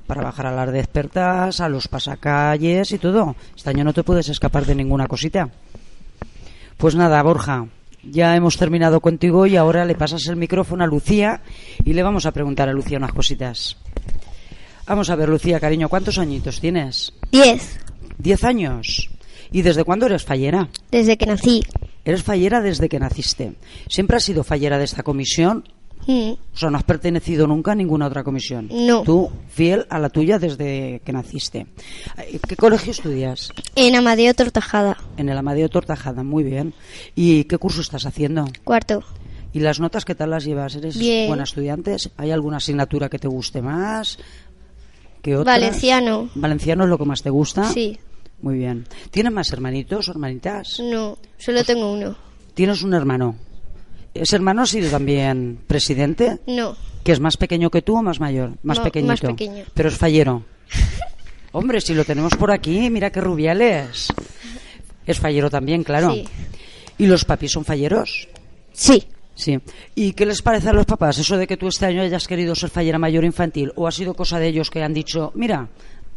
para 0.09 0.23
bajar 0.23 0.47
a 0.47 0.51
las 0.51 0.73
despertas, 0.73 1.61
a 1.61 1.69
los 1.69 1.87
pasacalles 1.87 2.91
y 2.91 2.97
todo. 2.97 3.35
Este 3.55 3.69
año 3.69 3.83
no 3.83 3.93
te 3.93 4.01
puedes 4.01 4.27
escapar 4.27 4.65
de 4.65 4.73
ninguna 4.73 5.05
cosita. 5.05 5.49
Pues 6.77 6.95
nada, 6.95 7.21
Borja, 7.21 7.67
ya 8.03 8.35
hemos 8.35 8.57
terminado 8.57 9.01
contigo 9.01 9.45
y 9.45 9.55
ahora 9.55 9.85
le 9.85 9.93
pasas 9.93 10.25
el 10.25 10.35
micrófono 10.35 10.83
a 10.83 10.87
Lucía 10.87 11.41
y 11.85 11.93
le 11.93 12.01
vamos 12.01 12.25
a 12.25 12.31
preguntar 12.31 12.67
a 12.67 12.73
Lucía 12.73 12.97
unas 12.97 13.13
cositas. 13.13 13.77
Vamos 14.87 15.11
a 15.11 15.15
ver, 15.15 15.29
Lucía, 15.29 15.59
cariño, 15.59 15.89
¿cuántos 15.89 16.17
añitos 16.17 16.59
tienes? 16.59 17.13
Diez, 17.31 17.79
Diez 18.17 18.43
años. 18.43 19.11
¿Y 19.51 19.61
desde 19.61 19.83
cuándo 19.83 20.07
eres 20.07 20.23
fallera? 20.25 20.69
desde 20.89 21.19
que 21.19 21.27
nací. 21.27 21.63
Eres 22.03 22.23
fallera 22.23 22.61
desde 22.61 22.89
que 22.89 22.97
naciste. 22.97 23.53
¿Siempre 23.87 24.17
has 24.17 24.23
sido 24.23 24.43
fallera 24.43 24.79
de 24.79 24.85
esta 24.85 25.03
comisión? 25.03 25.65
Mm, 26.07 26.31
O 26.53 26.57
sea, 26.57 26.69
no 26.71 26.77
has 26.77 26.83
pertenecido 26.83 27.45
nunca 27.45 27.73
a 27.73 27.75
ninguna 27.75 28.07
otra 28.07 28.23
comisión. 28.23 28.69
No. 28.71 29.03
Tú, 29.03 29.29
fiel 29.49 29.85
a 29.89 29.99
la 29.99 30.09
tuya 30.09 30.39
desde 30.39 31.01
que 31.05 31.11
naciste. 31.13 31.67
¿Qué 32.47 32.55
colegio 32.55 32.91
estudias? 32.91 33.51
En 33.75 33.95
Amadeo 33.95 34.33
Tortajada, 34.33 34.97
En 35.17 35.29
el 35.29 35.37
Amadeo 35.37 35.69
Tortajada, 35.69 36.23
muy 36.23 36.43
bien. 36.43 36.73
¿Y 37.15 37.43
qué 37.43 37.57
curso 37.57 37.81
estás 37.81 38.05
haciendo? 38.05 38.45
cuarto. 38.63 39.03
¿Y 39.53 39.59
las 39.59 39.79
notas 39.79 40.05
qué 40.05 40.13
tal 40.15 40.29
las 40.29 40.45
llevas? 40.45 40.75
¿Eres 40.75 40.97
Bien. 40.97 41.27
buena 41.27 41.43
estudiante? 41.43 41.95
¿Hay 42.17 42.31
alguna 42.31 42.57
asignatura 42.57 43.09
que 43.09 43.19
te 43.19 43.27
guste 43.27 43.61
más? 43.61 44.17
que 45.21 45.35
otra? 45.35 45.53
Valenciano. 45.53 46.29
¿Valenciano 46.35 46.83
es 46.85 46.89
lo 46.89 46.97
que 46.97 47.05
más 47.05 47.21
te 47.21 47.29
gusta? 47.29 47.65
Sí. 47.65 47.97
Muy 48.41 48.57
bien. 48.57 48.87
¿Tienes 49.11 49.33
más 49.33 49.51
hermanitos 49.51 50.07
o 50.07 50.11
hermanitas? 50.11 50.79
No, 50.79 51.17
solo 51.37 51.63
tengo 51.65 51.91
uno. 51.91 52.15
Tienes 52.53 52.83
un 52.83 52.93
hermano. 52.93 53.35
¿Ese 54.13 54.35
hermano 54.35 54.63
ha 54.63 54.65
sido 54.65 54.89
también 54.89 55.59
presidente? 55.67 56.39
No, 56.47 56.75
¿Que 57.03 57.11
es 57.13 57.19
más 57.19 57.37
pequeño 57.37 57.69
que 57.69 57.81
tú 57.81 57.97
o 57.97 58.03
más 58.03 58.19
mayor? 58.19 58.51
Más 58.63 58.77
No, 58.79 58.83
pequeñito. 58.83 59.07
más 59.11 59.21
pequeño. 59.21 59.63
Pero 59.73 59.89
es 59.89 59.97
fallero. 59.97 60.43
Hombre, 61.51 61.81
si 61.81 61.93
lo 61.93 62.05
tenemos 62.05 62.35
por 62.35 62.51
aquí, 62.51 62.89
mira 62.89 63.09
qué 63.11 63.21
rubiales. 63.21 64.07
Es 65.05 65.19
fallero 65.19 65.49
también, 65.49 65.83
claro. 65.83 66.13
Sí. 66.13 66.25
¿Y 66.97 67.07
los 67.07 67.25
papis 67.25 67.51
son 67.51 67.65
falleros? 67.65 68.27
sí. 68.73 69.03
Sí. 69.35 69.57
¿Y 69.95 70.11
qué 70.11 70.25
les 70.25 70.41
parece 70.41 70.67
a 70.67 70.73
los 70.73 70.85
papás 70.85 71.17
eso 71.17 71.37
de 71.37 71.47
que 71.47 71.55
tú 71.55 71.69
este 71.69 71.85
año 71.85 72.01
hayas 72.01 72.27
querido 72.27 72.53
ser 72.55 72.69
fallera 72.69 72.99
mayor 72.99 73.23
infantil? 73.23 73.71
¿O 73.77 73.87
ha 73.87 73.91
sido 73.93 74.13
cosa 74.13 74.37
de 74.37 74.49
ellos 74.49 74.69
que 74.69 74.83
han 74.83 74.93
dicho, 74.93 75.31
mira, 75.33 75.69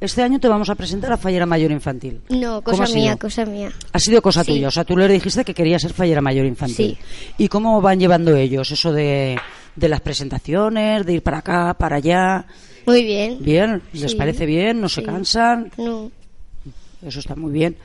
este 0.05 0.23
año 0.23 0.39
te 0.41 0.49
vamos 0.49 0.69
a 0.71 0.75
presentar 0.75 1.13
a 1.13 1.17
fallera 1.17 1.47
mayor 1.47 1.71
infantil? 1.71 2.21
No, 2.29 2.63
¿Cómo 2.63 2.79
cosa 2.79 2.95
mía, 2.95 3.17
cosa 3.17 3.45
mía. 3.45 3.71
Ha 3.93 3.99
sido 3.99 4.21
cosa 4.23 4.43
Sí. 4.45 4.53
tuya, 4.53 4.69
o 4.69 4.71
sea, 4.71 4.85
tú 4.85 4.97
les 4.97 5.11
dijiste 5.11 5.45
que 5.45 5.55
querías 5.55 5.83
ser 5.83 5.93
fallera 5.93 6.21
mayor 6.21 6.47
infantil. 6.47 6.99
¿Y 7.39 7.49
cómo 7.49 7.81
van 7.81 7.99
llevando 8.01 8.35
ellos 8.37 8.71
eso 8.71 8.93
de, 8.93 9.39
de 9.77 9.89
las 9.89 10.01
presentaciones, 10.01 11.07
de 11.07 11.15
ir 11.15 11.23
para 11.23 11.39
acá, 11.39 11.75
para 11.75 11.97
allá? 11.97 12.45
Muy 12.87 13.05
bien. 13.05 13.39
¿Bien? 13.41 13.83
¿Les 13.93 14.11
Sí. 14.13 14.17
parece 14.17 14.45
bien? 14.47 14.81
¿No 14.81 14.89
se 14.89 15.01
Sí. 15.03 15.07
cansan? 15.07 15.71
No, 15.77 16.11
Eso 17.05 17.19
está 17.21 17.35
muy 17.35 17.51
bien. 17.53 17.77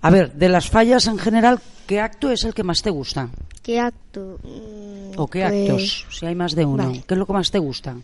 A 0.00 0.08
ver, 0.10 0.32
de 0.32 0.48
las 0.48 0.68
fallas 0.70 1.06
en 1.06 1.18
general, 1.18 1.60
¿Qué 1.86 2.00
acto 2.00 2.30
es 2.32 2.42
el 2.42 2.52
que 2.52 2.64
más 2.64 2.82
te 2.82 2.90
gusta? 2.90 3.28
¿Qué 3.62 3.78
acto? 3.78 4.38
Mm, 4.42 5.18
¿O 5.20 5.28
qué 5.28 5.40
pues, 5.46 5.52
actos? 5.70 6.06
Si 6.10 6.26
hay 6.26 6.34
más 6.34 6.52
de 6.56 6.64
uno. 6.64 6.84
vale. 6.88 7.04
¿Qué 7.06 7.14
es 7.14 7.18
lo 7.18 7.26
que 7.26 7.32
más 7.32 7.50
te 7.52 7.58
gusta? 7.60 7.94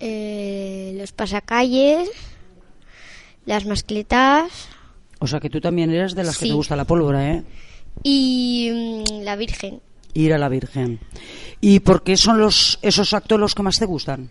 eh, 0.00 0.96
los 0.98 1.12
pasacalles, 1.12 2.08
las 3.46 3.66
mascletas 3.66 4.68
O 5.18 5.26
sea, 5.26 5.40
que 5.40 5.50
tú 5.50 5.60
también 5.60 5.90
eres 5.90 6.14
de 6.14 6.24
las 6.24 6.38
que 6.38 6.46
te 6.46 6.52
gusta 6.52 6.76
la 6.76 6.84
pólvora, 6.84 7.34
¿eh? 7.34 7.44
y 8.02 8.70
mm, 8.72 9.22
la 9.22 9.36
Virgen. 9.36 9.80
Ir 10.14 10.32
a 10.32 10.38
la 10.38 10.48
Virgen. 10.48 11.00
¿Y 11.60 11.80
por 11.80 12.02
qué 12.02 12.16
son 12.16 12.38
los, 12.38 12.78
esos 12.82 13.12
actos 13.12 13.38
los 13.38 13.54
que 13.54 13.62
más 13.62 13.78
te 13.78 13.86
gustan? 13.86 14.30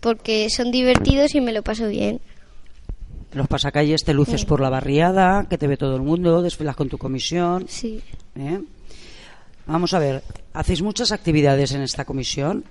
Porque 0.00 0.48
son 0.50 0.70
divertidos 0.70 1.34
y 1.34 1.40
me 1.40 1.52
lo 1.52 1.62
paso 1.62 1.88
bien. 1.88 2.20
Los 3.32 3.48
pasacalles 3.48 4.04
te 4.04 4.12
luces 4.12 4.44
por 4.44 4.60
la 4.60 4.68
barriada, 4.68 5.46
que 5.48 5.56
te 5.56 5.66
ve 5.66 5.76
todo 5.76 5.96
el 5.96 6.02
mundo, 6.02 6.42
desfilas 6.42 6.76
con 6.76 6.88
tu 6.88 6.98
comisión. 6.98 7.64
Sí. 7.66 8.02
¿eh? 8.36 8.60
Vamos 9.66 9.94
a 9.94 9.98
ver, 9.98 10.22
¿hacéis 10.52 10.82
muchas 10.82 11.12
actividades 11.12 11.72
en 11.72 11.80
esta 11.80 12.04
comisión? 12.04 12.64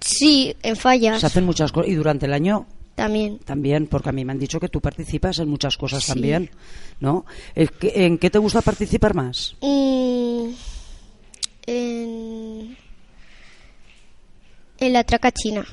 Sí, 0.00 0.54
en 0.62 0.76
fallas 0.76 1.20
Se 1.20 1.26
hacen 1.26 1.46
muchas 1.46 1.72
cosas. 1.72 1.90
¿Y 1.90 1.94
durante 1.94 2.26
el 2.26 2.34
año 2.34 2.66
también. 2.94 3.38
también? 3.38 3.86
Porque 3.86 4.08
a 4.08 4.12
mí 4.12 4.24
me 4.24 4.32
han 4.32 4.38
dicho 4.38 4.58
que 4.60 4.68
tú 4.68 4.80
participas 4.80 5.38
en 5.38 5.48
muchas 5.48 5.76
cosas 5.76 6.02
Sí. 6.04 6.12
también, 6.12 6.50
¿no? 7.00 7.24
¿El 7.54 7.70
que- 7.70 7.92
¿En 8.06 8.18
qué 8.18 8.30
te 8.30 8.38
gusta 8.38 8.60
participar 8.62 9.14
más? 9.14 9.56
Mm, 9.60 10.50
en, 11.66 12.76
en 14.78 14.92
la 14.92 15.04
traca 15.04 15.30
china. 15.32 15.64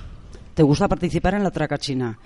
¿Te 0.53 0.63
gusta 0.63 0.89
participar 0.89 1.33
en 1.33 1.43
la 1.43 1.51
traca 1.51 1.77
china? 1.77 2.19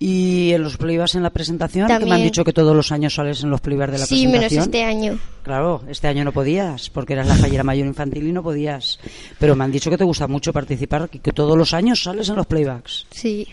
¿Y 0.00 0.50
en 0.52 0.62
los 0.64 0.76
playbacks 0.76 1.14
en 1.14 1.22
la 1.22 1.30
presentación? 1.30 1.86
Que 1.86 1.92
me 1.92 1.94
han 1.94 2.08
También. 2.08 2.24
dicho 2.26 2.42
que 2.44 2.52
todos 2.52 2.74
los 2.74 2.90
años 2.90 3.14
sales 3.14 3.42
en 3.44 3.50
los 3.50 3.60
playbacks 3.60 3.92
de 3.92 3.98
la 4.00 4.06
Sí, 4.06 4.26
menos 4.26 4.40
presentación. 4.46 4.64
este 4.64 4.82
año. 4.84 5.18
Claro, 5.44 5.84
este 5.88 6.08
año 6.08 6.24
no 6.24 6.32
podías, 6.32 6.90
porque 6.90 7.12
eras 7.12 7.28
la 7.28 7.36
fallera 7.36 7.62
mayor 7.62 7.86
infantil 7.86 8.26
y 8.26 8.32
no 8.32 8.42
podías. 8.42 8.98
Pero 9.38 9.54
me 9.54 9.62
han 9.64 9.70
dicho 9.72 9.90
que 9.90 9.96
te 9.96 10.02
gusta 10.04 10.26
mucho 10.26 10.52
participar, 10.52 11.08
que, 11.08 11.20
que 11.20 11.32
todos 11.32 11.56
los 11.56 11.72
años 11.72 12.02
sales 12.02 12.28
en 12.28 12.34
los 12.36 12.46
playbacks. 12.46 13.06
Sí. 13.10 13.46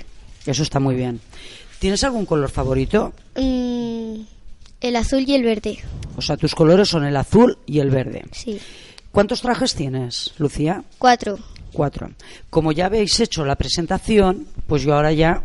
Eso 0.46 0.64
está 0.64 0.80
muy 0.80 0.96
bien. 0.96 1.20
¿Tienes 1.80 2.04
algún 2.04 2.26
color 2.26 2.50
favorito? 2.50 3.14
Mm, 3.36 4.22
el 4.82 4.96
azul 4.96 5.24
y 5.28 5.34
el 5.36 5.44
verde. 5.44 5.80
O 6.18 6.22
sea, 6.22 6.38
tus 6.38 6.56
colores 6.56 6.88
son 6.90 7.06
el 7.06 7.18
azul 7.18 7.58
y 7.66 7.80
el 7.80 7.90
verde. 7.90 8.24
Sí. 8.32 8.60
¿Cuántos 9.12 9.42
trajes 9.42 9.76
tienes, 9.76 10.34
Lucía? 10.38 10.84
Cuatro. 10.98 11.38
Cuatro. 11.74 12.12
Como 12.50 12.72
ya 12.72 12.86
habéis 12.86 13.20
hecho 13.20 13.44
la 13.46 13.56
presentación, 13.56 14.48
pues 14.68 14.84
yo 14.84 14.94
ahora 14.96 15.12
ya 15.12 15.42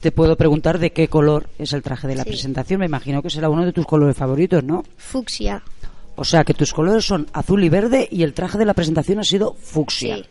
te 0.00 0.12
puedo 0.12 0.36
preguntar 0.36 0.78
de 0.78 0.92
qué 0.92 1.08
color 1.08 1.48
es 1.58 1.72
el 1.72 1.82
traje 1.82 2.06
de 2.08 2.14
la 2.16 2.22
Sí. 2.24 2.30
presentación. 2.30 2.80
Me 2.80 2.86
imagino 2.86 3.22
que 3.22 3.30
será 3.30 3.48
uno 3.50 3.64
de 3.64 3.72
tus 3.72 3.86
colores 3.86 4.16
favoritos, 4.16 4.62
¿no? 4.64 4.84
Fucsia. 4.96 5.62
O 6.16 6.24
sea, 6.24 6.44
que 6.44 6.54
tus 6.54 6.72
colores 6.72 7.04
son 7.04 7.26
azul 7.32 7.62
y 7.62 7.68
verde 7.68 8.08
y 8.10 8.22
el 8.22 8.32
traje 8.32 8.56
de 8.56 8.64
la 8.64 8.72
presentación 8.74 9.18
ha 9.18 9.24
sido 9.24 9.54
fucsia. 9.60 10.16
Sí. 10.16 10.24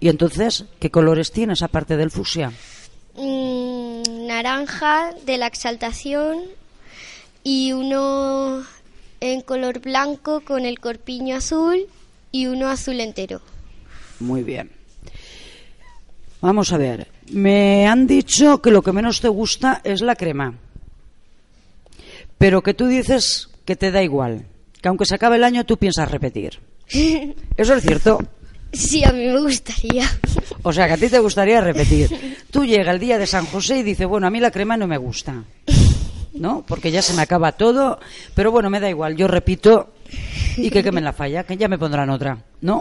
Y 0.00 0.08
entonces, 0.08 0.64
¿qué 0.78 0.90
colores 0.90 1.32
tienes 1.32 1.62
aparte 1.62 1.96
del 1.96 2.10
fucsia? 2.10 2.52
Naranja 3.16 5.12
de 5.26 5.38
la 5.38 5.46
exaltación 5.46 6.38
y 7.44 7.72
uno 7.72 8.64
en 9.20 9.40
color 9.42 9.80
blanco 9.80 10.40
con 10.40 10.64
el 10.64 10.80
corpiño 10.80 11.36
azul 11.36 11.86
y 12.30 12.46
uno 12.46 12.68
azul 12.68 13.00
entero. 13.00 13.40
Muy 14.20 14.42
bien. 14.42 14.70
Vamos 16.40 16.72
a 16.72 16.78
ver. 16.78 17.08
Me 17.30 17.86
han 17.86 18.06
dicho 18.06 18.60
que 18.60 18.70
lo 18.70 18.82
que 18.82 18.92
menos 18.92 19.20
te 19.20 19.28
gusta 19.28 19.80
es 19.84 20.00
la 20.00 20.16
crema. 20.16 20.54
Pero 22.38 22.62
que 22.62 22.74
tú 22.74 22.86
dices 22.86 23.48
que 23.64 23.76
te 23.76 23.92
da 23.92 24.02
igual. 24.02 24.46
Que 24.80 24.88
aunque 24.88 25.06
se 25.06 25.14
acabe 25.14 25.36
el 25.36 25.44
año 25.44 25.64
tú 25.64 25.76
piensas 25.76 26.10
repetir. 26.10 26.58
¿Eso 27.56 27.74
es 27.74 27.82
cierto? 27.82 28.18
Sí, 28.72 29.04
a 29.04 29.12
mí 29.12 29.26
me 29.26 29.38
gustaría. 29.38 30.08
O 30.62 30.72
sea, 30.72 30.86
que 30.86 30.94
a 30.94 30.96
ti 30.96 31.08
te 31.08 31.18
gustaría 31.18 31.60
repetir. 31.60 32.44
Tú 32.50 32.64
llega 32.64 32.92
el 32.92 32.98
día 32.98 33.18
de 33.18 33.26
San 33.26 33.46
José 33.46 33.78
y 33.78 33.82
dices, 33.82 34.06
bueno, 34.06 34.26
a 34.26 34.30
mí 34.30 34.40
la 34.40 34.50
crema 34.50 34.76
no 34.76 34.86
me 34.86 34.96
gusta. 34.96 35.44
¿No? 36.34 36.64
Porque 36.66 36.90
ya 36.90 37.02
se 37.02 37.12
me 37.12 37.22
acaba 37.22 37.52
todo. 37.52 38.00
Pero 38.34 38.50
bueno, 38.50 38.70
me 38.70 38.80
da 38.80 38.88
igual. 38.88 39.16
Yo 39.16 39.28
repito 39.28 39.92
y 40.56 40.70
que 40.70 40.82
quemen 40.82 41.04
la 41.04 41.12
falla, 41.12 41.44
que 41.44 41.56
ya 41.56 41.68
me 41.68 41.78
pondrán 41.78 42.08
otra. 42.10 42.38
¿No? 42.62 42.80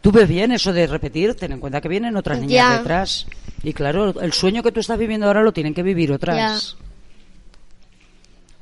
¿Tú 0.00 0.12
ves 0.12 0.28
bien 0.28 0.52
eso 0.52 0.72
de 0.72 0.86
repetir? 0.86 1.34
Ten 1.34 1.52
en 1.52 1.60
cuenta 1.60 1.80
que 1.80 1.88
vienen 1.88 2.16
otras 2.16 2.40
niñas 2.40 2.78
detrás. 2.78 3.26
Y 3.62 3.74
claro, 3.74 4.18
el 4.20 4.32
sueño 4.32 4.62
que 4.62 4.72
tú 4.72 4.80
estás 4.80 4.98
viviendo 4.98 5.26
ahora 5.26 5.42
lo 5.42 5.52
tienen 5.52 5.74
que 5.74 5.82
vivir 5.82 6.10
otras. 6.12 6.76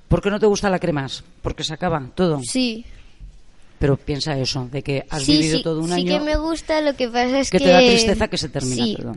¿Por 0.09 0.21
qué 0.21 0.31
no 0.31 0.41
te 0.41 0.47
gusta 0.47 0.71
la 0.71 0.81
cremas? 0.81 1.23
Porque 1.43 1.63
se 1.63 1.75
acaba 1.75 2.03
todo. 2.15 2.41
Sí. 2.43 2.85
Pero 3.79 3.97
piensa 3.97 4.37
eso, 4.39 4.69
de 4.73 4.83
que 4.83 5.05
has 5.09 5.23
sí, 5.23 5.33
vivido 5.39 5.59
sí, 5.59 5.63
todo 5.63 5.81
un 5.81 5.89
sí 5.89 5.93
año 5.95 6.19
que 6.19 6.25
me 6.25 6.37
gusta, 6.37 6.81
lo 6.81 6.97
que 6.97 7.07
pasa 7.09 7.39
es 7.41 7.51
que 7.51 7.59
que... 7.59 7.65
te 7.65 7.71
da 7.71 7.79
tristeza 7.79 8.29
que 8.29 8.37
se 8.39 8.49
termina 8.49 8.85
Sí. 8.85 8.97
todo. 8.97 9.17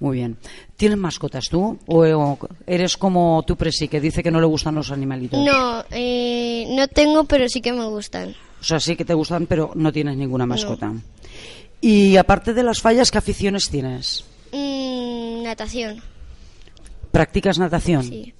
Muy 0.00 0.16
bien. 0.16 0.36
¿Tienes 0.76 0.98
mascotas 0.98 1.44
tú? 1.48 1.78
¿O, 1.86 1.98
o 2.04 2.38
eres 2.66 2.96
como 2.96 3.42
tu 3.46 3.56
presi, 3.56 3.86
que 3.88 4.00
dice 4.00 4.22
que 4.22 4.30
no 4.32 4.40
le 4.40 4.46
gustan 4.46 4.74
los 4.74 4.90
animalitos? 4.90 5.38
No, 5.44 5.84
eh, 5.90 6.66
no 6.70 6.88
tengo, 6.88 7.24
pero 7.24 7.48
sí 7.48 7.60
que 7.60 7.72
me 7.72 7.84
gustan. 7.86 8.34
O 8.60 8.64
sea, 8.64 8.80
sí 8.80 8.96
que 8.96 9.04
te 9.04 9.14
gustan, 9.14 9.46
pero 9.46 9.70
no 9.76 9.92
tienes 9.92 10.16
ninguna 10.16 10.44
mascota. 10.46 10.92
Y 11.80 12.16
aparte 12.16 12.52
de 12.54 12.62
las 12.64 12.80
fallas, 12.80 13.10
¿qué 13.12 13.18
aficiones 13.18 13.68
tienes? 13.70 14.24
Mm, 14.52 15.42
natación. 15.44 16.00
¿Practicas 17.10 17.58
natación? 17.58 18.04
Sí. 18.04 18.34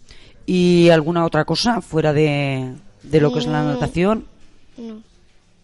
¿Y 0.47 0.89
alguna 0.91 1.25
otra 1.25 1.45
cosa 1.45 1.81
fuera 1.81 2.13
de, 2.13 2.73
de 3.05 3.21
lo 3.21 3.33
que 3.33 3.39
es 3.41 3.47
la 3.47 3.63
Mm. 3.63 3.67
natación? 3.67 4.27
No. 4.77 5.03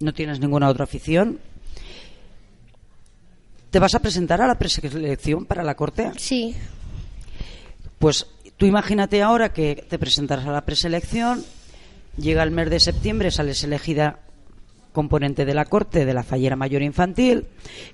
¿No 0.00 0.14
tienes 0.14 0.38
ninguna 0.40 0.68
otra 0.68 0.84
afición? 0.84 1.38
¿Te 3.70 3.78
vas 3.78 3.94
a 3.94 4.00
presentar 4.00 4.40
a 4.40 4.46
la 4.46 4.58
preselección 4.58 5.44
para 5.44 5.62
la 5.62 5.74
corte? 5.74 6.12
Sí. 6.16 6.54
Pues 7.98 8.26
tú 8.56 8.64
imagínate 8.66 9.22
ahora 9.22 9.52
que 9.52 9.84
te 9.88 9.98
presentarás 9.98 10.46
a 10.46 10.52
la 10.52 10.64
preselección, 10.64 11.44
llega 12.16 12.42
el 12.42 12.50
mes 12.50 12.70
de 12.70 12.80
septiembre, 12.80 13.30
sales 13.30 13.62
elegida 13.64 14.20
componente 14.92 15.44
de 15.44 15.54
la 15.54 15.64
corte 15.64 16.04
de 16.04 16.14
la 16.14 16.22
fallera 16.22 16.56
mayor 16.56 16.82
infantil 16.82 17.46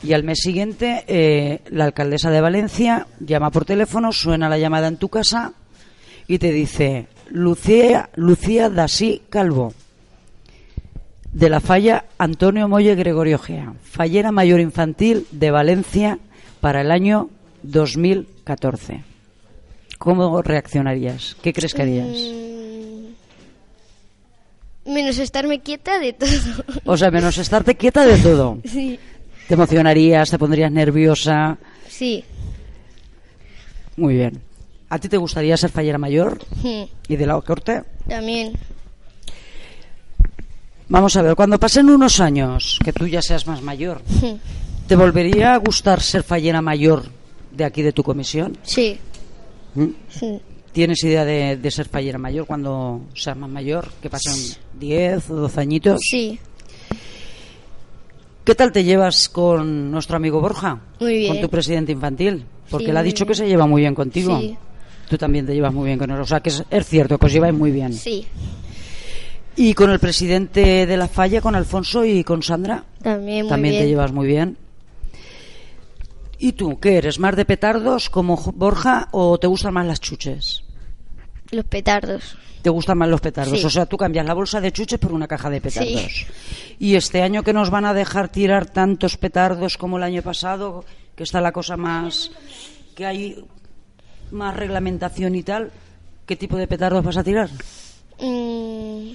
y 0.02 0.12
al 0.12 0.22
mes 0.22 0.38
siguiente 0.40 1.04
eh, 1.06 1.60
la 1.70 1.84
alcaldesa 1.84 2.30
de 2.30 2.40
Valencia 2.40 3.06
llama 3.20 3.50
por 3.50 3.64
teléfono, 3.64 4.12
suena 4.12 4.48
la 4.48 4.58
llamada 4.58 4.88
en 4.88 4.96
tu 4.96 5.08
casa 5.08 5.54
y 6.28 6.38
te 6.38 6.52
dice 6.52 7.08
Lucía, 7.30 8.10
Lucía 8.14 8.70
Dasí 8.70 9.22
Calvo 9.28 9.74
de 11.34 11.50
la 11.50 11.60
falla 11.60 12.04
Antonio 12.16 12.68
Molle 12.68 12.94
Gregorio 12.94 13.38
Gea, 13.38 13.74
fallera 13.82 14.30
mayor 14.32 14.60
infantil 14.60 15.26
de 15.32 15.50
Valencia 15.50 16.18
para 16.60 16.80
el 16.80 16.90
año 16.92 17.28
2014. 17.64 19.02
¿Cómo 19.98 20.40
reaccionarías? 20.42 21.36
¿Qué 21.42 21.52
crees 21.52 21.74
que 21.74 21.82
harías? 21.82 22.06
Mm, 24.86 24.92
menos 24.92 25.18
estarme 25.18 25.60
quieta 25.60 25.98
de 25.98 26.12
todo. 26.12 26.30
O 26.84 26.96
sea, 26.96 27.10
menos 27.10 27.36
estarte 27.38 27.74
quieta 27.74 28.06
de 28.06 28.18
todo. 28.18 28.58
sí. 28.64 28.98
Te 29.48 29.54
emocionarías, 29.54 30.30
te 30.30 30.38
pondrías 30.38 30.70
nerviosa. 30.70 31.58
Sí. 31.88 32.24
Muy 33.96 34.14
bien. 34.14 34.40
¿A 34.88 34.98
ti 34.98 35.08
te 35.08 35.16
gustaría 35.16 35.56
ser 35.56 35.70
fallera 35.70 35.98
mayor 35.98 36.38
Mm, 36.62 36.84
y 37.08 37.16
de 37.16 37.26
la 37.26 37.40
corte? 37.40 37.82
También. 38.08 38.52
Vamos 40.88 41.16
a 41.16 41.22
ver, 41.22 41.34
cuando 41.34 41.58
pasen 41.58 41.88
unos 41.88 42.20
años, 42.20 42.78
que 42.84 42.92
tú 42.92 43.06
ya 43.06 43.22
seas 43.22 43.46
más 43.46 43.62
mayor, 43.62 44.02
¿te 44.86 44.96
volvería 44.96 45.54
a 45.54 45.56
gustar 45.58 46.00
ser 46.02 46.22
fallera 46.22 46.60
mayor 46.60 47.04
de 47.52 47.64
aquí 47.64 47.82
de 47.82 47.92
tu 47.92 48.02
comisión? 48.02 48.56
Sí. 48.62 48.98
¿Mm? 49.74 49.86
Sí. 50.08 50.40
¿Tienes 50.72 51.02
idea 51.04 51.24
de, 51.24 51.56
de 51.56 51.70
ser 51.70 51.88
fallera 51.88 52.18
mayor 52.18 52.46
cuando 52.46 53.00
seas 53.14 53.36
más 53.36 53.48
mayor? 53.48 53.88
Que 54.02 54.10
pasen 54.10 54.34
10 54.78 55.30
o 55.30 55.36
12 55.36 55.60
añitos. 55.60 56.00
Sí. 56.02 56.38
¿Qué 58.44 58.54
tal 58.54 58.72
te 58.72 58.84
llevas 58.84 59.28
con 59.30 59.90
nuestro 59.90 60.16
amigo 60.16 60.40
Borja? 60.40 60.78
Muy 61.00 61.16
bien. 61.18 61.32
Con 61.32 61.40
tu 61.42 61.48
presidente 61.48 61.92
infantil. 61.92 62.44
Porque 62.68 62.86
Sí, 62.86 62.90
él 62.90 62.96
ha 62.96 63.02
dicho 63.02 63.24
que 63.24 63.34
se 63.34 63.46
lleva 63.48 63.66
muy 63.66 63.80
bien 63.82 63.94
contigo. 63.94 64.38
Sí. 64.38 64.56
Tú 65.08 65.16
también 65.16 65.46
te 65.46 65.54
llevas 65.54 65.72
muy 65.72 65.86
bien 65.86 65.98
con 65.98 66.10
él. 66.10 66.20
O 66.20 66.26
sea, 66.26 66.40
que 66.40 66.50
es, 66.50 66.62
es 66.68 66.86
cierto 66.86 67.16
que 67.18 67.26
os 67.26 67.32
lleváis 67.32 67.54
muy 67.54 67.70
bien. 67.70 67.92
Sí. 67.94 68.26
Y 69.56 69.74
con 69.74 69.90
el 69.90 70.00
presidente 70.00 70.86
de 70.86 70.96
la 70.96 71.08
falla, 71.08 71.40
con 71.40 71.54
Alfonso 71.54 72.04
y 72.04 72.24
con 72.24 72.42
Sandra, 72.42 72.84
También 73.02 73.42
muy 73.42 73.48
también 73.48 73.72
bien. 73.74 73.84
te 73.84 73.88
llevas 73.88 74.12
muy 74.12 74.26
bien. 74.26 74.56
¿Y 76.38 76.52
tú, 76.52 76.78
qué 76.80 76.96
eres? 76.98 77.18
¿Más 77.18 77.36
de 77.36 77.44
petardos 77.44 78.10
como 78.10 78.36
Borja 78.54 79.08
o 79.12 79.38
te 79.38 79.46
gustan 79.46 79.74
más 79.74 79.86
las 79.86 80.00
chuches? 80.00 80.64
Los 81.50 81.64
petardos. 81.66 82.36
¿Te 82.62 82.70
gustan 82.70 82.98
más 82.98 83.08
los 83.08 83.20
petardos? 83.20 83.60
Sí. 83.60 83.64
O 83.66 83.70
sea, 83.70 83.86
tú 83.86 83.96
cambias 83.96 84.26
la 84.26 84.34
bolsa 84.34 84.60
de 84.60 84.72
chuches 84.72 84.98
por 84.98 85.12
una 85.12 85.28
caja 85.28 85.48
de 85.50 85.60
petardos. 85.60 86.26
Y 86.78 86.96
este 86.96 87.22
año 87.22 87.42
que 87.42 87.52
nos 87.52 87.70
van 87.70 87.84
a 87.84 87.94
dejar 87.94 88.28
tirar 88.30 88.66
tantos 88.66 89.16
petardos 89.16 89.76
como 89.78 89.98
el 89.98 90.02
año 90.02 90.22
pasado, 90.22 90.84
que 91.14 91.22
está 91.22 91.40
la 91.40 91.52
cosa 91.52 91.76
más. 91.76 92.30
que 92.96 93.06
hay 93.06 93.44
más 94.30 94.56
reglamentación 94.56 95.34
y 95.36 95.42
tal, 95.42 95.70
¿qué 96.26 96.36
tipo 96.36 96.56
de 96.56 96.66
petardos 96.66 97.04
vas 97.04 97.16
a 97.18 97.24
tirar? 97.24 97.50
Mm, 98.20 99.12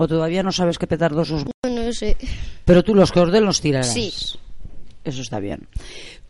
¿O 0.00 0.08
todavía 0.08 0.42
no 0.42 0.50
sabes 0.50 0.78
qué 0.80 0.86
petardos 0.86 1.28
os... 1.30 1.44
no, 1.44 1.52
no 1.68 1.92
sé. 1.92 2.16
Pero 2.64 2.82
tú 2.82 2.94
los 2.94 3.12
que 3.12 3.20
os 3.20 3.30
den 3.30 3.44
los 3.44 3.60
tirarás. 3.60 3.92
Sí. 3.92 4.08
Eso 5.04 5.20
está 5.20 5.40
bien. 5.40 5.68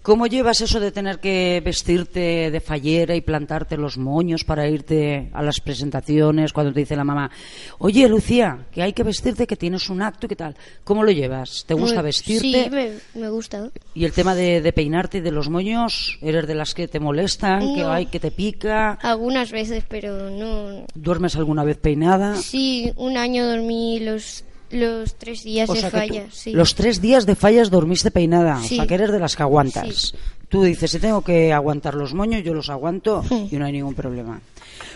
¿Cómo 0.02 0.26
llevas 0.26 0.62
eso 0.62 0.80
de 0.80 0.92
tener 0.92 1.18
que 1.18 1.60
vestirte 1.62 2.50
de 2.50 2.60
fallera 2.60 3.14
y 3.14 3.20
plantarte 3.20 3.76
los 3.76 3.98
moños 3.98 4.44
para 4.44 4.66
irte 4.66 5.28
a 5.34 5.42
las 5.42 5.60
presentaciones 5.60 6.54
cuando 6.54 6.72
te 6.72 6.80
dice 6.80 6.96
la 6.96 7.04
mamá, 7.04 7.30
oye 7.78 8.08
Lucía, 8.08 8.66
que 8.72 8.82
hay 8.82 8.94
que 8.94 9.02
vestirte, 9.02 9.46
que 9.46 9.56
tienes 9.56 9.90
un 9.90 10.00
acto 10.00 10.24
y 10.24 10.30
qué 10.30 10.36
tal? 10.36 10.56
¿Cómo 10.84 11.04
lo 11.04 11.10
llevas? 11.10 11.64
¿Te 11.66 11.74
gusta 11.74 11.96
Muy- 11.96 12.04
vestirte? 12.04 12.64
Sí, 12.64 12.70
me, 12.70 12.92
me 13.20 13.28
gusta. 13.28 13.70
¿Y 13.94 14.06
el 14.06 14.12
tema 14.12 14.34
de, 14.34 14.62
de 14.62 14.72
peinarte 14.72 15.18
y 15.18 15.20
de 15.20 15.32
los 15.32 15.50
moños? 15.50 16.18
¿Eres 16.22 16.46
de 16.46 16.54
las 16.54 16.72
que 16.72 16.88
te 16.88 16.98
molestan, 16.98 17.74
que 17.74 17.82
No. 17.82 17.92
hay 17.92 18.06
que 18.06 18.18
te 18.20 18.30
pica? 18.30 18.92
Algunas 19.02 19.52
veces, 19.52 19.84
pero 19.86 20.30
no. 20.30 20.86
¿Duermes 20.94 21.36
alguna 21.36 21.62
vez 21.62 21.76
peinada? 21.76 22.36
Sí, 22.36 22.90
un 22.96 23.18
año 23.18 23.46
dormí 23.46 24.00
los, 24.00 24.44
los 24.70 25.14
tres 25.14 25.42
días 25.44 25.68
O 25.68 25.74
de 25.74 25.80
sea 25.80 25.90
que 25.90 26.08
tú-. 26.08 26.30
Sí. 26.30 26.52
Los 26.52 26.74
tres 26.74 27.00
días 27.00 27.26
de 27.26 27.34
fallas 27.34 27.70
dormiste 27.70 28.10
peinada. 28.10 28.60
Sí. 28.62 28.74
O 28.74 28.76
sea 28.76 28.86
que 28.86 28.94
eres 28.94 29.12
de 29.12 29.18
las 29.18 29.36
que 29.36 29.42
aguantas. 29.42 29.96
Sí. 29.96 30.16
Tú 30.48 30.64
dices, 30.64 30.90
si 30.90 30.98
tengo 30.98 31.22
que 31.22 31.52
aguantar 31.52 31.94
los 31.94 32.12
moños, 32.12 32.42
yo 32.42 32.54
los 32.54 32.70
aguanto 32.70 33.22
y 33.50 33.56
no 33.56 33.66
hay 33.66 33.72
ningún 33.72 33.94
problema. 33.94 34.40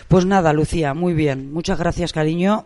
Pues 0.09 0.25
nada, 0.25 0.51
Lucía, 0.51 0.93
muy 0.93 1.13
bien. 1.13 1.53
Muchas 1.53 1.79
gracias, 1.79 2.11
cariño. 2.11 2.65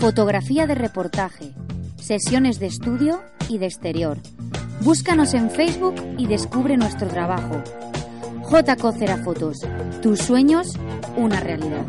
Fotografía 0.03 0.67
de 0.67 0.75
reportaje. 0.75 1.53
Sesiones 1.95 2.59
de 2.59 2.65
estudio 2.65 3.23
y 3.47 3.57
de 3.57 3.67
exterior. 3.67 4.17
Búscanos 4.81 5.33
en 5.33 5.49
Facebook 5.49 5.95
y 6.17 6.27
descubre 6.27 6.75
nuestro 6.75 7.07
trabajo. 7.07 7.63
J. 8.41 8.75
Fotos. 9.23 9.59
Tus 10.01 10.19
sueños, 10.19 10.77
una 11.15 11.39
realidad. 11.39 11.85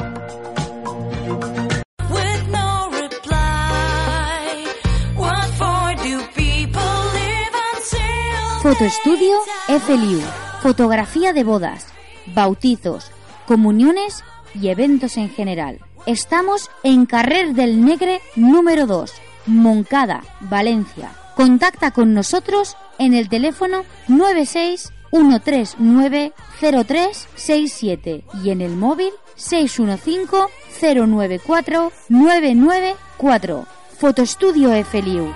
Fotoestudio 8.62 9.38
FLIU. 9.86 10.20
Fotografía 10.62 11.32
de 11.32 11.42
bodas, 11.42 11.88
bautizos, 12.32 13.10
comuniones 13.48 14.22
y 14.54 14.68
eventos 14.68 15.16
en 15.16 15.30
general. 15.30 15.80
Estamos 16.06 16.70
en 16.82 17.06
Carrer 17.06 17.54
del 17.54 17.82
Negre 17.82 18.20
número 18.36 18.86
2, 18.86 19.10
Moncada, 19.46 20.22
Valencia. 20.40 21.12
Contacta 21.34 21.92
con 21.92 22.12
nosotros 22.12 22.76
en 22.98 23.14
el 23.14 23.30
teléfono 23.30 23.84
96 24.08 24.92
139 25.10 26.32
0367 26.60 28.24
y 28.44 28.50
en 28.50 28.60
el 28.60 28.76
móvil 28.76 29.12
615 29.36 30.26
094 31.06 31.92
994. 32.10 33.66
Fotoestudio 33.98 34.84
FLIU. 34.84 35.32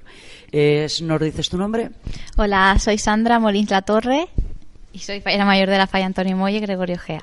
Es- 0.51 1.01
¿Nos 1.01 1.21
dices 1.21 1.47
tu 1.49 1.57
nombre? 1.57 1.91
Hola, 2.35 2.75
soy 2.77 2.97
Sandra 2.97 3.39
Molins 3.39 3.71
La 3.71 3.83
Torre 3.83 4.27
y 4.91 4.99
soy 4.99 5.21
fallera 5.21 5.45
mayor 5.45 5.69
de 5.69 5.77
la 5.77 5.87
falla 5.87 6.07
Antonio 6.07 6.35
Molle 6.35 6.59
Gregorio 6.59 6.97
Gea. 6.97 7.21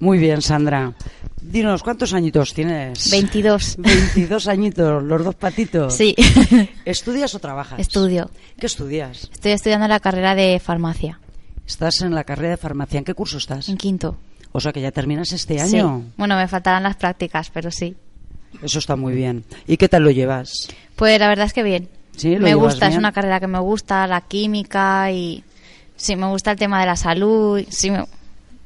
Muy 0.00 0.18
bien, 0.18 0.42
Sandra. 0.42 0.94
Dinos, 1.42 1.82
¿cuántos 1.82 2.12
añitos 2.14 2.52
tienes? 2.54 3.10
22. 3.10 3.76
22 3.78 4.48
añitos, 4.48 5.02
los 5.02 5.24
dos 5.24 5.34
patitos. 5.34 5.94
Sí. 5.94 6.14
¿Estudias 6.84 7.34
o 7.34 7.38
trabajas? 7.38 7.78
Estudio. 7.78 8.30
¿Qué 8.58 8.66
estudias? 8.66 9.28
Estoy 9.32 9.52
estudiando 9.52 9.86
la 9.88 10.00
carrera 10.00 10.34
de 10.34 10.58
farmacia 10.60 11.20
Estás 11.66 12.00
en 12.02 12.14
la 12.14 12.24
carrera 12.24 12.50
de 12.50 12.56
farmacia. 12.56 12.98
¿En 12.98 13.04
qué 13.04 13.14
curso 13.14 13.38
estás? 13.38 13.68
en 13.68 13.76
quinto. 13.76 14.16
O 14.52 14.58
sea 14.60 14.72
que 14.72 14.80
ya 14.80 14.90
terminas 14.90 15.30
este 15.32 15.58
Sí. 15.60 15.76
año. 15.76 16.02
Bueno, 16.16 16.36
me 16.36 16.48
faltarán 16.48 16.82
las 16.82 16.96
prácticas, 16.96 17.50
pero 17.50 17.70
sí. 17.70 17.94
Eso 18.62 18.80
está 18.80 18.96
muy 18.96 19.14
bien. 19.14 19.44
¿Y 19.68 19.76
qué 19.76 19.88
tal 19.88 20.02
lo 20.02 20.10
llevas? 20.10 20.52
Pues 20.96 21.20
la 21.20 21.28
verdad 21.28 21.46
es 21.46 21.52
que 21.52 21.62
bien. 21.62 21.88
Sí, 22.16 22.34
lo 22.34 22.40
me 22.40 22.48
llevas 22.48 22.72
gusta, 22.72 22.88
es 22.88 22.96
una 22.96 23.12
carrera 23.12 23.38
que 23.38 23.46
me 23.46 23.60
gusta, 23.60 24.06
la 24.08 24.22
química 24.22 25.12
y 25.12 25.44
sí, 25.94 26.16
me 26.16 26.26
gusta 26.26 26.50
el 26.50 26.58
tema 26.58 26.80
de 26.80 26.86
la 26.86 26.96
salud. 26.96 27.62
Sí, 27.70 27.90
me... 27.92 28.04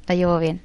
la 0.07 0.15
llevo 0.15 0.39
bien. 0.39 0.61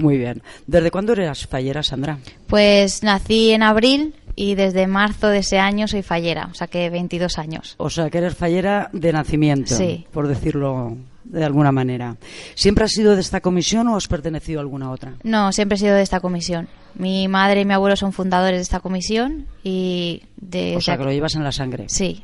Muy 0.00 0.18
bien. 0.18 0.42
¿Desde 0.66 0.90
cuándo 0.90 1.12
eres 1.12 1.46
fallera, 1.46 1.82
Sandra? 1.82 2.18
Pues 2.46 3.02
nací 3.02 3.50
en 3.52 3.62
abril 3.62 4.14
y 4.36 4.54
desde 4.54 4.86
marzo 4.86 5.28
de 5.28 5.38
ese 5.38 5.58
año 5.58 5.86
soy 5.88 6.02
fallera, 6.02 6.48
o 6.50 6.54
sea 6.54 6.66
que 6.66 6.88
22 6.90 7.38
años. 7.38 7.74
O 7.78 7.90
sea, 7.90 8.08
que 8.10 8.18
eres 8.18 8.34
fallera 8.34 8.88
de 8.92 9.12
nacimiento, 9.12 9.74
Sí. 9.76 10.06
por 10.12 10.28
decirlo 10.28 10.96
de 11.24 11.44
alguna 11.44 11.70
manera. 11.70 12.16
¿Siempre 12.54 12.84
has 12.84 12.92
sido 12.92 13.14
de 13.14 13.20
esta 13.20 13.40
comisión 13.40 13.86
o 13.88 13.96
has 13.96 14.08
pertenecido 14.08 14.58
a 14.60 14.62
alguna 14.62 14.90
otra? 14.90 15.14
No, 15.22 15.52
siempre 15.52 15.76
he 15.76 15.78
sido 15.78 15.94
de 15.94 16.02
esta 16.02 16.20
comisión. 16.20 16.68
Mi 16.94 17.28
madre 17.28 17.60
y 17.60 17.64
mi 17.64 17.74
abuelo 17.74 17.94
son 17.96 18.12
fundadores 18.12 18.58
de 18.58 18.62
esta 18.62 18.80
comisión 18.80 19.46
y 19.62 20.22
de... 20.36 20.76
O 20.76 20.80
sea, 20.80 20.96
que 20.96 21.04
lo 21.04 21.12
llevas 21.12 21.34
en 21.36 21.44
la 21.44 21.52
sangre. 21.52 21.84
Sí. 21.88 22.22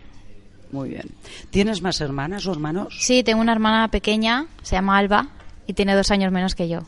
Muy 0.72 0.88
bien. 0.88 1.04
¿Tienes 1.50 1.82
más 1.82 2.00
hermanas 2.00 2.46
o 2.46 2.52
hermanos? 2.52 2.96
Sí, 3.00 3.22
tengo 3.22 3.40
una 3.40 3.52
hermana 3.52 3.88
pequeña, 3.88 4.46
se 4.62 4.74
llama 4.74 4.98
Alba, 4.98 5.28
y 5.68 5.74
tiene 5.74 5.94
dos 5.94 6.10
años 6.10 6.32
menos 6.32 6.54
que 6.56 6.68
yo. 6.68 6.80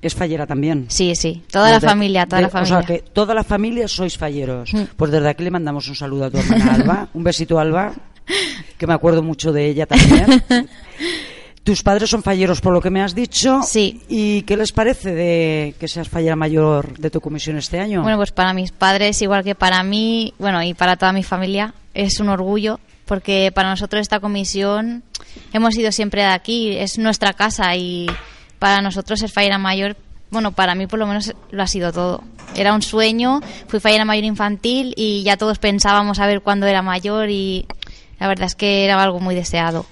¿Es 0.00 0.14
fallera 0.14 0.46
también? 0.46 0.86
Sí, 0.88 1.14
sí, 1.16 1.42
toda 1.50 1.72
la 1.72 1.80
familia, 1.80 2.24
toda 2.26 2.36
de- 2.38 2.42
la 2.44 2.48
familia. 2.50 2.78
O 2.78 2.82
sea, 2.82 2.86
que 2.86 3.02
toda 3.02 3.34
la 3.34 3.42
familia 3.42 3.88
sois 3.88 4.16
falleros. 4.16 4.72
Mm. 4.72 4.82
Pues 4.96 5.10
desde 5.10 5.28
aquí 5.28 5.42
le 5.42 5.50
mandamos 5.50 5.88
un 5.88 5.94
saludo 5.96 6.26
a 6.26 6.30
tu 6.30 6.38
hermana 6.38 6.74
Alba. 6.74 7.08
Un 7.14 7.24
besito, 7.24 7.58
Alba. 7.58 7.92
que 8.76 8.86
me 8.86 8.94
acuerdo 8.94 9.22
mucho 9.22 9.52
de 9.52 9.66
ella 9.66 9.86
también. 9.86 10.42
Tus 11.64 11.82
padres 11.82 12.08
son 12.08 12.22
falleros, 12.22 12.60
por 12.62 12.72
lo 12.72 12.80
que 12.80 12.88
me 12.90 13.02
has 13.02 13.14
dicho. 13.14 13.60
Sí. 13.62 14.00
¿Y 14.08 14.42
qué 14.42 14.56
les 14.56 14.72
parece 14.72 15.14
de 15.14 15.74
que 15.78 15.86
seas 15.88 16.08
fallera 16.08 16.34
mayor 16.36 16.96
de 16.96 17.10
tu 17.10 17.20
comisión 17.20 17.58
este 17.58 17.78
año? 17.78 18.02
Bueno, 18.02 18.16
pues 18.16 18.32
para 18.32 18.54
mis 18.54 18.72
padres, 18.72 19.20
igual 19.20 19.44
que 19.44 19.54
para 19.54 19.82
mí, 19.82 20.32
bueno, 20.38 20.62
y 20.62 20.72
para 20.72 20.96
toda 20.96 21.12
mi 21.12 21.22
familia, 21.22 21.74
es 21.92 22.20
un 22.20 22.28
orgullo 22.30 22.80
porque 23.04 23.50
para 23.54 23.70
nosotros 23.70 24.00
esta 24.00 24.20
comisión 24.20 25.02
hemos 25.52 25.76
ido 25.76 25.90
siempre 25.92 26.22
de 26.22 26.28
aquí, 26.28 26.76
es 26.76 26.98
nuestra 26.98 27.32
casa 27.34 27.74
y 27.76 28.06
para 28.58 28.80
nosotros 28.82 29.20
ser 29.20 29.30
fallera 29.30 29.58
mayor, 29.58 29.96
bueno, 30.30 30.52
para 30.52 30.74
mí 30.74 30.86
por 30.86 30.98
lo 30.98 31.06
menos 31.06 31.34
lo 31.50 31.62
ha 31.62 31.66
sido 31.66 31.92
todo. 31.92 32.22
Era 32.56 32.74
un 32.74 32.82
sueño, 32.82 33.40
fui 33.66 33.80
fallera 33.80 34.04
mayor 34.04 34.24
infantil 34.24 34.94
y 34.96 35.22
ya 35.22 35.36
todos 35.36 35.58
pensábamos 35.58 36.18
a 36.18 36.26
ver 36.26 36.40
cuándo 36.42 36.66
era 36.66 36.82
mayor 36.82 37.30
y 37.30 37.66
la 38.18 38.28
verdad 38.28 38.46
es 38.46 38.54
que 38.54 38.84
era 38.84 39.00
algo 39.02 39.20
muy 39.20 39.34
deseado. 39.34 39.86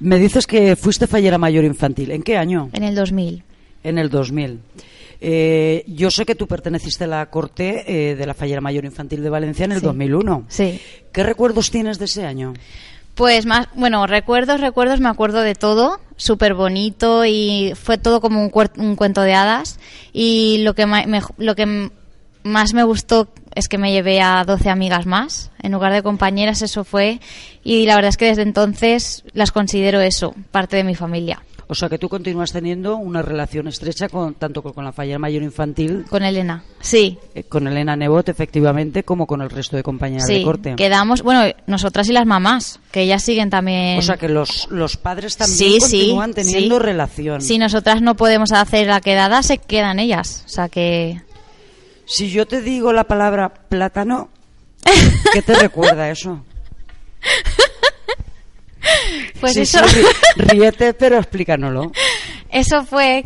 Me 0.00 0.18
dices 0.18 0.46
que 0.46 0.76
fuiste 0.76 1.06
fallera 1.06 1.38
mayor 1.38 1.64
infantil. 1.64 2.10
¿En 2.12 2.22
qué 2.22 2.36
año? 2.36 2.70
En 2.72 2.84
el 2.84 2.94
2000. 2.94 3.42
En 3.84 3.98
el 3.98 4.08
2000. 4.10 4.60
Eh, 5.20 5.84
yo 5.88 6.10
sé 6.10 6.24
que 6.24 6.36
tú 6.36 6.46
perteneciste 6.46 7.04
a 7.04 7.08
la 7.08 7.26
corte 7.30 7.84
eh, 8.12 8.14
de 8.14 8.26
la 8.26 8.34
fallera 8.34 8.60
mayor 8.60 8.84
infantil 8.84 9.22
de 9.22 9.30
Valencia 9.30 9.64
en 9.64 9.72
el 9.72 9.80
Sí. 9.80 9.86
2001. 9.86 10.44
Sí. 10.48 10.80
¿Qué 11.12 11.22
recuerdos 11.24 11.70
tienes 11.72 11.98
de 11.98 12.04
ese 12.04 12.24
año? 12.24 12.54
Pues 13.18 13.46
más, 13.46 13.66
bueno, 13.74 14.06
recuerdos, 14.06 14.60
recuerdos, 14.60 15.00
me 15.00 15.08
acuerdo 15.08 15.40
de 15.42 15.56
todo, 15.56 15.98
súper 16.16 16.54
bonito 16.54 17.24
y 17.26 17.72
fue 17.74 17.98
todo 17.98 18.20
como 18.20 18.40
un, 18.40 18.52
un 18.76 18.94
cuento 18.94 19.22
de 19.22 19.34
hadas. 19.34 19.80
Y 20.12 20.58
lo 20.62 20.74
que, 20.74 20.86
me- 20.86 21.04
lo 21.36 21.54
que 21.56 21.90
más 22.44 22.74
me 22.74 22.84
gustó 22.84 23.26
es 23.56 23.66
que 23.68 23.76
me 23.76 23.90
llevé 23.90 24.20
a 24.20 24.44
12 24.44 24.70
amigas 24.70 25.04
más, 25.04 25.50
en 25.60 25.72
lugar 25.72 25.92
de 25.92 26.04
compañeras, 26.04 26.62
eso 26.62 26.84
fue. 26.84 27.18
Y 27.64 27.86
la 27.86 27.96
verdad 27.96 28.10
es 28.10 28.16
que 28.16 28.26
desde 28.26 28.42
entonces 28.42 29.24
las 29.32 29.50
considero 29.50 30.00
eso, 30.00 30.36
parte 30.52 30.76
de 30.76 30.84
mi 30.84 30.94
familia. 30.94 31.42
O 31.70 31.74
sea, 31.74 31.90
que 31.90 31.98
tú 31.98 32.08
continúas 32.08 32.50
teniendo 32.50 32.96
una 32.96 33.20
relación 33.20 33.68
estrecha 33.68 34.08
con, 34.08 34.34
tanto 34.34 34.62
con, 34.62 34.84
la 34.84 34.92
fallera 34.92 35.18
mayor 35.18 35.42
infantil, 35.42 36.06
Con 36.08 36.22
Elena, 36.22 36.64
sí. 36.80 37.18
eh, 37.34 37.44
con 37.44 37.66
Elena 37.68 37.94
Nebot, 37.94 38.26
efectivamente, 38.30 39.02
como 39.02 39.26
con 39.26 39.42
el 39.42 39.50
resto 39.50 39.76
de 39.76 39.82
compañeras 39.82 40.26
de 40.26 40.42
corte. 40.42 40.76
quedamos, 40.76 41.20
bueno, 41.22 41.54
nosotras 41.66 42.08
y 42.08 42.12
las 42.12 42.24
mamás, 42.24 42.80
que 42.90 43.02
ellas 43.02 43.22
siguen 43.22 43.50
también. 43.50 43.98
O 43.98 44.02
sea, 44.02 44.16
que 44.16 44.30
los, 44.30 44.66
los 44.70 44.96
padres 44.96 45.36
también 45.36 45.58
Sí, 45.58 45.80
sí, 45.82 45.98
continúan 46.00 46.32
teniendo 46.32 46.78
sí. 46.78 46.82
relación. 46.82 47.42
Si 47.42 47.58
nosotras 47.58 48.00
no 48.00 48.14
podemos 48.16 48.50
hacer 48.52 48.86
la 48.86 49.02
quedada, 49.02 49.42
se 49.42 49.58
quedan 49.58 49.98
ellas. 49.98 50.44
O 50.46 50.48
sea 50.48 50.70
que. 50.70 51.20
Si 52.06 52.30
yo 52.30 52.46
te 52.46 52.62
digo 52.62 52.94
la 52.94 53.04
palabra 53.04 53.52
plátano, 53.68 54.30
¿qué 55.34 55.42
te 55.42 55.54
recuerda 55.54 56.08
eso? 56.08 56.42
Pues 59.40 59.54
Sí, 59.54 59.60
eso. 59.60 59.86
sí, 59.88 60.00
ríete, 60.36 60.94
pero 60.94 61.18
explícanoslo. 61.18 61.92
Eso 62.50 62.84
fue 62.84 63.24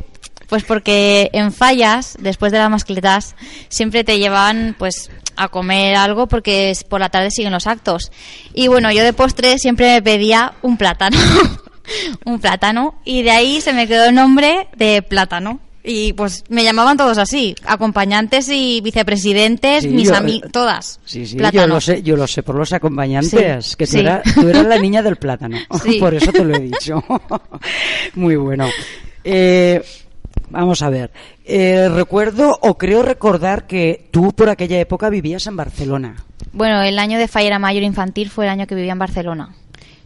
pues 0.49 0.65
porque 0.65 1.31
en 1.33 1.51
fallas, 1.53 2.15
después 2.21 2.53
de 2.53 2.59
las 2.59 2.69
mascletas, 2.69 3.37
siempre 3.71 4.05
te 4.05 4.19
llevaban 4.19 4.77
pues 4.79 5.11
a 5.35 5.49
comer 5.49 5.97
algo 5.97 6.27
porque 6.27 6.71
es- 6.71 6.85
por 6.85 7.01
la 7.01 7.09
tarde 7.09 7.31
siguen 7.31 7.53
los 7.53 7.67
actos. 7.67 8.13
Y 8.53 8.69
bueno, 8.69 8.93
yo 8.93 9.03
de 9.03 9.15
postre 9.15 9.59
siempre 9.59 9.87
me 9.95 10.03
pedía 10.03 10.53
un 10.61 10.77
plátano. 10.77 11.17
un 12.27 12.39
plátano. 12.39 13.01
Y 13.05 13.23
de 13.23 13.31
ahí 13.31 13.61
se 13.63 13.73
me 13.73 13.89
quedó 13.89 14.05
el 14.05 14.15
nombre 14.15 14.69
de 14.77 15.01
plátano. 15.01 15.59
Y 15.85 16.13
pues 16.13 16.45
me 16.49 16.63
llamaban 16.63 16.97
todos 16.97 17.19
así, 17.19 17.57
acompañantes 17.65 18.49
y 18.49 18.81
vicepresidentes, 18.83 19.83
Sí, 19.83 19.89
mis 19.89 20.09
yo- 20.11 20.15
amigas, 20.17 20.53
todas. 20.53 21.01
Sí, 21.05 21.27
sí, 21.27 21.37
yo 21.53 21.67
lo 21.67 21.81
sé, 21.81 22.03
yo 22.03 22.17
lo 22.17 22.27
sé 22.29 22.45
por 22.45 22.55
los 22.55 22.73
acompañantes, 22.73 23.67
Sí, 23.67 23.77
que 23.77 23.87
tú, 23.87 23.91
sí. 23.93 23.99
eras, 23.99 24.23
tú 24.35 24.49
eras 24.49 24.65
la 24.67 24.79
niña 24.79 25.03
del 25.03 25.17
plátano, 25.17 25.57
por 26.01 26.15
eso 26.15 26.31
te 26.31 26.45
lo 26.45 26.55
he 26.55 26.61
dicho. 26.61 27.03
Muy 28.15 28.37
bueno. 28.37 28.69
Eh, 29.25 29.83
vamos 30.51 30.83
a 30.83 30.91
ver, 30.91 31.11
Eh, 31.45 31.89
recuerdo 31.89 32.57
o 32.63 32.79
creo 32.79 33.03
recordar 33.03 33.67
que 33.67 34.07
tú 34.13 34.33
por 34.33 34.49
aquella 34.49 34.79
época 34.79 35.11
vivías 35.11 35.49
en 35.49 35.57
Barcelona. 35.57 36.15
Bueno, 36.53 36.81
el 36.83 36.97
año 37.01 37.19
de 37.19 37.27
Fallera 37.27 37.59
Mayor 37.59 37.83
Infantil 37.83 38.31
fue 38.31 38.45
el 38.45 38.51
año 38.51 38.67
que 38.69 38.77
vivía 38.77 38.93
en 38.93 38.99
Barcelona. 39.01 39.55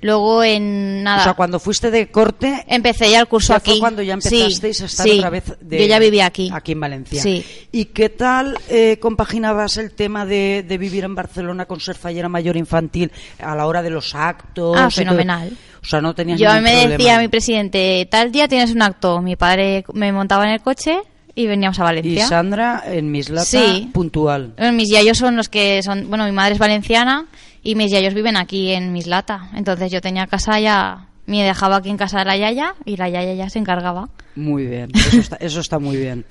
Luego 0.03 0.45
en 0.45 1.03
nada. 1.03 1.21
O 1.21 1.25
sea, 1.25 1.35
cuando 1.35 1.59
fuiste 1.59 1.91
de 1.91 2.09
corte, 2.11 2.65
Empecé 2.69 3.11
ya 3.11 3.21
el 3.21 3.27
curso 3.27 3.53
ya 3.55 3.57
aquí. 3.59 3.71
fue 3.73 3.81
cuando 3.81 4.03
ya 4.03 4.15
empezasteis 4.15 4.77
Sí, 4.77 4.83
a 4.83 4.87
estar 4.87 5.07
sí. 5.09 5.19
otra 5.19 5.31
vez 5.31 5.45
de, 5.61 5.81
Yo 5.81 5.87
ya 5.87 5.99
vivía 5.99 6.27
aquí. 6.27 6.51
aquí 6.53 6.73
en 6.73 6.81
Valencia. 6.81 7.23
Sí. 7.23 7.45
¿Y 7.73 7.87
qué 7.87 8.09
tal 8.11 8.59
eh, 8.69 8.99
compaginabas 9.01 9.77
el 9.79 9.93
tema 9.93 10.27
de, 10.27 10.65
de 10.67 10.79
vivir 10.79 11.05
en 11.05 11.15
Barcelona 11.15 11.65
con 11.67 11.81
ser 11.81 11.97
fallera 11.97 12.29
mayor 12.29 12.57
infantil 12.57 13.11
a 13.39 13.55
la 13.57 13.67
hora 13.67 13.83
de 13.83 13.91
los 13.91 14.15
actos? 14.15 14.77
Ah, 14.77 14.89
y 14.91 14.95
todo? 14.95 15.05
fenomenal. 15.05 15.57
O 15.83 15.87
sea, 15.89 16.01
no 16.01 16.15
tenías 16.15 16.39
Yo 16.41 16.49
me 16.55 16.61
problema. 16.73 16.89
decía 16.89 17.19
mi 17.21 17.29
presidente, 17.29 18.07
tal 18.11 18.33
día 18.33 18.49
tienes 18.49 18.73
un 18.73 18.83
acto. 18.83 19.23
Mi 19.23 19.37
padre 19.37 19.85
me 19.95 20.13
montaba 20.13 20.45
en 20.45 20.51
el 20.51 20.61
coche 20.61 20.99
y 21.35 21.47
veníamos 21.47 21.79
a 21.79 21.83
Y 21.83 21.85
Valencia. 21.85 22.27
Sandra 22.27 22.83
en 22.87 23.11
Mislata, 23.11 23.45
Sí. 23.45 23.91
puntual. 23.93 24.55
Mis 24.73 24.91
yayos 24.91 25.19
son 25.19 25.37
los 25.37 25.49
que 25.49 25.83
son, 25.83 26.09
bueno, 26.09 26.25
mi 26.25 26.33
madre 26.33 26.55
es 26.55 26.59
valenciana 26.59 27.27
y 27.67 27.75
mis 27.75 27.91
yayos 27.91 28.15
viven 28.15 28.37
aquí 28.37 28.73
en 28.73 28.93
Mislata. 28.93 29.51
Entonces 29.55 29.91
yo 29.91 30.01
tenía 30.01 30.27
casa 30.27 30.59
ya, 30.61 31.09
me 31.27 31.43
dejaba 31.43 31.77
aquí 31.77 31.91
en 31.91 31.97
casa 31.97 32.21
de 32.21 32.25
la 32.25 32.37
yaya 32.37 32.75
y 32.85 32.97
la 32.97 33.09
yaya 33.09 33.35
ya 33.35 33.49
se 33.51 33.59
encargaba. 33.59 34.09
Muy 34.37 34.67
bien, 34.67 34.91
eso 34.95 35.19
está, 35.19 35.37
eso 35.37 35.61
está 35.61 35.79
muy 35.79 35.97
bien. 35.97 36.25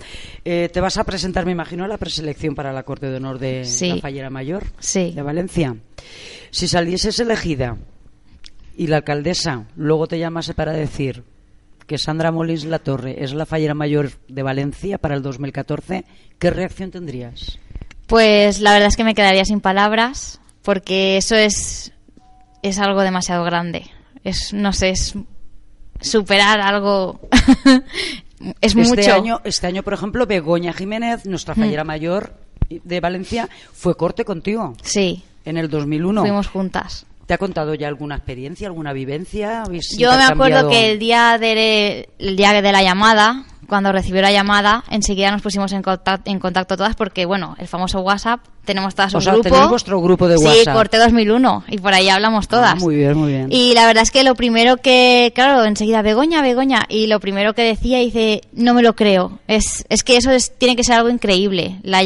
Eh, 0.46 0.70
te 0.72 0.80
vas 0.80 0.98
a 0.98 1.04
presentar, 1.04 1.46
me 1.46 1.52
imagino, 1.52 1.84
a 1.84 1.88
la 1.88 1.98
preselección 1.98 2.56
para 2.56 2.72
la 2.72 2.84
Corte 2.84 3.08
de 3.10 3.18
Honor 3.18 3.40
de 3.40 3.66
Sí. 3.66 3.90
la 3.90 3.98
Fallera 3.98 4.30
Mayor 4.30 4.64
Sí. 4.80 5.12
de 5.16 5.22
Valencia. 5.22 5.76
Si 6.52 6.68
salieses 6.68 7.20
elegida 7.20 7.78
y 8.78 8.88
la 8.88 8.98
alcaldesa 8.98 9.66
luego 9.76 10.08
te 10.08 10.20
llamase 10.20 10.54
para 10.54 10.72
decir 10.72 11.24
que 11.88 11.98
Sandra 11.98 12.32
Molins 12.32 12.66
La 12.66 12.80
Torre 12.80 13.24
es 13.24 13.34
la 13.34 13.46
Fallera 13.46 13.74
Mayor 13.74 14.12
de 14.28 14.42
Valencia 14.44 14.98
para 14.98 15.16
el 15.16 15.22
2014, 15.22 16.04
¿qué 16.40 16.50
reacción 16.50 16.92
tendrías? 16.92 17.60
Pues 18.08 18.60
la 18.62 18.72
verdad 18.74 18.88
es 18.88 18.96
que 18.98 19.04
me 19.04 19.14
quedaría 19.16 19.46
sin 19.46 19.60
palabras 19.62 20.40
porque 20.66 21.16
eso 21.18 21.36
es 21.36 21.94
es 22.62 22.80
algo 22.80 23.02
demasiado 23.02 23.44
grande. 23.46 23.86
Es 24.24 24.52
no 24.54 24.74
sé, 24.74 24.90
es 24.90 25.14
superar 26.02 26.60
algo 26.60 27.22
es 28.62 28.76
este 28.76 28.78
mucho. 28.82 29.14
Año, 29.14 29.42
este 29.44 29.68
año, 29.68 29.84
por 29.84 29.94
ejemplo, 29.94 30.26
Begoña 30.26 30.74
Jiménez, 30.74 31.26
nuestra 31.26 31.56
Fallera 31.56 31.84
Mayor 31.84 32.34
de 32.70 33.00
Valencia, 33.00 33.48
fue 33.74 33.96
corte 33.96 34.26
contigo 34.26 34.76
Sí, 34.82 35.24
en 35.46 35.58
el 35.58 35.70
2001. 35.70 36.22
fuimos 36.22 36.48
juntas. 36.48 37.06
¿Te 37.26 37.34
ha 37.34 37.38
contado 37.40 37.74
ya 37.74 37.88
alguna 37.88 38.16
experiencia, 38.16 38.68
alguna 38.68 38.94
vivencia? 38.94 39.64
¿Habéis 39.64 39.98
Yo 39.98 40.12
me 40.16 40.24
acuerdo 40.24 40.70
que 40.70 40.92
el 40.92 41.00
día 41.00 41.38
de 41.40 42.10
el 42.20 42.36
día 42.36 42.62
de 42.62 42.72
la 42.72 42.84
llamada, 42.84 43.46
cuando 43.68 43.92
recibió 43.92 44.22
la 44.22 44.32
llamada, 44.32 44.84
enseguida 44.90 45.32
nos 45.32 45.42
pusimos 45.42 45.72
en 45.74 45.82
contacto, 45.82 46.30
en 46.30 46.40
contacto 46.40 46.78
todas 46.78 46.96
porque 46.96 47.26
bueno, 47.26 47.56
el 47.60 47.68
famoso 47.68 48.02
WhatsApp, 48.02 48.40
tenemos 48.66 48.96
todas 48.96 49.14
O 49.14 49.18
un 49.18 49.24
sea, 49.24 49.34
grupo. 49.34 49.50
tenéis 49.50 49.70
vuestro 49.70 50.02
grupo 50.02 50.28
de 50.28 50.38
Sí, 50.38 50.46
WhatsApp. 50.46 50.74
Corte 50.74 50.98
2001 50.98 51.64
y 51.70 51.78
por 51.78 51.94
ahí 51.94 52.10
hablamos 52.10 52.48
todas. 52.48 52.74
Ah, 52.74 52.76
muy 52.76 52.96
bien, 52.96 53.16
muy 53.18 53.32
bien. 53.32 53.48
Y 53.52 53.74
la 53.74 53.86
verdad 53.86 54.04
es 54.04 54.12
que 54.12 54.24
lo 54.24 54.36
primero 54.36 54.78
que, 54.78 55.32
claro, 55.36 55.64
enseguida, 55.66 56.02
Begoña, 56.02 56.42
Begoña, 56.42 56.86
y 56.90 57.08
lo 57.08 57.20
primero 57.20 57.54
que 57.54 57.62
decía, 57.64 58.00
dice, 58.00 58.42
no 58.54 58.74
me 58.74 58.82
lo 58.82 58.96
creo. 58.96 59.40
Es, 59.48 59.86
es 59.90 60.04
que 60.04 60.18
eso 60.18 60.32
es- 60.32 60.58
tiene 60.58 60.76
que 60.76 60.84
ser 60.84 60.96
algo 60.96 61.10
increíble. 61.10 61.80
La 61.84 62.02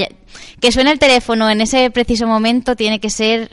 que 0.60 0.72
suene 0.72 0.92
el 0.92 1.00
teléfono 1.00 1.50
en 1.50 1.62
ese 1.62 1.90
preciso 1.92 2.28
momento 2.28 2.76
tiene 2.76 3.00
que 3.00 3.10
ser, 3.10 3.50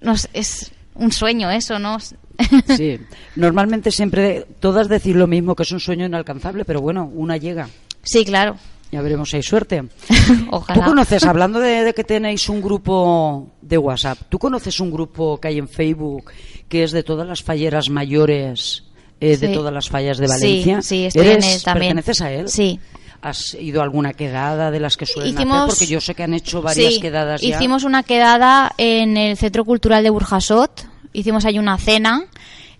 no 0.00 0.16
sé, 0.16 0.28
es 0.34 0.72
un 0.98 1.10
sueño 1.12 1.50
eso, 1.50 1.78
¿no? 1.78 1.96
Sí, 2.00 2.98
normalmente 3.36 3.90
siempre 3.90 4.46
todas 4.60 4.88
decir 4.88 5.16
lo 5.16 5.26
mismo, 5.26 5.56
que 5.56 5.64
es 5.64 5.72
un 5.72 5.80
sueño 5.80 6.06
inalcanzable, 6.06 6.64
pero 6.64 6.80
bueno, 6.80 7.10
una 7.14 7.36
llega. 7.36 7.68
sí, 8.02 8.24
claro. 8.24 8.56
Ya 8.90 9.02
veremos 9.02 9.28
si 9.28 9.36
hay 9.36 9.42
suerte. 9.42 9.82
Ojalá. 10.50 10.80
¿Tú 10.80 10.88
conoces, 10.88 11.22
hablando 11.24 11.60
de, 11.60 11.84
de 11.84 11.92
que 11.92 12.04
tenéis 12.04 12.48
un 12.48 12.62
grupo 12.62 13.48
de 13.60 13.76
WhatsApp, 13.76 14.18
¿tú 14.30 14.38
conoces 14.38 14.80
un 14.80 14.90
grupo 14.90 15.38
que 15.38 15.48
hay 15.48 15.58
en 15.58 15.68
Facebook 15.68 16.30
que 16.70 16.84
es 16.84 16.92
de 16.92 17.02
todas 17.02 17.28
las 17.28 17.42
falleras 17.42 17.90
mayores 17.90 18.84
eh, 19.20 19.36
de 19.36 19.48
Sí. 19.48 19.52
todas 19.52 19.74
las 19.74 19.90
fallas 19.90 20.16
de 20.16 20.26
Sí, 20.28 20.32
Valencia? 20.32 20.80
sí, 20.82 21.04
estoy 21.04 21.26
en 21.26 21.32
¿Eres- 21.32 21.56
él 21.56 21.62
también. 21.64 21.96
¿Perteneces 21.96 22.20
a 22.22 22.32
él? 22.32 22.48
Sí. 22.48 22.80
¿Has 23.20 23.54
ido 23.54 23.80
a 23.80 23.84
alguna 23.84 24.12
quedada 24.12 24.70
de 24.70 24.78
las 24.80 24.96
que 24.96 25.04
suelen 25.06 25.34
Hicimos- 25.34 25.56
hacer? 25.56 25.68
Porque 25.70 25.86
yo 25.86 26.00
sé 26.00 26.14
que 26.14 26.22
han 26.22 26.34
hecho 26.34 26.62
varias 26.62 26.94
Sí, 26.94 27.00
quedadas 27.00 27.40
ya. 27.40 27.48
Hicimos 27.56 27.82
una 27.84 28.02
quedada 28.04 28.72
en 28.78 29.16
el 29.16 29.36
Centro 29.36 29.64
Cultural 29.64 30.02
de 30.04 30.10
Burjasot, 30.10 30.86
hicimos 31.12 31.44
ahí 31.44 31.58
una 31.58 31.78
cena 31.78 32.24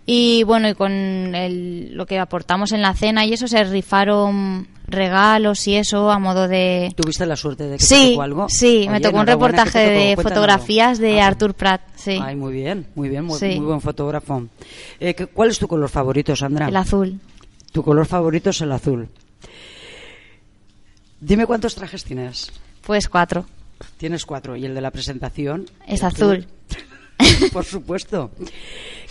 y 0.06 0.44
bueno, 0.44 0.68
y 0.68 0.74
con 0.74 0.92
el- 0.92 1.92
lo 1.94 2.06
que 2.06 2.18
aportamos 2.20 2.70
en 2.72 2.82
la 2.82 2.94
cena 2.94 3.26
y 3.26 3.32
eso 3.32 3.48
se 3.48 3.64
rifaron 3.64 4.68
regalos 4.86 5.66
y 5.66 5.74
eso 5.74 6.10
a 6.10 6.18
modo 6.18 6.48
de... 6.48 6.92
¿Tuviste 6.96 7.26
la 7.26 7.36
suerte 7.36 7.64
de 7.64 7.72
que 7.72 7.78
te 7.78 7.84
Sí, 7.84 8.10
tocó 8.12 8.22
algo? 8.22 8.46
sí, 8.48 8.86
me 8.88 8.94
Oye, 8.94 9.00
tocó 9.02 9.16
un 9.16 9.22
enhorabuena, 9.22 9.64
¿qué 9.64 9.70
reportaje 9.70 9.86
te 9.86 9.92
de 9.92 10.16
fotografías 10.16 10.98
de 10.98 11.20
Ah, 11.20 11.26
Artur 11.26 11.52
Prat, 11.54 11.82
sí, 11.96 12.18
Ay, 12.22 12.36
muy 12.36 12.52
bien, 12.54 12.86
muy 12.94 13.08
bien, 13.10 13.24
muy, 13.24 13.38
Sí. 13.38 13.56
muy 13.56 13.66
buen 13.66 13.80
fotógrafo. 13.82 14.44
Eh, 15.00 15.14
¿qué- 15.14 15.26
¿Cuál 15.26 15.50
es 15.50 15.58
tu 15.58 15.66
color 15.68 15.88
favorito, 15.90 16.34
Sandra? 16.36 16.68
el 16.68 16.76
azul. 16.76 17.20
Tu 17.72 17.82
color 17.82 18.06
favorito 18.06 18.48
es 18.50 18.60
el 18.62 18.72
azul. 18.72 19.08
Dime 21.20 21.46
cuántos 21.46 21.74
trajes 21.74 22.04
tienes. 22.04 22.50
Pues 22.82 23.08
cuatro. 23.08 23.46
Tienes 23.96 24.24
cuatro. 24.24 24.56
¿Y 24.56 24.64
el 24.64 24.74
de 24.74 24.80
la 24.80 24.90
presentación? 24.90 25.68
Es 25.86 26.00
¿El 26.00 26.06
azul. 26.06 26.46
Por 27.52 27.64
supuesto. 27.64 28.30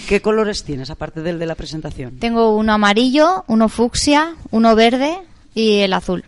¿Qué 0.07 0.21
colores 0.21 0.63
tienes 0.63 0.89
aparte 0.89 1.21
del 1.21 1.39
de 1.39 1.45
la 1.45 1.55
presentación? 1.55 2.17
Tengo 2.19 2.55
uno 2.55 2.73
amarillo, 2.73 3.43
uno 3.47 3.69
fucsia, 3.69 4.35
uno 4.51 4.75
verde 4.75 5.17
y 5.53 5.79
el 5.79 5.93
azul. 5.93 6.23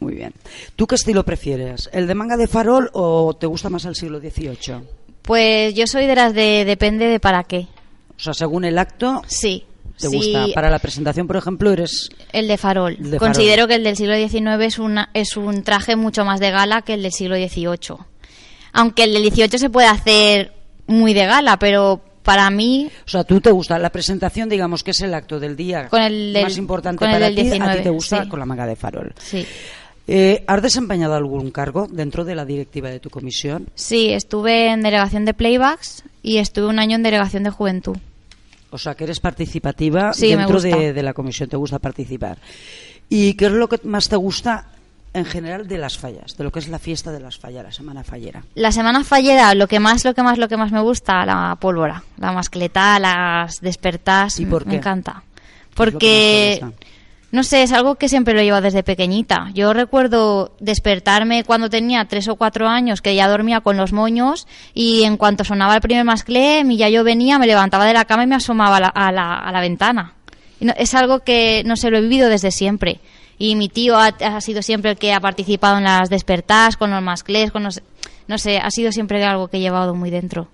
Muy 0.00 0.14
bien. 0.14 0.32
¿Tú 0.74 0.86
qué 0.86 0.96
estilo 0.96 1.24
prefieres? 1.24 1.88
¿El 1.92 2.06
de 2.08 2.14
manga 2.14 2.36
de 2.36 2.48
farol 2.48 2.90
o 2.92 3.34
te 3.34 3.46
gusta 3.46 3.70
más 3.70 3.84
el 3.84 3.94
siglo 3.94 4.18
XVIII? 4.18 4.82
Pues 5.22 5.74
yo 5.74 5.86
soy 5.86 6.06
de 6.06 6.16
las 6.16 6.34
de 6.34 6.64
depende 6.64 7.06
de 7.06 7.20
para 7.20 7.44
qué. 7.44 7.68
O 8.16 8.20
sea, 8.20 8.34
según 8.34 8.64
el 8.64 8.78
acto, 8.78 9.22
Sí. 9.28 9.64
Te 9.98 10.08
sí, 10.08 10.16
gusta. 10.16 10.46
Para 10.54 10.70
la 10.70 10.78
presentación, 10.78 11.26
por 11.26 11.36
ejemplo, 11.36 11.70
eres... 11.72 12.10
El 12.32 12.48
de 12.48 12.56
farol. 12.56 12.96
El 12.98 13.10
de 13.12 13.18
Considero 13.18 13.62
farol. 13.62 13.68
que 13.68 13.74
el 13.76 13.84
del 13.84 13.96
siglo 13.96 14.14
XIX 14.16 14.64
es, 14.64 14.78
una, 14.78 15.10
es 15.14 15.36
un 15.36 15.62
traje 15.62 15.96
mucho 15.96 16.24
más 16.24 16.40
de 16.40 16.50
gala 16.50 16.82
que 16.82 16.94
el 16.94 17.02
del 17.02 17.12
siglo 17.12 17.36
XVIII. 17.36 17.96
Aunque 18.72 19.04
el 19.04 19.12
del 19.14 19.30
XVIII 19.30 19.58
se 19.58 19.70
puede 19.70 19.86
hacer 19.88 20.52
muy 20.86 21.12
de 21.14 21.26
gala, 21.26 21.58
pero 21.58 22.00
para 22.22 22.48
mí 22.50 22.88
O 23.04 23.08
sea, 23.10 23.24
tú 23.24 23.40
te 23.40 23.50
gusta 23.50 23.78
la 23.78 23.90
presentación, 23.90 24.48
digamos, 24.48 24.82
que 24.84 24.92
es 24.92 25.00
el 25.00 25.12
acto 25.14 25.40
del 25.40 25.56
día 25.56 25.88
Con 25.88 26.00
el 26.02 26.32
del- 26.32 26.42
más 26.44 26.56
importante 26.56 26.98
con 26.98 27.08
el 27.08 27.14
para 27.16 27.26
del 27.26 27.34
ti, 27.34 27.40
a 27.40 27.44
ti 27.44 27.50
19, 27.50 27.80
te 27.82 27.90
gusta 27.90 28.22
sí. 28.22 28.28
con 28.28 28.38
la 28.38 28.46
manga 28.46 28.66
de 28.66 28.76
farol. 28.76 29.12
sí. 29.18 29.44
Eh, 30.08 30.42
¿Has 30.48 30.60
desempeñado 30.60 31.14
algún 31.14 31.52
cargo 31.52 31.86
dentro 31.88 32.24
de 32.24 32.34
la 32.34 32.44
directiva 32.44 32.90
de 32.90 32.98
tu 32.98 33.08
comisión? 33.08 33.68
Sí, 33.76 34.08
estuve 34.12 34.66
en 34.72 34.82
delegación 34.82 35.24
de 35.24 35.32
playbacks 35.32 36.02
y 36.24 36.38
estuve 36.38 36.66
un 36.66 36.80
año 36.80 36.96
en 36.96 37.04
delegación 37.04 37.44
de 37.44 37.50
juventud. 37.50 37.96
O 38.72 38.78
sea, 38.78 38.94
que 38.94 39.04
eres 39.04 39.20
participativa 39.20 40.12
Sí, 40.14 40.30
me 40.34 40.38
dentro 40.38 40.60
de, 40.60 40.92
de 40.92 41.02
la 41.02 41.12
comisión, 41.12 41.48
te 41.48 41.56
gusta 41.56 41.78
participar. 41.78 42.38
¿Y 43.08 43.34
qué 43.34 43.46
es 43.46 43.52
lo 43.52 43.68
que 43.68 43.78
más 43.84 44.08
te 44.08 44.16
gusta 44.16 44.66
en 45.14 45.26
general 45.26 45.68
de 45.68 45.76
las 45.76 45.98
fallas, 45.98 46.38
de 46.38 46.44
lo 46.44 46.50
que 46.50 46.58
es 46.58 46.68
la 46.68 46.78
fiesta 46.78 47.12
de 47.12 47.20
las 47.20 47.38
fallas, 47.38 47.62
la 47.64 47.72
semana 47.72 48.02
fallera? 48.02 48.42
La 48.54 48.72
semana 48.72 49.04
fallera, 49.04 49.54
lo 49.54 49.68
que 49.68 49.78
más, 49.78 50.04
lo 50.06 50.14
que 50.14 50.22
más, 50.22 50.38
lo 50.38 50.48
que 50.48 50.56
más 50.56 50.72
me 50.72 50.80
gusta, 50.80 51.26
la 51.26 51.56
pólvora, 51.60 52.02
la 52.16 52.32
mascleta, 52.32 52.98
las 52.98 53.60
despertas, 53.60 54.40
¿Y 54.40 54.46
por 54.46 54.64
me 54.64 54.70
qué? 54.72 54.76
encanta. 54.78 55.22
¿Qué 55.74 55.84
es 55.84 55.92
lo 55.92 55.98
que 55.98 56.58
Porque? 56.60 56.76
No 57.32 57.42
sé, 57.42 57.62
es 57.64 57.72
algo 57.72 57.96
que 57.96 58.08
siempre 58.08 58.34
lo 58.34 58.40
he 58.40 58.44
llevado 58.44 58.62
desde 58.62 58.82
pequeñita. 58.84 59.50
Yo 59.54 59.72
recuerdo 59.72 60.54
despertarme 60.60 61.42
cuando 61.44 61.68
tenía 61.68 62.04
tres 62.04 62.28
o 62.28 62.36
cuatro 62.36 62.68
años, 62.68 63.02
que 63.02 63.14
ya 63.14 63.26
dormía 63.26 63.60
con 63.62 63.76
los 63.76 63.92
moños, 63.92 64.46
y 64.74 65.02
en 65.02 65.16
cuanto 65.16 65.42
sonaba 65.42 65.74
el 65.74 65.80
primer 65.80 66.04
masclé, 66.04 66.62
mi 66.64 66.76
ya 66.76 66.88
yo 66.88 67.02
venía, 67.04 67.38
me 67.38 67.46
levantaba 67.46 67.84
de 67.86 67.94
la 67.94 68.04
cama 68.04 68.24
y 68.24 68.26
me 68.28 68.34
asomaba 68.36 68.76
a 68.76 68.80
la, 68.80 68.88
a 68.88 69.10
la, 69.12 69.34
a 69.38 69.50
la 69.50 69.60
ventana. 69.60 70.12
Y 70.60 70.66
no- 70.66 70.74
es 70.76 70.94
algo 70.94 71.20
que, 71.20 71.62
no 71.66 71.74
sé, 71.76 71.90
lo 71.90 71.98
he 71.98 72.02
vivido 72.02 72.28
desde 72.28 72.50
siempre. 72.52 73.00
Y 73.38 73.56
mi 73.56 73.68
tío 73.68 73.96
ha, 73.98 74.06
ha 74.08 74.40
sido 74.40 74.62
siempre 74.62 74.92
el 74.92 74.98
que 74.98 75.12
ha 75.12 75.18
participado 75.18 75.78
en 75.78 75.84
las 75.84 76.08
despertadas, 76.10 76.76
con 76.76 76.90
los 76.92 77.02
masclés, 77.02 77.50
con 77.50 77.64
los... 77.64 77.82
No 78.28 78.38
sé, 78.38 78.58
ha 78.58 78.70
sido 78.70 78.92
siempre 78.92 79.24
algo 79.24 79.48
que 79.48 79.56
he 79.56 79.60
llevado 79.60 79.94
muy 79.96 80.10
dentro. 80.10 80.48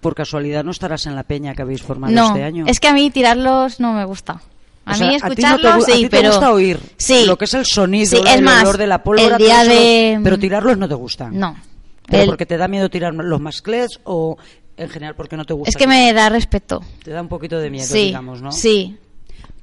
Por 0.00 0.14
casualidad 0.14 0.64
no 0.64 0.72
estarás 0.72 1.06
en 1.06 1.14
la 1.14 1.22
peña 1.22 1.54
que 1.54 1.62
habéis 1.62 1.80
formado 1.82 2.12
No, 2.12 2.26
este 2.28 2.42
año. 2.44 2.64
es 2.66 2.80
que 2.80 2.88
a 2.88 2.92
mí 2.92 3.10
tirarlos 3.10 3.78
no 3.80 3.92
me 3.92 4.04
gusta. 4.04 4.42
A 4.84 4.92
O 4.92 4.94
sea, 4.94 5.06
mí 5.08 5.16
ti 5.36 5.42
no 5.42 5.58
te 5.60 5.68
a 5.68 5.80
sí, 5.80 6.02
te 6.02 6.10
pero 6.10 6.28
gusta 6.30 6.52
oír 6.52 6.80
sí, 6.96 7.24
lo 7.24 7.38
que 7.38 7.44
es 7.44 7.54
el 7.54 7.64
sonido, 7.64 8.10
Sí, 8.10 8.22
es 8.26 8.34
el 8.34 8.42
más, 8.42 8.62
olor 8.64 8.78
de 8.78 8.86
la 8.88 9.02
pólvora, 9.04 9.36
el 9.36 9.42
día 9.42 9.62
de- 9.64 10.20
pero 10.24 10.38
tirarlos 10.38 10.76
no 10.78 10.88
te 10.88 10.94
gusta. 10.94 11.28
no. 11.30 11.56
Pero 12.08 12.22
El- 12.24 12.28
porque 12.28 12.46
te 12.46 12.56
da 12.56 12.66
miedo 12.66 12.90
tirar 12.90 13.14
los 13.14 13.40
masclés 13.40 14.00
o 14.04 14.36
en 14.76 14.88
general 14.88 15.14
porque 15.14 15.36
no 15.36 15.44
te 15.44 15.54
gusta. 15.54 15.70
es 15.70 15.76
que 15.76 15.86
me 15.86 16.12
da 16.12 16.28
respeto. 16.30 16.82
te 17.04 17.12
da 17.12 17.22
un 17.22 17.28
poquito 17.28 17.58
de 17.60 17.70
miedo, 17.70 17.86
sí, 17.86 18.06
digamos, 18.06 18.42
¿no? 18.42 18.50
sí. 18.50 18.96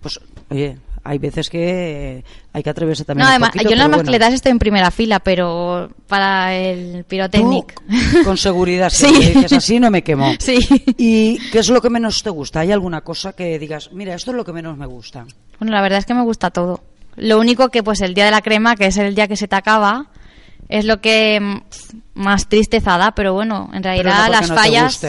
Pues 0.01 0.19
oye, 0.49 0.77
hay 1.03 1.17
veces 1.17 1.49
que 1.49 2.23
hay 2.53 2.63
que 2.63 2.69
atreverse 2.69 3.03
No, 3.03 3.05
también 3.07 3.25
un 3.27 3.29
además, 3.31 3.49
poquito, 3.51 3.69
yo 3.69 3.73
en 3.73 3.77
las 3.79 3.87
bueno. 3.87 3.97
mascletas 4.03 4.33
estoy 4.33 4.51
en 4.51 4.59
primera 4.59 4.91
fila, 4.91 5.19
pero 5.19 5.89
para 6.07 6.55
el 6.55 7.03
pirotécnic. 7.05 7.73
Tú, 7.73 8.23
con 8.23 8.37
seguridad, 8.37 8.89
si 8.89 9.05
Sí. 9.13 9.15
dices 9.33 9.53
así 9.53 9.79
no 9.79 9.89
me 9.91 10.03
quemo. 10.03 10.33
Sí. 10.39 10.59
¿Y 10.97 11.39
qué 11.51 11.59
es 11.59 11.69
lo 11.69 11.81
que 11.81 11.89
menos 11.89 12.21
te 12.23 12.29
gusta? 12.29 12.61
¿Hay 12.61 12.71
alguna 12.71 13.01
cosa 13.01 13.33
que 13.33 13.57
digas, 13.59 13.91
mira, 13.93 14.13
esto 14.15 14.31
es 14.31 14.37
lo 14.37 14.45
que 14.45 14.53
menos 14.53 14.77
me 14.77 14.85
gusta? 14.85 15.25
Bueno, 15.59 15.73
la 15.73 15.81
verdad 15.81 15.99
es 15.99 16.05
que 16.05 16.13
me 16.13 16.23
gusta 16.23 16.49
todo. 16.51 16.83
Lo 17.15 17.39
único 17.39 17.69
que, 17.69 17.83
pues, 17.83 18.01
el 18.01 18.13
día 18.13 18.25
de 18.25 18.31
la 18.31 18.41
crema, 18.41 18.75
que 18.75 18.85
es 18.87 18.97
el 18.97 19.13
día 19.15 19.27
que 19.27 19.35
se 19.35 19.47
te 19.47 19.55
acaba, 19.55 20.07
es 20.69 20.85
lo 20.85 21.01
que 21.01 21.39
mm, 21.41 21.61
más 22.13 22.47
tristeza 22.47 22.97
da, 22.97 23.11
pero 23.11 23.33
bueno, 23.33 23.69
en 23.73 23.83
realidad 23.83 24.25
no 24.27 24.31
las 24.31 24.49
no 24.49 24.55
fallas. 24.55 25.01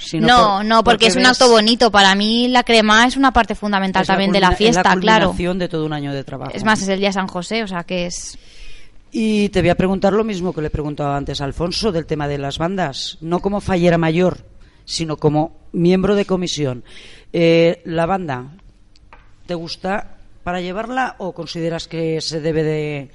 Sino 0.00 0.26
no, 0.26 0.56
por- 0.56 0.64
no, 0.64 0.84
porque, 0.84 1.06
es 1.06 1.16
un 1.16 1.22
ves- 1.22 1.32
acto 1.32 1.48
bonito. 1.50 1.90
Para 1.90 2.14
mí 2.14 2.48
la 2.48 2.62
crema 2.64 3.06
es 3.06 3.16
una 3.16 3.32
parte 3.32 3.54
fundamental 3.54 4.02
es 4.02 4.08
también 4.08 4.32
de 4.32 4.40
la 4.40 4.48
culmina- 4.48 4.52
es 4.54 4.58
fiesta, 4.74 4.94
la 4.94 5.00
claro. 5.00 5.34
de 5.54 5.68
todo 5.68 5.84
un 5.86 5.92
año 5.92 6.12
de 6.12 6.24
trabajo. 6.24 6.52
Es 6.54 6.64
más, 6.64 6.82
es 6.82 6.88
el 6.88 6.98
día 6.98 7.08
de 7.08 7.12
San 7.14 7.26
José, 7.28 7.62
o 7.62 7.68
sea 7.68 7.84
que 7.84 8.06
es. 8.06 8.38
Y 9.12 9.48
te 9.48 9.60
voy 9.60 9.70
a 9.70 9.74
preguntar 9.74 10.12
lo 10.12 10.22
mismo 10.24 10.52
que 10.52 10.62
le 10.62 10.70
preguntaba 10.70 11.16
antes 11.16 11.40
a 11.40 11.44
Alfonso 11.44 11.90
del 11.92 12.06
tema 12.06 12.28
de 12.28 12.38
las 12.38 12.58
bandas, 12.58 13.18
no 13.20 13.40
como 13.40 13.60
fallera 13.60 13.98
mayor, 13.98 14.44
sino 14.84 15.16
como 15.16 15.56
miembro 15.72 16.14
de 16.14 16.24
comisión. 16.26 16.84
Eh, 17.32 17.82
la 17.84 18.06
banda, 18.06 18.44
¿te 19.46 19.54
gusta 19.54 20.16
para 20.44 20.60
llevarla 20.60 21.16
o 21.18 21.32
consideras 21.32 21.88
que 21.88 22.20
se 22.20 22.40
debe 22.40 22.62
de 22.62 23.10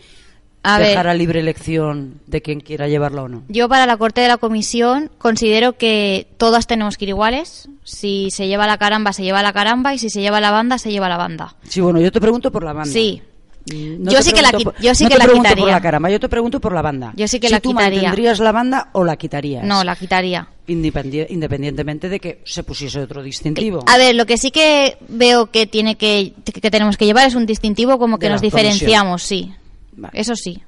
A 0.68 0.80
dejar 0.80 1.06
ver. 1.06 1.08
a 1.08 1.14
libre 1.14 1.40
elección 1.40 2.20
de 2.28 2.42
quien 2.42 2.60
quiera 2.60 2.88
llevarla 2.88 3.24
o 3.24 3.28
no? 3.28 3.44
Yo 3.48 3.70
para 3.70 3.86
la 3.86 3.98
corte 3.98 4.22
de 4.22 4.28
la 4.28 4.38
comisión 4.38 5.10
considero 5.18 5.74
que 5.78 6.28
todas 6.38 6.68
tenemos 6.68 6.98
que 6.98 7.06
ir 7.06 7.10
iguales. 7.10 7.68
Si 7.84 8.30
se 8.32 8.48
lleva 8.48 8.66
la 8.68 8.78
caramba, 8.78 9.14
se 9.14 9.24
lleva 9.24 9.42
la 9.44 9.54
caramba 9.54 9.94
y 9.94 10.00
si 10.00 10.10
se 10.10 10.22
lleva 10.22 10.42
la 10.42 10.52
banda, 10.52 10.78
se 10.78 10.92
lleva 10.92 11.08
la 11.10 11.18
banda. 11.18 11.56
Sí, 11.70 11.82
bueno, 11.82 12.00
yo 12.02 12.12
te 12.12 12.20
pregunto 12.20 12.52
por 12.52 12.64
la 12.64 12.74
banda. 12.74 12.92
Sí. 12.92 13.22
Mm, 13.68 14.10
Yo 14.10 14.22
sí 14.22 14.32
que 14.32 14.44
la 14.44 14.52
por- 14.52 14.76
yo 14.80 14.94
sí 14.94 15.06
no 15.06 15.10
que 15.10 15.16
te 15.16 15.20
la 15.20 15.26
pregunto 15.26 15.50
por 15.50 15.56
quitaría. 15.56 15.74
la 15.74 15.82
caramba, 15.82 16.10
yo 16.12 16.20
te 16.20 16.30
pregunto 16.30 16.60
por 16.60 16.72
la 16.74 16.84
banda. 16.84 17.14
Yo 17.16 17.28
sí 17.28 17.40
que 17.40 17.48
si 17.48 17.54
la 17.54 17.60
tú 17.60 17.70
quitaría. 17.72 18.02
mantendrías 18.04 18.38
la 18.40 18.52
banda 18.52 18.90
o 18.94 19.04
la 19.04 19.16
quitarías. 19.18 19.64
No, 19.64 19.84
la 19.84 19.96
quitaría. 19.96 20.48
Independi- 20.68 21.26
independientemente 21.30 22.08
de 22.08 22.20
que 22.20 22.42
se 22.46 22.64
pusiese 22.64 23.00
otro 23.00 23.24
distintivo. 23.24 23.84
A 23.88 23.98
ver, 23.98 24.14
lo 24.16 24.28
que 24.28 24.38
sí 24.38 24.52
que 24.52 24.98
veo 25.08 25.48
que 25.48 25.66
tiene 25.66 25.96
que, 25.96 26.34
que 26.44 26.70
tenemos 26.70 26.96
que 26.96 27.06
llevar 27.08 27.26
es 27.28 27.34
un 27.34 27.48
distintivo 27.48 27.98
como 27.98 28.20
que 28.20 28.28
De 28.28 28.34
nos 28.34 28.42
diferenciamos, 28.42 29.24
sí. 29.24 29.52
Vale. 29.96 30.20
Eso 30.20 30.36
sí. 30.36 30.62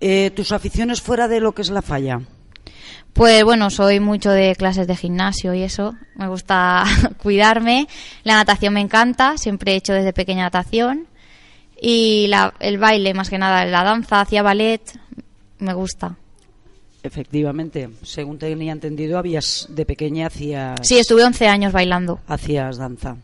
Eh, 0.00 0.30
¿Tus 0.34 0.52
aficiones 0.52 1.00
fuera 1.00 1.28
de 1.28 1.40
lo 1.40 1.52
que 1.52 1.62
es 1.62 1.70
la 1.70 1.82
falla? 1.82 2.20
Pues 3.12 3.42
bueno, 3.44 3.70
soy 3.70 3.98
mucho 4.00 4.30
de 4.30 4.54
clases 4.54 4.86
de 4.86 4.94
gimnasio 4.96 5.54
y 5.54 5.62
eso. 5.62 5.96
Me 6.14 6.28
gusta 6.28 6.84
cuidarme. 7.22 7.88
La 8.22 8.34
natación 8.36 8.74
me 8.74 8.80
encanta. 8.80 9.36
Siempre 9.38 9.72
he 9.72 9.76
hecho 9.76 9.92
desde 9.92 10.12
pequeña 10.12 10.44
natación. 10.44 11.06
Y 11.80 12.26
la- 12.28 12.54
el 12.60 12.78
baile, 12.78 13.14
más 13.14 13.30
que 13.30 13.38
nada, 13.38 13.64
la 13.64 13.82
danza, 13.84 14.20
hacía 14.20 14.42
ballet. 14.42 14.82
Me 15.58 15.74
gusta. 15.74 16.16
Efectivamente, 17.02 17.88
según 18.02 18.38
tenía 18.38 18.72
entendido, 18.72 19.18
habías 19.18 19.66
de 19.70 19.86
pequeña 19.86 20.26
hacías, 20.26 20.80
Sí, 20.82 20.98
estuve 20.98 21.24
11 21.24 21.46
años 21.46 21.72
bailando. 21.72 22.18
hacías 22.26 22.76
danza. 22.76 23.16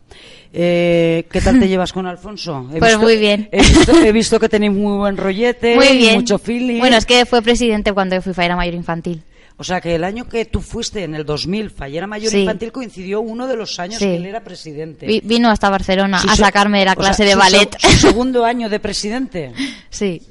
Eh, 0.53 1.25
¿Qué 1.29 1.41
tal 1.41 1.59
te 1.59 1.67
llevas 1.67 1.91
con 1.91 2.07
Alfonso? 2.07 2.69
He 2.73 2.79
Pues 2.79 2.97
muy 2.97 3.17
bien. 3.17 3.49
He 3.51 3.59
visto, 3.61 3.91
he 4.01 4.11
visto 4.13 4.39
que 4.39 4.47
tenéis 4.49 4.71
muy 4.71 4.97
buen 4.97 5.17
rollete, 5.17 5.75
Muy 5.75 5.97
bien. 5.97 6.15
mucho 6.15 6.37
feeling. 6.37 6.79
Bueno, 6.79 6.95
es 6.97 7.05
que 7.05 7.25
fue 7.25 7.41
presidente 7.41 7.91
cuando 7.91 8.15
yo 8.15 8.21
fui 8.21 8.33
Faira 8.33 8.55
Mayor 8.55 8.75
Infantil. 8.75 9.21
O 9.57 9.63
sea, 9.63 9.79
que 9.79 9.95
el 9.95 10.03
año 10.03 10.27
que 10.27 10.43
tú 10.45 10.59
fuiste, 10.61 11.03
en 11.03 11.15
el 11.15 11.25
2000, 11.25 11.69
Fallera 11.69 12.07
Mayor 12.07 12.29
Sí. 12.29 12.39
Infantil, 12.41 12.73
coincidió 12.73 13.21
uno 13.21 13.47
de 13.47 13.55
los 13.55 13.79
años 13.79 13.99
Sí. 13.99 14.05
que 14.05 14.15
él 14.17 14.25
era 14.25 14.41
presidente. 14.43 15.05
Vi- 15.07 15.21
vino 15.23 15.49
hasta 15.49 15.69
Barcelona 15.69 16.19
Su 16.19 16.29
a 16.29 16.35
sacarme 16.35 16.79
de 16.79 16.85
la 16.85 16.91
o 16.91 16.95
sea, 16.95 17.03
clase 17.03 17.23
de 17.23 17.31
su 17.33 17.37
ballet. 17.39 17.77
se- 17.79 17.89
su 17.91 17.97
segundo 18.07 18.43
año 18.43 18.67
de 18.69 18.79
presidente. 18.81 19.51
Sí. 19.89 20.21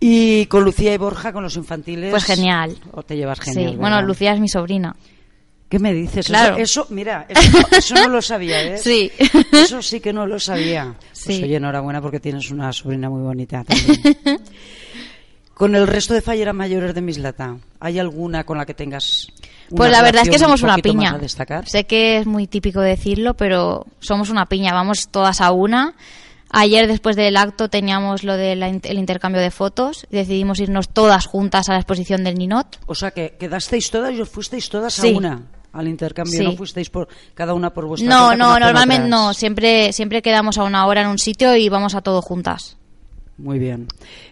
Y 0.00 0.46
con 0.46 0.64
Lucía 0.64 0.94
y 0.94 0.96
Borja, 0.96 1.32
con 1.32 1.42
los 1.42 1.56
infantiles. 1.56 2.10
Pues 2.10 2.24
genial. 2.24 2.76
O 2.92 3.02
te 3.02 3.16
llevas 3.16 3.40
genial. 3.40 3.70
sí. 3.72 3.76
Bueno, 3.76 3.96
¿verdad? 3.96 4.08
Lucía 4.08 4.32
es 4.32 4.40
mi 4.40 4.48
sobrina. 4.48 4.94
¿Qué 5.68 5.78
me 5.78 5.92
dices? 5.92 6.26
Claro. 6.26 6.56
Eso, 6.56 6.82
eso- 6.82 6.86
mira, 6.94 7.26
eso, 7.28 7.58
eso 7.76 7.94
no 7.96 8.08
lo 8.08 8.22
sabía, 8.22 8.62
¿eh? 8.62 8.78
Sí. 8.78 9.10
Eso 9.52 9.82
sí 9.82 10.00
que 10.00 10.12
no 10.12 10.26
lo 10.26 10.38
sabía. 10.38 10.94
Pues 10.98 11.18
Sí. 11.18 11.42
oye, 11.42 11.56
enhorabuena 11.56 12.00
porque 12.00 12.20
tienes 12.20 12.50
una 12.50 12.72
sobrina 12.72 13.10
muy 13.10 13.22
bonita 13.22 13.64
también. 13.64 14.00
con 15.54 15.74
el 15.74 15.86
resto 15.88 16.14
de 16.14 16.22
falleras 16.22 16.54
mayores 16.54 16.94
de 16.94 17.00
Mislata, 17.00 17.56
¿hay 17.80 17.98
alguna 17.98 18.44
con 18.44 18.58
la 18.58 18.64
que 18.64 18.74
tengas 18.74 19.26
una 19.70 19.76
Pues 19.76 19.90
la 19.90 20.02
verdad 20.02 20.22
es 20.22 20.30
que 20.30 20.38
somos 20.38 20.62
un 20.62 20.68
una 20.70 20.78
piña. 20.78 21.18
Sé 21.66 21.84
que 21.84 22.18
es 22.18 22.26
muy 22.26 22.46
típico 22.46 22.80
decirlo, 22.80 23.34
pero 23.34 23.84
somos 23.98 24.30
una 24.30 24.46
piña. 24.46 24.72
Vamos 24.72 25.08
todas 25.10 25.40
a 25.40 25.50
una. 25.50 25.94
Ayer, 26.50 26.86
después 26.86 27.14
del 27.16 27.36
acto, 27.36 27.68
teníamos 27.68 28.24
lo 28.24 28.36
del 28.36 28.62
intercambio 28.92 29.40
de 29.40 29.50
fotos. 29.50 30.06
Decidimos 30.10 30.60
irnos 30.60 30.88
todas 30.88 31.26
juntas 31.26 31.68
a 31.68 31.72
la 31.72 31.78
exposición 31.78 32.24
del 32.24 32.36
Ninot. 32.36 32.78
O 32.86 32.94
sea, 32.94 33.10
que 33.10 33.36
quedasteis 33.38 33.90
todas 33.90 34.14
y 34.14 34.20
os 34.20 34.28
fuisteis 34.28 34.68
todas 34.68 34.94
Sí. 34.94 35.12
a 35.14 35.16
una 35.18 35.42
al 35.72 35.86
intercambio, 35.86 36.38
Sí. 36.38 36.44
no 36.44 36.56
fuisteis 36.56 36.88
por 36.88 37.08
cada 37.34 37.52
una 37.52 37.72
por 37.74 37.84
vuestra 37.86 38.08
No, 38.08 38.34
no, 38.34 38.58
normalmente 38.58 39.06
otras. 39.06 39.10
no. 39.10 39.34
Siempre, 39.34 39.92
siempre 39.92 40.22
quedamos 40.22 40.56
a 40.58 40.64
una 40.64 40.86
hora 40.86 41.02
en 41.02 41.08
un 41.08 41.18
sitio 41.18 41.54
y 41.56 41.68
vamos 41.68 41.94
a 41.94 42.00
todo 42.00 42.22
juntas. 42.22 42.76
Muy 43.36 43.58
bien. 43.58 43.86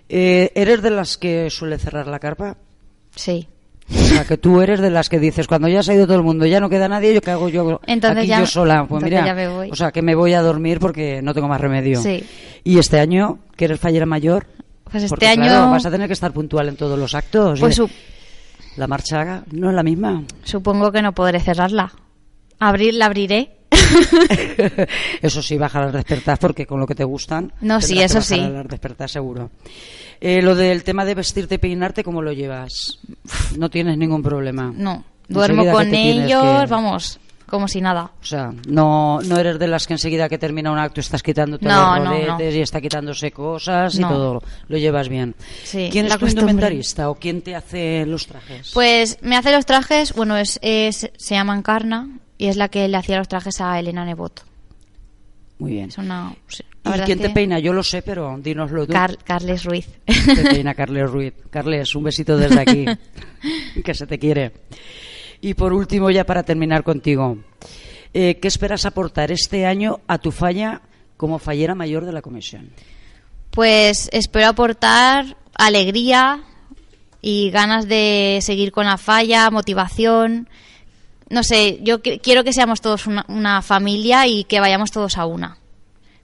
Eh, 0.09 0.51
¿Eres 0.55 0.83
de 0.83 0.91
las 0.91 1.19
que 1.19 1.51
suele 1.51 1.79
cerrar 1.79 2.07
la 2.09 2.19
carpa? 2.19 2.57
Sí. 3.15 3.49
O 3.89 3.99
sea, 3.99 4.25
que 4.25 4.37
tú 4.37 4.61
eres 4.61 4.81
de 4.81 4.91
las 4.91 5.09
que 5.09 5.21
dices, 5.21 5.47
cuando 5.47 5.69
ya 5.69 5.83
se 5.83 5.93
ha 5.93 5.95
ido 5.95 6.07
todo 6.07 6.17
el 6.17 6.23
mundo, 6.25 6.45
ya 6.47 6.59
no 6.61 6.69
queda 6.69 6.89
nadie, 6.89 7.15
¿yo 7.15 7.21
qué 7.21 7.31
hago 7.31 7.49
yo 7.49 7.81
Entonces 7.87 8.19
aquí 8.19 8.27
ya- 8.29 8.41
yo 8.41 8.47
sola? 8.47 8.85
Pues 8.89 9.03
mira, 9.03 9.25
ya 9.25 9.35
me 9.35 9.49
voy. 9.49 9.71
o 9.71 9.77
sea, 9.77 9.93
que 9.93 10.03
me 10.03 10.15
voy 10.17 10.33
a 10.35 10.43
dormir 10.43 10.81
porque 10.81 11.23
no 11.23 11.33
tengo 11.35 11.47
más 11.49 11.61
remedio. 11.61 12.03
Sí. 12.03 12.25
Y 12.65 12.79
este 12.79 12.99
año, 12.99 13.39
que 13.57 13.67
eres 13.67 13.79
fallera 13.79 14.05
mayor, 14.07 14.47
Pues 14.85 15.05
este 15.05 15.09
porque, 15.11 15.29
año. 15.29 15.43
claro, 15.45 15.71
vas 15.71 15.87
a 15.87 15.91
tener 15.91 16.09
que 16.09 16.15
estar 16.15 16.33
puntual 16.33 16.69
en 16.69 16.77
todos 16.77 16.99
los 16.99 17.15
actos. 17.15 17.61
Pues 17.61 17.75
¿eh? 17.75 17.77
su- 17.77 17.91
La 18.77 18.87
marcha 18.89 19.45
no 19.53 19.71
es 19.71 19.77
la 19.77 19.83
misma. 19.85 20.25
supongo 20.43 20.91
que 20.91 21.01
no 21.03 21.13
podré 21.15 21.39
cerrarla. 21.41 21.93
Abrir, 22.59 22.95
la 22.95 23.07
abriré. 23.07 23.53
Eso 25.23 25.43
sí, 25.43 25.59
baja 25.59 25.81
las 25.85 25.93
despertar 25.93 26.39
porque 26.39 26.67
con 26.67 26.81
lo 26.81 26.87
que 26.87 26.95
te 26.95 27.05
gustan. 27.05 27.53
No, 27.61 27.81
sí, 27.81 27.95
que 27.95 28.05
eso 28.05 28.21
sí. 28.21 28.37
bajar 28.37 28.53
las 28.53 28.69
despertar 28.69 29.11
seguro. 29.11 29.51
Eh, 30.21 30.43
lo 30.43 30.55
del 30.55 30.83
tema 30.85 31.05
de 31.05 31.15
vestirte 31.15 31.57
y 31.57 31.59
peinarte, 31.59 32.03
¿cómo 32.05 32.23
lo 32.23 32.33
llevas? 32.33 32.99
No 33.59 33.69
tienes 33.71 33.97
ningún 33.99 34.23
problema. 34.23 34.73
No. 34.75 35.05
Duermo 35.29 35.63
Enseguida 35.63 35.73
con 35.73 35.95
ellos, 35.95 36.61
que- 36.63 36.71
vamos, 36.71 37.21
como 37.47 37.67
si 37.69 37.81
nada. 37.81 38.13
O 38.23 38.25
sea, 38.25 38.53
no, 38.69 39.21
no 39.23 39.37
eres 39.39 39.59
de 39.59 39.67
las 39.67 39.87
que 39.87 39.95
enseguida 39.95 40.29
que 40.29 40.39
termina 40.39 40.71
un 40.71 40.79
acto 40.79 41.01
estás 41.01 41.23
quitándote 41.23 41.65
No, 41.67 41.97
los 41.97 42.05
no, 42.05 42.11
no. 42.11 42.27
roletes 42.27 42.55
y 42.55 42.61
está 42.61 42.81
quitándose 42.81 43.31
cosas 43.33 43.97
y 43.97 44.01
todo. 44.03 44.43
Lo 44.69 44.79
llevas 44.79 45.09
bien. 45.09 45.35
Sí, 45.65 45.89
¿Quién 45.91 46.07
es 46.07 46.13
tu 46.15 46.21
costumbre. 46.21 46.81
o 47.07 47.15
quién 47.17 47.43
te 47.43 47.55
hace 47.57 48.07
los 48.07 48.27
trajes? 48.27 48.71
Pues 48.73 49.19
me 49.23 49.37
hace 49.37 49.53
los 49.53 49.67
trajes, 49.67 50.13
bueno, 50.15 50.37
es, 50.37 50.59
es- 50.63 51.11
se 51.17 51.35
llama 51.35 51.57
Encarna 51.57 52.09
y 52.39 52.47
es 52.47 52.57
la 52.57 52.69
que 52.69 52.87
le 52.89 52.97
hacía 52.97 53.19
los 53.19 53.29
trajes 53.29 53.61
a 53.61 53.79
Elena 53.81 54.05
Nebot. 54.05 54.45
Muy 55.59 55.73
bien. 55.73 55.89
Es 55.89 55.99
una... 55.99 56.35
¿Y 56.85 57.01
quién 57.01 57.19
te 57.19 57.31
peina? 57.31 57.59
Yo 57.59 57.73
lo 57.73 57.83
sé, 57.83 58.03
pero 58.03 58.39
dínoslo 58.41 58.87
tú. 58.87 58.93
Car- 58.93 59.19
Carles 59.25 59.65
Ruiz. 59.65 59.89
Te 60.05 60.43
peina 60.45 60.75
Carles 60.75 61.11
Ruiz. 61.11 61.35
Carles, 61.51 61.95
un 61.95 62.05
besito 62.05 62.37
desde 62.37 62.61
aquí. 62.61 62.85
que 63.85 63.95
se 63.95 64.07
te 64.07 64.19
quiere. 64.19 64.53
Y 65.41 65.55
por 65.55 65.73
último, 65.73 66.11
ya 66.11 66.25
para 66.25 66.43
terminar 66.45 66.85
contigo, 66.85 67.39
eh, 68.15 68.39
¿qué 68.41 68.49
esperas 68.49 68.85
aportar 68.87 69.33
este 69.33 69.67
año 69.67 70.01
a 70.07 70.19
tu 70.19 70.31
falla 70.31 70.81
como 71.17 71.39
fallera 71.39 71.75
mayor 71.75 72.05
de 72.05 72.13
la 72.13 72.23
comisión? 72.23 72.71
Pues 73.51 74.09
espero 74.13 74.47
aportar 74.49 75.37
alegría 75.55 76.43
y 77.21 77.51
ganas 77.51 77.89
de 77.89 78.39
seguir 78.43 78.71
con 78.73 78.87
la 78.87 78.99
falla, 78.99 79.51
motivación. 79.51 80.49
No 81.29 81.43
sé, 81.43 81.81
yo 81.83 82.01
qui- 82.03 82.21
quiero 82.23 82.45
que 82.45 82.53
seamos 82.53 82.81
todos 82.81 83.07
una, 83.07 83.25
una 83.29 83.63
familia 83.63 84.27
y 84.27 84.45
que 84.45 84.61
vayamos 84.61 84.91
todos 84.93 85.19
a 85.19 85.27
una. 85.27 85.59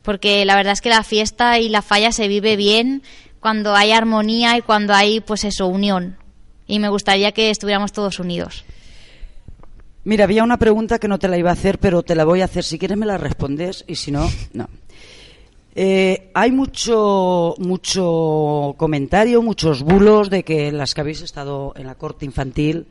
Porque 0.03 0.45
la 0.45 0.57
verdad 0.57 0.73
es 0.73 0.81
que 0.81 0.89
la 0.89 1.03
fiesta 1.05 1.59
y 1.59 1.69
la 1.69 1.83
falla 1.83 2.13
se 2.13 2.29
vive 2.29 2.57
bien 2.57 3.03
cuando 3.41 3.75
hay 3.75 3.93
armonía 3.93 4.57
y 4.57 4.63
cuando 4.63 4.95
hay, 4.95 5.21
pues 5.21 5.45
eso, 5.45 5.67
unión. 5.67 6.17
Y 6.67 6.79
me 6.79 6.89
gustaría 6.89 7.33
que 7.33 7.51
estuviéramos 7.51 7.93
todos 7.93 8.19
unidos. 8.21 8.65
Mira, 10.05 10.25
había 10.25 10.43
una 10.43 10.57
pregunta 10.59 10.99
que 10.99 11.07
no 11.09 11.19
te 11.19 11.29
la 11.29 11.39
iba 11.39 11.51
a 11.51 11.55
hacer, 11.55 11.79
pero 11.79 12.03
te 12.03 12.15
la 12.17 12.25
voy 12.25 12.41
a 12.41 12.47
hacer. 12.47 12.65
Si 12.65 12.79
quieres 12.79 12.99
me 12.99 13.07
la 13.07 13.19
respondes 13.19 13.85
y 13.87 13.95
si 13.97 14.11
no, 14.11 14.29
no. 14.53 14.69
Eh, 15.75 16.31
hay 16.35 16.51
mucho, 16.53 17.55
mucho 17.59 18.75
comentario, 18.77 19.41
muchos 19.43 19.83
bulos 19.83 20.29
de 20.29 20.43
que 20.45 20.71
las 20.71 20.95
que 20.95 21.01
habéis 21.01 21.23
estado 21.23 21.73
en 21.77 21.87
la 21.87 21.95
corte 21.95 22.25
infantil 22.27 22.87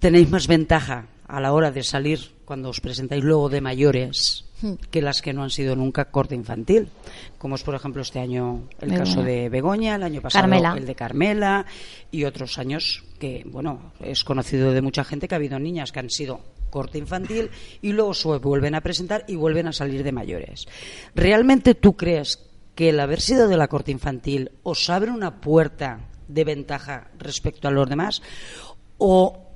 tenéis 0.00 0.28
más 0.30 0.48
ventaja 0.48 1.06
a 1.28 1.40
la 1.40 1.52
hora 1.52 1.70
de 1.70 1.84
salir 1.84 2.32
cuando 2.44 2.70
os 2.70 2.80
presentáis 2.80 3.22
luego 3.22 3.48
de 3.48 3.60
mayores 3.60 4.44
Hmm. 4.62 4.74
que 4.90 5.00
las 5.00 5.22
que 5.22 5.32
no 5.32 5.42
han 5.42 5.48
sido 5.50 5.74
nunca 5.74 6.10
corte 6.10 6.34
infantil, 6.34 6.88
como 7.38 7.54
es 7.54 7.62
por 7.62 7.74
ejemplo 7.74 8.02
este 8.02 8.18
año 8.18 8.68
el 8.80 8.90
Begoña. 8.90 8.98
caso 8.98 9.22
de 9.22 9.48
Begoña, 9.48 9.94
el 9.94 10.02
año 10.02 10.20
pasado 10.20 10.42
Carmela. 10.42 10.74
el 10.76 10.84
de 10.84 10.94
Carmela 10.94 11.66
y 12.10 12.24
otros 12.24 12.58
años 12.58 13.04
que, 13.18 13.42
bueno, 13.46 13.92
es 14.00 14.22
conocido 14.22 14.72
de 14.72 14.82
mucha 14.82 15.02
gente 15.02 15.28
que 15.28 15.34
ha 15.34 15.36
habido 15.36 15.58
niñas 15.58 15.92
que 15.92 16.00
han 16.00 16.10
sido 16.10 16.40
corte 16.68 16.98
infantil 16.98 17.50
y 17.80 17.92
luego 17.92 18.12
se 18.12 18.28
vuelven 18.36 18.74
a 18.74 18.82
presentar 18.82 19.24
y 19.26 19.34
vuelven 19.36 19.68
a 19.68 19.72
salir 19.72 20.02
de 20.04 20.12
mayores. 20.12 20.66
¿Realmente 21.14 21.74
tú 21.74 21.96
crees 21.96 22.38
que 22.74 22.90
el 22.90 23.00
haber 23.00 23.22
sido 23.22 23.48
de 23.48 23.56
la 23.56 23.68
corte 23.68 23.92
infantil 23.92 24.50
os 24.62 24.90
abre 24.90 25.10
una 25.10 25.40
puerta 25.40 26.00
de 26.28 26.44
ventaja 26.44 27.10
respecto 27.18 27.66
a 27.66 27.70
los 27.70 27.88
demás 27.88 28.20
o 28.98 29.49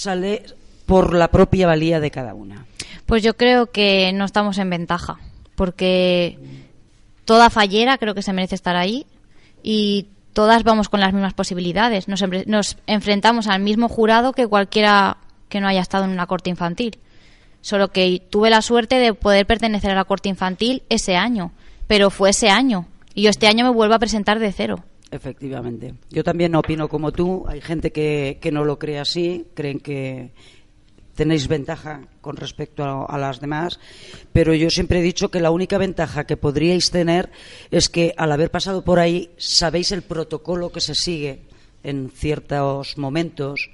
sale 0.00 0.42
por 0.86 1.14
la 1.14 1.28
propia 1.28 1.66
valía 1.66 2.00
de 2.00 2.10
cada 2.10 2.34
una? 2.34 2.66
Pues 3.06 3.22
yo 3.22 3.36
creo 3.36 3.70
que 3.70 4.12
no 4.12 4.24
estamos 4.24 4.58
en 4.58 4.70
ventaja, 4.70 5.18
porque 5.54 6.38
toda 7.24 7.50
fallera 7.50 7.98
creo 7.98 8.14
que 8.14 8.22
se 8.22 8.32
merece 8.32 8.54
estar 8.54 8.76
ahí 8.76 9.06
y 9.62 10.06
todas 10.32 10.64
vamos 10.64 10.88
con 10.88 11.00
las 11.00 11.12
mismas 11.12 11.34
posibilidades. 11.34 12.08
Nos, 12.08 12.76
enfrentamos 12.86 13.46
al 13.46 13.60
mismo 13.60 13.88
jurado 13.88 14.32
que 14.32 14.46
cualquiera 14.46 15.18
que 15.48 15.60
no 15.60 15.68
haya 15.68 15.80
estado 15.80 16.04
en 16.04 16.10
una 16.10 16.26
corte 16.26 16.50
infantil. 16.50 16.98
Solo 17.60 17.88
que 17.88 18.22
tuve 18.30 18.48
la 18.48 18.62
suerte 18.62 18.96
de 18.96 19.12
poder 19.12 19.46
pertenecer 19.46 19.90
a 19.90 19.94
la 19.94 20.04
corte 20.04 20.28
infantil 20.28 20.82
ese 20.88 21.16
año, 21.16 21.52
pero 21.86 22.10
fue 22.10 22.30
ese 22.30 22.48
año. 22.48 22.86
Y 23.14 23.22
yo 23.22 23.30
este 23.30 23.48
año 23.48 23.64
me 23.64 23.70
vuelvo 23.70 23.94
a 23.94 23.98
presentar 23.98 24.38
de 24.38 24.52
cero. 24.52 24.82
Efectivamente. 25.10 25.94
Yo 26.10 26.22
también 26.24 26.54
opino 26.54 26.88
como 26.88 27.12
tú. 27.12 27.44
Hay 27.48 27.60
gente 27.60 27.90
que, 27.92 28.38
que 28.40 28.52
no 28.52 28.64
lo 28.64 28.78
cree 28.78 28.98
así, 29.00 29.46
creen 29.54 29.80
que 29.80 30.30
tenéis 31.16 31.48
ventaja 31.48 32.02
con 32.20 32.36
respecto 32.36 32.82
a, 32.84 33.04
a 33.04 33.18
las 33.18 33.40
demás, 33.40 33.78
pero 34.32 34.54
yo 34.54 34.70
siempre 34.70 35.00
he 35.00 35.02
dicho 35.02 35.30
que 35.30 35.40
la 35.40 35.50
única 35.50 35.76
ventaja 35.76 36.24
que 36.24 36.36
podríais 36.38 36.90
tener 36.90 37.30
es 37.70 37.88
que 37.90 38.14
al 38.16 38.32
haber 38.32 38.50
pasado 38.50 38.84
por 38.84 38.98
ahí 38.98 39.30
sabéis 39.36 39.92
el 39.92 40.00
protocolo 40.02 40.70
que 40.72 40.80
se 40.80 40.94
sigue 40.94 41.40
en 41.82 42.10
ciertos 42.10 42.96
momentos, 42.96 43.68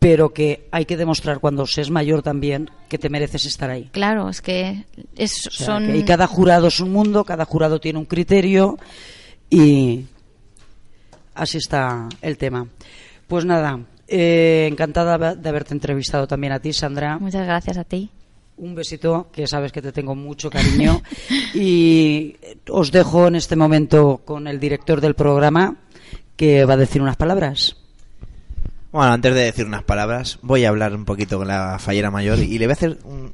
pero 0.00 0.32
que 0.32 0.66
hay 0.72 0.84
que 0.86 0.96
demostrar 0.96 1.38
cuando 1.38 1.64
se 1.66 1.82
es 1.82 1.90
mayor 1.90 2.22
también 2.22 2.70
que 2.88 2.98
te 2.98 3.10
mereces 3.10 3.44
estar 3.44 3.70
ahí. 3.70 3.88
Claro, 3.92 4.28
es 4.28 4.40
que 4.40 4.84
es, 5.14 5.46
O 5.46 5.50
sea, 5.50 5.66
son... 5.66 5.86
que- 5.86 5.98
y 5.98 6.02
cada 6.04 6.26
jurado 6.26 6.68
es 6.68 6.80
un 6.80 6.90
mundo, 6.90 7.24
cada 7.24 7.44
jurado 7.44 7.78
tiene 7.80 7.98
un 8.00 8.06
criterio 8.06 8.78
y 9.48 10.06
así 11.34 11.58
está 11.58 12.08
el 12.22 12.36
tema. 12.38 12.66
Pues 13.28 13.44
nada, 13.44 13.80
eh, 14.08 14.68
encantada 14.70 15.34
de 15.34 15.48
haberte 15.48 15.74
entrevistado 15.74 16.26
también 16.26 16.52
a 16.52 16.58
ti, 16.60 16.72
Sandra. 16.72 17.18
Muchas 17.18 17.46
gracias 17.46 17.76
a 17.76 17.84
ti. 17.84 18.10
Un 18.56 18.74
besito, 18.74 19.28
que 19.32 19.46
sabes 19.46 19.72
que 19.72 19.80
te 19.80 19.92
tengo 19.92 20.14
mucho 20.14 20.50
cariño. 20.50 21.00
y 21.54 22.36
os 22.68 22.90
dejo 22.92 23.28
en 23.28 23.36
este 23.36 23.56
momento 23.56 24.18
con 24.24 24.46
el 24.46 24.60
director 24.60 25.00
del 25.00 25.14
programa, 25.14 25.76
que 26.36 26.64
va 26.64 26.74
a 26.74 26.76
decir 26.78 27.00
unas 27.00 27.16
palabras. 27.16 27.76
Bueno, 28.92 29.12
antes 29.12 29.34
de 29.34 29.42
decir 29.42 29.64
unas 29.66 29.84
palabras, 29.84 30.38
voy 30.42 30.64
a 30.64 30.68
hablar 30.70 30.94
un 30.94 31.04
poquito 31.04 31.38
con 31.38 31.46
la 31.46 31.78
fallera 31.78 32.10
mayor 32.10 32.38
y 32.40 32.58
le 32.58 32.66
voy 32.66 32.72
a 32.72 32.74
hacer 32.74 32.98
un- 33.04 33.32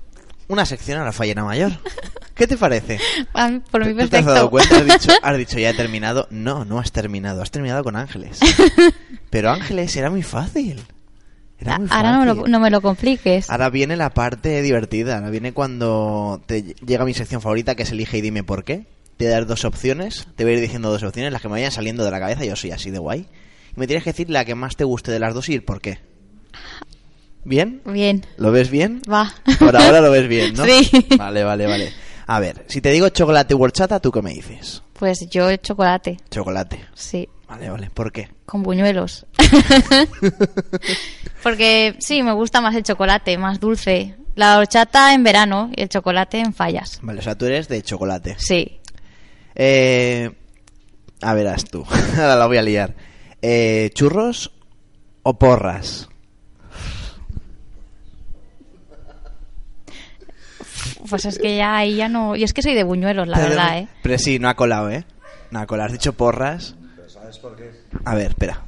una 0.49 0.66
sección 0.66 1.01
a 1.01 1.05
la 1.05 1.12
fallera 1.12 1.44
mayor. 1.44 1.72
¿Qué 2.34 2.47
te 2.47 2.57
parece? 2.57 3.01
A 3.32 3.49
mí, 3.49 3.61
por 3.70 3.84
mí 3.84 3.94
¿Tú 3.94 4.09
te 4.09 4.18
has 4.18 4.24
dado 4.24 4.51
cuenta? 4.51 4.76
Has 4.76 4.84
dicho, 4.84 5.12
has 5.22 5.38
dicho, 5.38 5.59
ya 5.59 5.70
he 5.70 5.74
terminado. 5.74 6.26
No, 6.30 6.64
no 6.64 6.78
has 6.78 6.92
terminado. 6.92 7.42
Has 7.42 7.51
terminado 7.51 7.82
con 7.82 7.97
Ángeles. 7.97 8.40
Pero 9.30 9.51
Ángeles 9.51 9.97
era 9.97 10.11
muy 10.11 10.22
fácil. 10.22 10.82
Era 11.59 11.78
muy 11.78 11.88
Ahora 11.90 12.12
no 12.12 12.20
me, 12.20 12.26
lo, 12.26 12.47
no 12.47 12.61
me 12.61 12.70
lo 12.70 12.82
compliques. 12.82 13.49
Ahora 13.49 13.70
viene 13.70 13.97
la 13.97 14.11
parte 14.11 14.61
divertida. 14.61 15.16
Ahora 15.16 15.30
viene 15.30 15.53
cuando 15.53 16.42
te 16.44 16.62
llega 16.62 17.07
mi 17.07 17.14
sección 17.14 17.40
favorita, 17.40 17.74
que 17.74 17.84
es 17.84 17.90
elige 17.90 18.18
y 18.18 18.20
dime 18.20 18.44
por 18.44 18.64
qué. 18.64 18.86
Te 19.16 19.24
voy 19.24 19.32
a 19.32 19.36
dar 19.36 19.47
dos 19.47 19.64
opciones. 19.64 20.28
Te 20.36 20.44
voy 20.44 20.53
a 20.53 20.57
ir 20.57 20.61
diciendo 20.61 20.90
dos 20.90 21.03
opciones, 21.03 21.32
las 21.32 21.40
que 21.40 21.49
me 21.49 21.53
vayan 21.53 21.72
saliendo 21.72 22.05
de 22.05 22.11
la 22.11 22.20
cabeza. 22.20 22.44
Yo 22.44 22.55
soy 22.55 22.72
así 22.72 22.90
de 22.90 22.99
guay. 22.99 23.26
Y 23.74 23.80
me 23.80 23.86
tienes 23.86 24.05
que 24.05 24.11
decir 24.11 24.28
la 24.28 24.44
que 24.44 24.55
más 24.55 24.76
te 24.76 24.84
guste 24.84 25.11
de 25.11 25.18
las 25.18 25.32
dos 25.32 25.49
y 25.49 25.55
el 25.55 25.62
por 25.64 25.80
qué. 25.80 26.01
¿Bien? 27.47 27.80
Bien, 27.86 28.26
¿Lo 28.36 28.51
ves 28.53 28.70
bien? 28.70 29.01
va. 29.11 29.32
Por 29.59 29.76
ahora 29.76 30.01
lo 30.01 30.11
ves 30.11 30.28
bien, 30.28 30.55
¿no? 30.55 30.64
Sí. 30.64 30.90
Vale, 31.16 31.44
vale, 31.44 31.66
vale. 31.66 31.92
A 32.26 32.40
ver, 32.40 32.64
si 32.68 32.80
te 32.80 32.90
digo 32.90 33.09
chocolate 33.11 33.55
u 33.55 33.62
horchata, 33.62 34.01
¿tú 34.01 34.11
qué 34.11 34.20
me 34.20 34.32
dices? 34.34 34.82
Pues 34.94 35.28
yo 35.30 35.49
el 35.49 35.61
chocolate, 35.61 36.18
Chocolate. 36.30 36.84
sí, 36.94 37.28
Vale, 37.49 37.70
vale. 37.70 37.90
¿Por 37.90 38.11
qué? 38.11 38.28
con 38.47 38.64
buñuelos. 38.64 39.24
Porque 41.42 41.97
sí, 42.01 42.22
me 42.22 42.32
gusta 42.32 42.61
más 42.61 42.74
el 42.74 42.82
chocolate, 42.82 43.38
más 43.38 43.61
dulce. 43.61 44.16
La 44.34 44.59
horchata 44.59 45.14
en 45.14 45.22
verano 45.22 45.70
y 45.74 45.82
el 45.82 45.88
chocolate 45.88 46.40
en 46.40 46.53
fallas. 46.53 46.99
Vale, 47.03 47.20
o 47.20 47.22
sea, 47.22 47.36
tú 47.36 47.47
eres 47.47 47.68
de 47.68 47.82
chocolate. 47.82 48.36
Sí. 48.38 48.80
Eh, 49.55 50.30
a 51.22 51.34
verás 51.34 51.64
tú. 51.64 51.84
Ahora 52.16 52.36
la 52.36 52.47
voy 52.47 52.59
a 52.59 52.62
liar. 52.62 52.94
Eh, 53.40 53.90
¿Churros 53.94 54.53
o 55.22 55.38
porras? 55.38 56.09
Pues 61.09 61.24
es 61.24 61.38
que 61.38 61.57
ya 61.57 61.76
ahí 61.76 61.96
ya 61.96 62.09
no... 62.09 62.36
Yo 62.36 62.44
es 62.44 62.52
que 62.52 62.62
soy 62.62 62.74
de 62.74 62.84
buñuelos, 62.84 63.26
la 63.28 63.36
Pero- 63.36 63.48
verdad, 63.50 63.78
¿eh? 63.78 63.88
Pero 64.02 64.18
sí, 64.18 64.38
no 64.38 64.48
ha 64.48 64.54
colado, 64.54 64.90
¿eh? 64.90 65.04
No 65.50 65.61
ha 65.61 65.66
colado. 65.66 65.86
Has 65.86 65.92
dicho 65.92 66.12
porras. 66.12 66.74
¿Sabes 67.09 67.38
por 67.38 67.57
qué? 67.57 67.70
A 68.04 68.14
ver, 68.14 68.28
espera. 68.30 68.62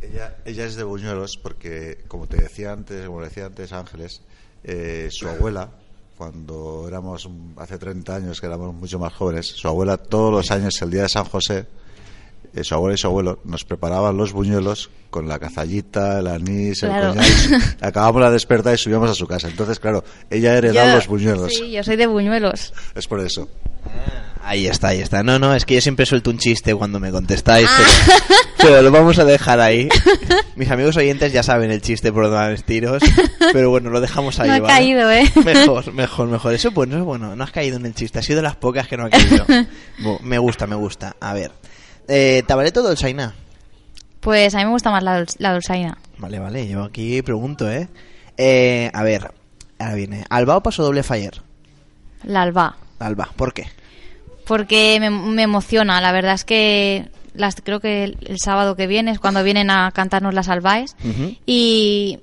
Ella, 0.00 0.36
ella 0.44 0.64
es 0.64 0.76
de 0.76 0.84
Buñuelos 0.84 1.36
porque, 1.42 1.98
como 2.08 2.26
te 2.26 2.36
decía 2.40 2.72
antes, 2.72 3.06
como 3.06 3.20
decía 3.22 3.46
antes 3.46 3.72
Ángeles, 3.72 4.22
eh, 4.64 5.08
su 5.10 5.28
abuela, 5.28 5.68
cuando 6.16 6.86
éramos 6.88 7.28
hace 7.56 7.78
30 7.78 8.14
años, 8.16 8.40
que 8.40 8.46
éramos 8.46 8.74
mucho 8.74 8.98
más 8.98 9.12
jóvenes, 9.12 9.46
su 9.46 9.68
abuela 9.68 9.96
todos 9.96 10.32
los 10.32 10.50
años, 10.50 10.80
el 10.82 10.90
día 10.90 11.02
de 11.02 11.08
San 11.08 11.24
José, 11.24 11.66
su 12.62 12.74
abuela 12.74 12.94
y 12.94 12.98
su 12.98 13.06
abuelo 13.06 13.40
nos 13.44 13.64
preparaban 13.64 14.16
los 14.16 14.32
buñuelos 14.32 14.90
con 15.10 15.26
la 15.28 15.38
cazallita, 15.38 16.18
el 16.18 16.26
anís, 16.26 16.80
Claro. 16.80 17.12
el 17.12 17.16
coñac. 17.18 17.76
Acabamos 17.82 18.20
la 18.22 18.30
despertar 18.30 18.74
y 18.74 18.78
subíamos 18.78 19.10
a 19.10 19.14
su 19.14 19.26
casa. 19.26 19.48
Entonces, 19.48 19.78
claro, 19.80 20.04
ella 20.30 20.56
heredó 20.56 20.74
Yo- 20.74 20.94
los 20.94 21.06
buñuelos. 21.06 21.54
Sí, 21.54 21.70
yo 21.70 21.82
soy 21.82 21.96
de 21.96 22.06
buñuelos. 22.06 22.72
Es 22.94 23.06
por 23.06 23.20
eso. 23.20 23.48
Ahí 24.42 24.66
está, 24.66 24.88
ahí 24.88 25.00
está. 25.00 25.22
No, 25.22 25.38
no, 25.38 25.54
es 25.54 25.64
que 25.64 25.74
yo 25.74 25.80
siempre 25.80 26.06
suelto 26.06 26.30
un 26.30 26.38
chiste 26.38 26.74
cuando 26.74 27.00
me 27.00 27.10
contestáis, 27.10 27.66
Ah. 27.70 27.78
pero, 27.78 28.38
pero 28.62 28.82
lo 28.82 28.90
vamos 28.90 29.18
a 29.18 29.24
dejar 29.24 29.60
ahí. 29.60 29.88
Mis 30.56 30.70
amigos 30.70 30.96
oyentes 30.96 31.32
ya 31.32 31.42
saben 31.42 31.70
el 31.70 31.80
chiste 31.82 32.12
por 32.12 32.24
donde 32.24 32.38
van 32.38 32.50
los 32.52 32.64
tiros, 32.64 33.02
pero 33.52 33.70
bueno, 33.70 33.90
lo 33.90 34.00
dejamos 34.00 34.38
ahí. 34.40 34.48
No 34.48 34.54
he 34.56 34.60
¿vale? 34.60 34.74
caído, 34.74 35.10
¿eh? 35.10 35.30
Mejor, 35.44 35.92
mejor, 35.92 36.28
mejor. 36.28 36.54
Eso 36.54 36.68
es 36.68 36.74
bueno, 36.74 37.04
bueno. 37.04 37.34
No 37.36 37.44
has 37.44 37.50
caído 37.50 37.76
en 37.76 37.86
el 37.86 37.94
chiste, 37.94 38.18
ha 38.18 38.22
sido 38.22 38.36
de 38.36 38.42
las 38.42 38.56
pocas 38.56 38.88
que 38.88 38.96
no 38.96 39.06
ha 39.06 39.10
caído. 39.10 39.44
Me 40.22 40.38
gusta, 40.38 40.66
me 40.66 40.76
gusta. 40.76 41.16
A 41.20 41.32
ver. 41.34 41.50
Eh, 42.08 42.42
¿Te 42.46 42.54
vale 42.54 42.72
todo 42.72 42.90
el 42.90 42.96
Saina? 42.96 43.34
Pues 44.20 44.54
a 44.54 44.58
mí 44.58 44.64
me 44.64 44.70
gusta 44.70 44.90
más 44.90 45.02
la, 45.02 45.20
dul- 45.20 45.36
la 45.38 45.52
dulzaina. 45.52 45.96
Vale, 46.18 46.38
vale, 46.38 46.66
yo 46.66 46.82
aquí 46.82 47.22
pregunto, 47.22 47.70
¿eh? 47.70 47.88
eh 48.36 48.90
a 48.92 49.02
ver, 49.02 49.30
ahora 49.78 49.94
viene. 49.94 50.24
¿Alba 50.28 50.56
o 50.56 50.62
paso 50.62 50.82
doble 50.82 51.02
Fire? 51.02 51.40
La 52.24 52.42
alba. 52.42 52.76
Alba, 52.98 53.30
¿por 53.36 53.52
qué? 53.54 53.66
Porque 54.44 54.98
me, 55.00 55.10
me 55.10 55.42
emociona. 55.42 56.00
La 56.00 56.10
verdad 56.10 56.34
es 56.34 56.44
que 56.44 57.08
las, 57.34 57.56
creo 57.62 57.78
que 57.80 58.02
el, 58.04 58.18
el 58.26 58.38
sábado 58.38 58.74
que 58.74 58.86
viene 58.88 59.12
es 59.12 59.20
cuando 59.20 59.44
vienen 59.44 59.70
a 59.70 59.92
cantarnos 59.92 60.34
las 60.34 60.48
albaes. 60.48 60.96
Y 61.46 62.18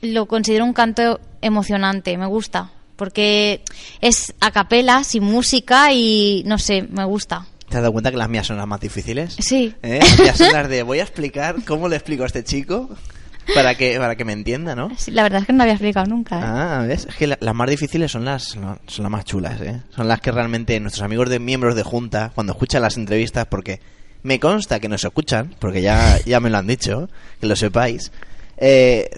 lo 0.00 0.26
considero 0.26 0.64
un 0.64 0.72
canto 0.72 1.20
emocionante. 1.42 2.16
Me 2.16 2.26
gusta. 2.26 2.70
Porque 2.96 3.62
es 4.00 4.34
a 4.40 4.50
capela, 4.50 5.04
sin 5.04 5.22
música 5.24 5.92
y 5.92 6.42
no 6.46 6.58
sé, 6.58 6.82
me 6.82 7.04
gusta. 7.04 7.46
¿Te 7.74 7.78
has 7.78 7.82
dado 7.82 7.92
cuenta 7.92 8.12
que 8.12 8.16
las 8.16 8.28
mías 8.28 8.46
son 8.46 8.56
las 8.56 8.68
más 8.68 8.78
difíciles? 8.80 9.34
Sí. 9.40 9.74
¿Eh? 9.82 9.98
Las 10.00 10.16
mías 10.20 10.38
son 10.38 10.52
las 10.52 10.68
de 10.68 10.84
voy 10.84 11.00
a 11.00 11.02
explicar 11.02 11.56
cómo 11.66 11.88
le 11.88 11.96
explico 11.96 12.22
a 12.22 12.26
este 12.26 12.44
chico 12.44 12.88
para 13.52 13.74
que 13.74 13.98
para 13.98 14.14
que 14.14 14.24
me 14.24 14.32
entienda, 14.32 14.76
¿no? 14.76 14.90
Sí, 14.96 15.10
La 15.10 15.24
verdad 15.24 15.40
es 15.40 15.46
que 15.48 15.52
no 15.52 15.56
lo 15.56 15.62
había 15.64 15.72
explicado 15.74 16.06
nunca. 16.06 16.36
¿eh? 16.38 16.42
Ah, 16.44 16.84
¿ves? 16.86 17.06
Es 17.08 17.16
que 17.16 17.26
la- 17.26 17.36
las 17.40 17.52
más 17.52 17.68
difíciles 17.68 18.12
son 18.12 18.24
las 18.24 18.44
son 18.44 18.78
las 18.86 19.10
más 19.10 19.24
chulas, 19.24 19.60
¿eh? 19.60 19.80
Son 19.90 20.06
las 20.06 20.20
que 20.20 20.30
realmente 20.30 20.78
nuestros 20.78 21.02
amigos 21.02 21.28
de 21.30 21.40
miembros 21.40 21.74
de 21.74 21.82
junta 21.82 22.30
cuando 22.32 22.52
escuchan 22.52 22.80
las 22.80 22.96
entrevistas 22.96 23.46
porque 23.46 23.80
me 24.22 24.38
consta 24.38 24.78
que 24.78 24.88
nos 24.88 25.02
escuchan, 25.02 25.52
porque 25.58 25.82
ya 25.82 26.18
ya 26.24 26.38
me 26.38 26.50
lo 26.50 26.58
han 26.58 26.68
dicho, 26.68 27.10
que 27.40 27.48
lo 27.48 27.56
sepáis. 27.56 28.12
Eh, 28.56 29.10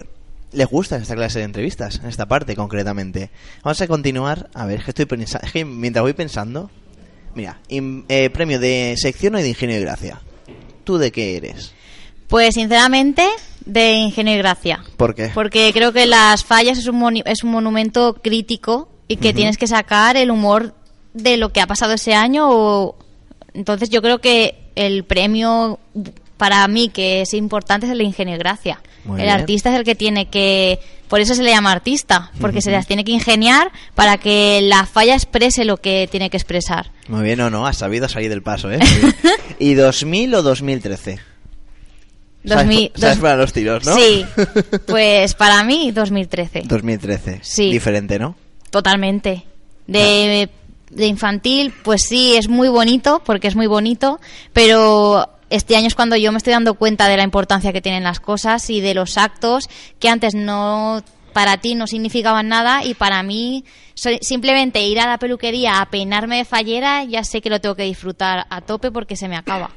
les 0.51 0.67
gusta 0.67 0.97
esta 0.97 1.13
clase 1.13 1.37
de 1.37 1.45
entrevistas, 1.45 1.99
en 2.01 2.07
esta 2.09 2.25
parte 2.25 2.55
concretamente. 2.55 3.29
Vamos 3.63 3.79
a 3.81 3.87
continuar. 3.87 4.49
A 4.55 4.65
ver, 4.65 4.79
es 4.79 4.85
que 4.85 4.91
estoy 4.91 5.05
pensando. 5.05 5.45
Es 5.45 5.53
que 5.53 5.63
mientras 5.63 6.01
voy 6.01 6.13
pensando. 6.13 6.71
Mira, 7.37 7.59
eh, 7.69 8.29
premio 8.31 8.59
de 8.59 8.95
sección 8.97 9.35
o 9.35 9.37
de 9.37 9.47
ingenio 9.49 9.77
y 9.77 9.81
gracia. 9.81 10.19
¿Tú 10.83 10.97
de 10.97 11.11
qué 11.11 11.37
eres? 11.37 11.71
Pues 12.27 12.55
sinceramente, 12.55 13.23
de 13.63 13.91
Ingenio 13.93 14.33
y 14.33 14.37
Gracia. 14.39 14.83
¿Por 14.97 15.13
qué? 15.13 15.29
Porque 15.35 15.69
creo 15.71 15.93
que 15.93 16.07
las 16.07 16.43
fallas 16.43 16.79
es 16.79 16.87
un, 16.87 16.99
moni- 16.99 17.21
es 17.27 17.43
un 17.43 17.51
monumento 17.51 18.15
crítico 18.23 18.89
y 19.07 19.17
que 19.17 19.33
tienes 19.33 19.57
que 19.59 19.67
sacar 19.67 20.17
el 20.17 20.31
humor 20.31 20.73
de 21.13 21.37
lo 21.37 21.53
que 21.53 21.61
ha 21.61 21.67
pasado 21.67 21.93
ese 21.93 22.15
año. 22.15 22.47
O... 22.49 22.97
Entonces 23.53 23.91
yo 23.91 24.01
creo 24.01 24.19
que 24.19 24.71
el 24.75 25.05
premio 25.05 25.79
para 26.37 26.67
mí 26.67 26.89
que 26.89 27.21
es 27.21 27.33
importante 27.33 27.85
es 27.87 27.91
el 27.91 28.01
Ingenio 28.01 28.35
y 28.35 28.37
Gracia. 28.37 28.79
Muy 29.05 29.19
el 29.21 29.27
bien. 29.27 29.39
artista 29.39 29.69
es 29.71 29.75
el 29.77 29.83
que 29.83 29.95
tiene 29.95 30.27
que... 30.29 30.79
Por 31.07 31.21
eso 31.21 31.33
se 31.35 31.41
le 31.43 31.51
llama 31.51 31.71
artista, 31.71 32.31
porque 32.41 32.61
se 32.61 32.69
las 32.69 32.85
tiene 32.85 33.05
que 33.05 33.11
ingeniar 33.13 33.71
para 33.95 34.17
que 34.17 34.59
la 34.61 34.85
falla 34.85 35.13
exprese 35.15 35.63
lo 35.63 35.77
que 35.77 36.09
tiene 36.11 36.29
que 36.29 36.35
expresar. 36.35 36.91
Muy 37.07 37.23
bien, 37.23 37.39
o 37.39 37.49
no, 37.49 37.65
has 37.65 37.77
sabido 37.77 38.09
salir 38.09 38.29
del 38.29 38.41
paso, 38.43 38.69
¿eh? 38.71 38.79
¿Y 39.59 39.73
2000 39.75 40.35
o 40.35 40.41
2013? 40.43 41.19
¿Sabes, 42.45 42.65
2000 42.65 42.91
sabes 42.95 43.15
dos- 43.15 43.21
para 43.21 43.35
los 43.37 43.53
tiros, 43.53 43.85
no? 43.85 43.95
Sí, 43.95 44.25
pues 44.87 45.33
para 45.33 45.63
mí 45.63 45.91
2013. 45.91 46.63
2013. 46.65 47.39
Sí. 47.41 47.71
Diferente, 47.71 48.19
¿no? 48.19 48.35
Totalmente. 48.69 49.43
De, 49.87 50.49
de 50.89 51.05
infantil, 51.07 51.73
pues 51.83 52.03
sí, 52.03 52.35
es 52.35 52.49
muy 52.49 52.67
bonito, 52.67 53.21
porque 53.25 53.47
es 53.47 53.55
muy 53.55 53.67
bonito, 53.67 54.19
pero 54.51 55.29
este 55.49 55.75
año 55.75 55.87
es 55.87 55.95
cuando 55.95 56.15
yo 56.15 56.31
me 56.31 56.37
estoy 56.37 56.53
dando 56.53 56.73
cuenta 56.75 57.07
de 57.07 57.17
la 57.17 57.23
importancia 57.23 57.71
que 57.73 57.81
tienen 57.81 58.03
las 58.03 58.19
cosas 58.19 58.69
y 58.69 58.81
de 58.81 58.93
los 58.93 59.17
actos 59.17 59.69
que 59.99 60.09
antes 60.09 60.35
no 60.35 61.01
para 61.33 61.57
ti 61.57 61.75
no 61.75 61.85
significaban 61.87 62.47
nada 62.47 62.83
y 62.83 62.95
para 62.95 63.21
mí 63.23 63.63
simplemente 64.21 64.81
ir 64.81 64.99
a 64.99 65.07
la 65.07 65.17
peluquería 65.19 65.81
a 65.81 65.89
peinarme 65.89 66.37
de 66.37 66.45
fallera 66.45 67.03
ya 67.03 67.23
sé 67.23 67.41
que 67.41 67.49
lo 67.49 67.61
tengo 67.61 67.75
que 67.75 67.83
disfrutar 67.83 68.45
a 68.49 68.61
tope 68.61 68.91
porque 68.91 69.15
se 69.15 69.27
me 69.27 69.35
acaba. 69.37 69.69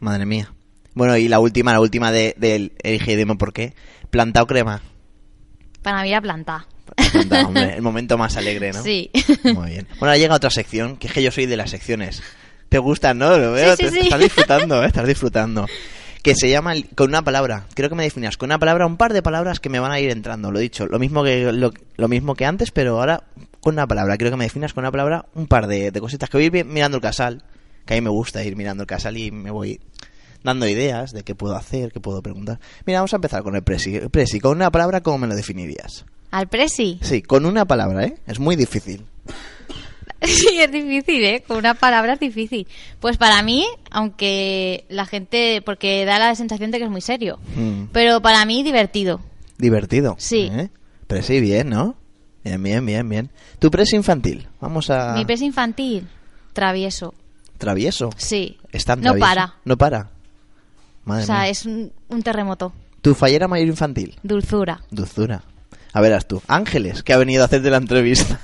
Madre 0.00 0.26
mía. 0.26 0.52
Bueno, 0.94 1.16
y 1.16 1.26
la 1.28 1.40
última, 1.40 1.72
la 1.72 1.80
última 1.80 2.12
de- 2.12 2.34
del 2.36 2.72
Elige 2.82 3.12
y 3.12 3.16
dime 3.16 3.34
por 3.36 3.52
qué. 3.52 3.74
¿Planta 4.10 4.42
o 4.42 4.46
crema? 4.46 4.82
Para 5.82 6.02
mí 6.02 6.10
era 6.10 6.20
planta. 6.20 6.66
Planta, 7.12 7.46
hombre, 7.46 7.74
el 7.76 7.82
momento 7.82 8.16
más 8.18 8.36
alegre, 8.36 8.72
¿no? 8.72 8.82
Sí. 8.82 9.10
Muy 9.42 9.70
bien. 9.70 9.86
Bueno, 9.98 10.12
ahora 10.12 10.16
llega 10.18 10.34
otra 10.34 10.50
sección, 10.50 10.96
que 10.96 11.06
es 11.08 11.12
que 11.12 11.22
yo 11.22 11.30
soy 11.30 11.46
de 11.46 11.56
las 11.56 11.70
secciones. 11.70 12.22
¿Te 12.74 12.80
gustan, 12.80 13.18
no? 13.18 13.38
Lo 13.38 13.52
veo, 13.52 13.76
Sí, 13.76 13.84
sí, 13.86 13.94
te- 13.94 14.00
sí. 14.00 14.06
estás 14.08 14.18
disfrutando, 14.18 14.82
¿eh? 14.82 14.86
Estás 14.88 15.06
disfrutando. 15.06 15.64
Que 16.24 16.34
se 16.34 16.50
llama, 16.50 16.72
el- 16.72 16.88
con 16.88 17.08
una 17.08 17.22
palabra, 17.22 17.66
creo 17.72 17.88
que 17.88 17.94
me 17.94 18.02
definas, 18.02 18.36
con 18.36 18.48
una 18.48 18.58
palabra, 18.58 18.84
un 18.84 18.96
par 18.96 19.12
de 19.12 19.22
palabras 19.22 19.60
que 19.60 19.68
me 19.68 19.78
van 19.78 19.92
a 19.92 20.00
ir 20.00 20.10
entrando, 20.10 20.50
lo 20.50 20.58
he 20.58 20.62
dicho. 20.62 20.86
Lo 20.88 20.98
mismo 20.98 21.22
que, 21.22 21.52
lo, 21.52 21.70
lo 21.96 22.08
mismo 22.08 22.34
que 22.34 22.46
antes, 22.46 22.72
pero 22.72 22.98
ahora 22.98 23.22
con 23.60 23.74
una 23.76 23.86
palabra. 23.86 24.18
Creo 24.18 24.32
que 24.32 24.36
me 24.36 24.42
definas 24.46 24.72
con 24.74 24.82
una 24.82 24.90
palabra 24.90 25.26
un 25.36 25.46
par 25.46 25.68
de, 25.68 25.92
de 25.92 26.00
cositas 26.00 26.28
que 26.28 26.36
voy 26.36 26.44
a 26.46 26.46
ir 26.48 26.64
mirando 26.64 26.96
el 26.96 27.00
casal, 27.00 27.44
que 27.86 27.94
a 27.94 27.96
mí 27.96 28.00
me 28.00 28.10
gusta 28.10 28.42
ir 28.42 28.56
mirando 28.56 28.82
el 28.82 28.88
casal 28.88 29.16
y 29.18 29.30
me 29.30 29.52
voy 29.52 29.78
dando 30.42 30.66
ideas 30.66 31.12
de 31.12 31.22
qué 31.22 31.36
puedo 31.36 31.54
hacer, 31.54 31.92
qué 31.92 32.00
puedo 32.00 32.22
preguntar. 32.22 32.58
Mira, 32.86 32.98
vamos 32.98 33.12
a 33.12 33.16
empezar 33.18 33.44
con 33.44 33.54
el 33.54 33.62
presi. 33.62 34.00
Presi, 34.10 34.40
con 34.40 34.56
una 34.56 34.72
palabra, 34.72 35.00
¿cómo 35.00 35.18
me 35.18 35.26
lo 35.28 35.36
definirías? 35.36 36.04
Al 36.32 36.48
presi. 36.48 36.98
Sí, 37.02 37.22
con 37.22 37.46
una 37.46 37.66
palabra, 37.66 38.04
¿eh? 38.04 38.16
Es 38.26 38.40
muy 38.40 38.56
difícil. 38.56 39.04
Sí, 40.28 40.58
es 40.60 40.70
difícil, 40.72 41.22
¿eh? 41.24 41.42
Con 41.46 41.58
una 41.58 41.74
palabra 41.74 42.14
es 42.14 42.20
difícil. 42.20 42.66
Pues 43.00 43.16
para 43.16 43.42
mí, 43.42 43.66
aunque 43.90 44.84
la 44.88 45.06
gente, 45.06 45.62
porque 45.64 46.04
da 46.04 46.18
la 46.18 46.34
sensación 46.34 46.70
de 46.70 46.78
que 46.78 46.84
es 46.84 46.90
muy 46.90 47.00
serio, 47.00 47.38
Mm. 47.56 47.84
pero 47.92 48.20
para 48.20 48.44
mí 48.44 48.62
divertido. 48.62 49.20
Divertido. 49.58 50.16
Sí. 50.18 50.48
¿eh? 50.52 50.70
Presi, 51.06 51.40
bien, 51.40 51.68
¿no? 51.68 51.94
Bien, 52.44 52.62
bien, 52.62 52.84
bien, 52.84 53.08
bien. 53.08 53.30
Tu 53.58 53.70
presi 53.70 53.96
infantil. 53.96 54.48
Vamos 54.60 54.90
a... 54.90 55.14
Mi 55.14 55.24
presi 55.24 55.44
infantil, 55.46 56.06
travieso. 56.52 57.14
Travieso. 57.58 58.10
Sí. 58.16 58.58
Es 58.72 58.84
tan 58.84 58.98
no 59.00 59.12
travieso. 59.12 59.26
para. 59.26 59.54
No 59.64 59.76
para. 59.78 60.10
Madre 61.04 61.22
o 61.22 61.26
sea, 61.26 61.40
mía. 61.42 61.48
es 61.48 61.64
un, 61.66 61.92
un 62.08 62.22
terremoto. 62.22 62.72
Tu 63.00 63.14
fallera 63.14 63.46
mayor 63.48 63.68
infantil. 63.68 64.16
Dulzura. 64.22 64.80
Dulzura. 64.90 65.42
A 65.94 66.00
verás 66.00 66.26
tú. 66.26 66.42
Ángeles, 66.48 67.04
que 67.04 67.12
ha 67.12 67.16
venido 67.16 67.42
a 67.42 67.46
hacerte 67.46 67.70
la 67.70 67.76
entrevista. 67.76 68.40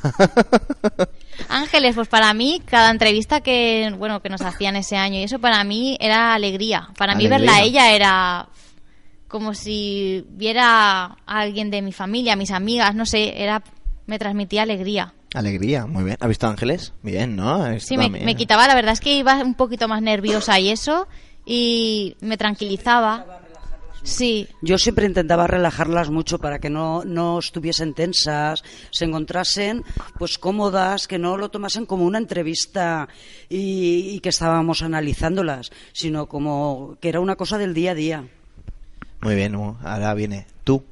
Ángeles, 1.48 1.96
pues 1.96 2.06
para 2.06 2.32
mí, 2.32 2.62
cada 2.64 2.92
entrevista 2.92 3.40
que, 3.40 3.92
bueno, 3.98 4.22
que 4.22 4.28
nos 4.28 4.40
hacían 4.42 4.76
ese 4.76 4.96
año 4.96 5.18
y 5.18 5.24
eso 5.24 5.40
para 5.40 5.64
mí 5.64 5.96
era 6.00 6.32
alegría. 6.32 6.90
Para 6.96 7.16
mí 7.16 7.26
verla 7.26 7.56
a 7.56 7.62
ella 7.62 7.92
era 7.92 8.48
como 9.26 9.54
si 9.54 10.24
viera 10.28 11.04
a 11.04 11.16
alguien 11.26 11.72
de 11.72 11.82
mi 11.82 11.90
familia, 11.90 12.36
mis 12.36 12.52
amigas, 12.52 12.94
no 12.94 13.04
sé, 13.04 13.42
era 13.42 13.64
me 14.06 14.20
transmitía 14.20 14.62
alegría. 14.62 15.12
Alegría, 15.34 15.86
muy 15.86 16.04
bien. 16.04 16.16
¿Has 16.20 16.28
visto 16.28 16.46
Ángeles? 16.46 16.92
Bien, 17.02 17.34
¿no? 17.34 17.66
Esto 17.66 17.88
Sí, 17.88 17.96
me, 17.96 18.10
me 18.10 18.36
quitaba, 18.36 18.68
la 18.68 18.76
verdad 18.76 18.92
es 18.92 19.00
que 19.00 19.14
iba 19.14 19.34
un 19.36 19.54
poquito 19.54 19.88
más 19.88 20.02
nerviosa 20.02 20.60
y 20.60 20.70
eso, 20.70 21.08
y 21.44 22.16
me 22.20 22.36
tranquilizaba. 22.36 23.39
Sí, 24.02 24.48
Yo 24.62 24.78
siempre 24.78 25.06
intentaba 25.06 25.46
relajarlas 25.46 26.10
mucho 26.10 26.38
para 26.38 26.58
que 26.58 26.70
no, 26.70 27.04
no 27.04 27.38
estuviesen 27.38 27.94
tensas, 27.94 28.62
se 28.90 29.04
encontrasen 29.04 29.84
pues 30.18 30.38
cómodas, 30.38 31.06
que 31.06 31.18
no 31.18 31.36
lo 31.36 31.50
tomasen 31.50 31.86
como 31.86 32.04
una 32.04 32.18
entrevista 32.18 33.08
y, 33.48 34.10
y 34.10 34.20
que 34.20 34.30
estábamos 34.30 34.82
analizándolas, 34.82 35.70
sino 35.92 36.26
como 36.26 36.96
que 37.00 37.10
era 37.10 37.20
una 37.20 37.36
cosa 37.36 37.58
del 37.58 37.74
día 37.74 37.92
a 37.92 37.94
día. 37.94 38.28
Muy 39.20 39.34
bien, 39.34 39.54
ahora 39.54 40.14
viene. 40.14 40.46
Tú, 40.64 40.82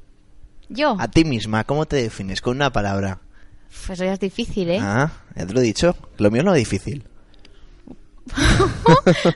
yo. 0.69 0.95
a 0.99 1.07
ti 1.07 1.25
misma, 1.25 1.63
¿cómo 1.63 1.85
te 1.87 1.95
defines? 1.97 2.41
Con 2.41 2.57
una 2.57 2.71
palabra. 2.71 3.19
Pues 3.69 3.99
eso 3.99 4.05
ya 4.05 4.13
es 4.13 4.19
difícil, 4.19 4.69
¿eh? 4.69 4.79
Ah, 4.81 5.11
ya 5.35 5.45
te 5.45 5.53
lo 5.53 5.59
he 5.61 5.63
dicho. 5.63 5.95
Lo 6.17 6.29
mío 6.31 6.43
no 6.43 6.53
es 6.53 6.59
difícil. 6.59 7.03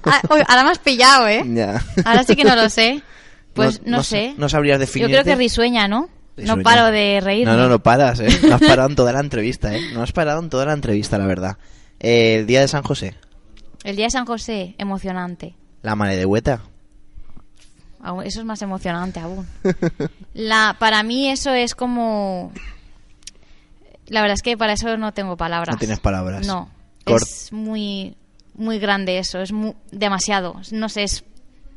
Ah, 0.05 0.21
ahora 0.47 0.63
me 0.63 0.69
has 0.71 0.79
pillado, 0.79 1.27
¿eh? 1.27 1.43
Ya. 1.47 1.83
Ahora 2.05 2.23
sí 2.23 2.35
que 2.35 2.43
no 2.43 2.55
lo 2.55 2.69
sé. 2.69 3.01
Pues 3.53 3.81
No- 3.83 3.91
no, 3.91 3.97
no- 3.97 4.03
sé. 4.03 4.33
no 4.37 4.49
sabrías 4.49 4.75
Yo 4.75 4.79
definirte. 4.79 5.13
creo 5.13 5.23
que 5.23 5.35
risueña, 5.35 5.87
¿no? 5.87 6.09
Risueña. 6.35 6.55
No 6.57 6.63
paro 6.63 6.85
de 6.91 7.19
reírme. 7.21 7.51
No, 7.51 7.57
no, 7.57 7.69
no 7.69 7.79
paras, 7.83 8.19
¿eh? 8.19 8.27
No 8.47 8.55
has 8.55 8.61
parado 8.67 8.89
en 8.89 8.95
toda 8.95 9.13
la 9.13 9.19
entrevista, 9.19 9.75
¿eh? 9.75 9.81
No 9.93 10.01
has 10.01 10.11
parado 10.11 10.41
en 10.41 10.49
toda 10.49 10.65
la 10.65 10.73
entrevista, 10.73 11.17
la 11.17 11.27
verdad. 11.27 11.57
Eh, 11.99 12.37
el 12.39 12.47
día 12.47 12.61
de 12.61 12.67
San 12.67 12.83
José, 12.83 13.15
El 13.83 13.95
día 13.95 14.05
de 14.05 14.11
San 14.11 14.25
José, 14.25 14.75
emocionante. 14.77 15.55
la 15.83 15.95
mare 15.95 16.15
de 16.15 16.25
hueta. 16.25 16.61
Aún- 18.01 18.23
Eso 18.25 18.39
es 18.41 18.45
más 18.45 18.61
emocionante 18.61 19.19
aún. 19.21 19.47
La, 20.33 20.75
para 20.79 21.03
mí 21.03 21.29
eso 21.29 21.53
es 21.53 21.73
como... 21.75 22.51
La 24.07 24.21
verdad 24.21 24.35
es 24.35 24.41
que 24.41 24.57
para 24.57 24.73
eso 24.73 24.97
no 24.97 25.13
tengo 25.13 25.37
palabras. 25.37 25.73
No 25.75 25.79
tienes 25.79 25.99
palabras. 25.99 26.45
No. 26.45 26.69
Cort- 27.05 27.21
Es 27.21 27.53
muy, 27.53 28.17
muy 28.55 28.79
grande 28.79 29.17
eso. 29.19 29.39
Es 29.39 29.51
mu- 29.53 29.75
demasiado. 29.91 30.55
No 30.71 30.89
sé, 30.89 31.03
es... 31.03 31.23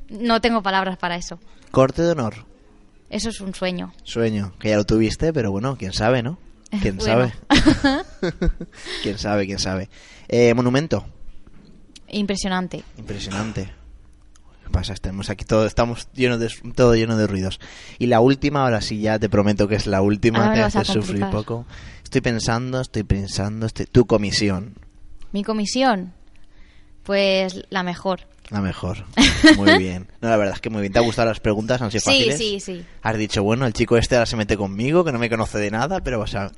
No 0.09 0.41
tengo 0.41 0.63
palabras 0.63 0.97
para 0.99 1.17
eso. 1.17 1.39
Corte 1.71 2.03
de 2.03 2.13
honor, 2.13 2.35
Eso 3.11 3.29
es 3.29 3.41
un 3.41 3.55
sueño. 3.55 3.93
sueño, 4.05 4.53
que 4.59 4.71
ya 4.71 4.77
lo 4.77 4.85
tuviste, 4.85 5.33
pero 5.33 5.51
bueno, 5.51 5.77
quién 5.77 5.93
sabe, 5.93 6.23
¿no? 6.23 6.39
¿Quién 6.83 6.97
Bueno. 6.99 7.31
sabe? 7.49 8.03
¿Quién 9.03 9.19
sabe? 9.19 9.47
¿Quién 9.47 9.59
sabe? 9.59 9.89
Eh, 10.29 10.53
monumento. 10.55 11.07
Impresionante. 12.09 12.83
Impresionante. 12.99 13.73
¿Qué 14.65 14.71
pasa? 14.71 14.93
Estamos 14.93 15.31
aquí 15.31 15.45
todo, 15.45 15.67
estamos 15.67 16.09
llenos 16.13 16.41
de, 16.41 16.51
todo 16.75 16.95
lleno 16.95 17.17
de 17.17 17.27
ruidos. 17.27 17.61
Y 17.99 18.07
la 18.07 18.21
última, 18.21 18.63
ahora 18.65 18.81
sí 18.81 19.01
ya 19.01 19.19
te 19.19 19.29
prometo 19.29 19.69
que 19.69 19.77
es 19.77 19.87
la 19.87 20.03
última, 20.03 20.53
te 20.53 20.63
hace 20.63 20.85
sufrir 20.85 21.25
poco. 21.31 21.67
Estoy 22.03 22.21
pensando, 22.21 22.81
estoy 22.81 23.03
pensando, 23.05 23.67
estoy- 23.67 23.87
tu 23.87 24.07
comisión, 24.07 24.75
Mi 25.33 25.43
comisión, 25.45 26.15
pues 27.05 27.63
la 27.71 27.83
mejor. 27.83 28.21
La 28.51 28.61
mejor. 28.61 29.05
Muy 29.57 29.77
bien. 29.79 30.07
No, 30.21 30.29
la 30.29 30.37
verdad 30.37 30.55
es 30.55 30.61
que 30.61 30.71
muy 30.71 30.81
bien. 30.81 30.93
¿Te 30.93 30.99
han 30.99 31.05
gustado 31.05 31.29
las 31.29 31.41
preguntas? 31.41 31.81
¿Han 31.83 31.91
sido 31.91 32.01
Sí, 32.01 32.11
fáciles? 32.11 32.39
sí, 32.39 32.61
sí. 32.61 32.85
Has 33.03 33.17
dicho, 33.19 33.43
bueno, 33.43 33.67
el 33.67 33.73
chico 33.73 33.97
este 33.97 34.15
ahora 34.17 34.27
se 34.27 34.37
mete 34.37 34.57
conmigo, 34.57 35.05
que 35.05 35.13
no 35.13 35.19
me 35.19 35.29
conoce 35.31 35.59
de 35.59 35.71
nada, 35.71 36.01
pero 36.01 36.21
o 36.21 36.27
sea, 36.27 36.51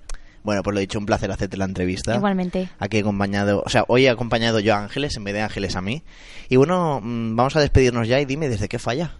bueno, 0.45 0.63
pues 0.63 0.73
lo 0.75 0.79
he 0.79 0.83
dicho, 0.83 0.99
un 0.99 1.07
placer 1.07 1.31
hacerte 1.31 1.57
la 1.57 1.65
entrevista. 1.65 2.15
Igualmente. 2.17 2.69
Aquí 2.79 2.99
he 2.99 3.01
acompañado, 3.01 3.63
o 3.65 3.69
sea, 3.69 3.85
hoy 3.89 4.07
he 4.07 4.11
acompañado 4.11 4.61
yo 4.61 4.75
a 4.75 4.79
Ángeles 4.79 5.17
en 5.17 5.25
vez 5.25 5.35
de 5.35 5.43
Ángeles 5.43 5.77
a 5.77 5.81
mí. 5.81 6.03
Y 6.49 6.57
bueno, 6.57 7.01
mm, 7.03 7.37
vamos 7.37 7.57
a 7.57 7.61
despedirnos 7.61 8.07
ya 8.09 8.21
y 8.21 8.25
dime 8.25 8.49
desde 8.49 8.69
qué 8.69 8.79
falla. 8.79 9.13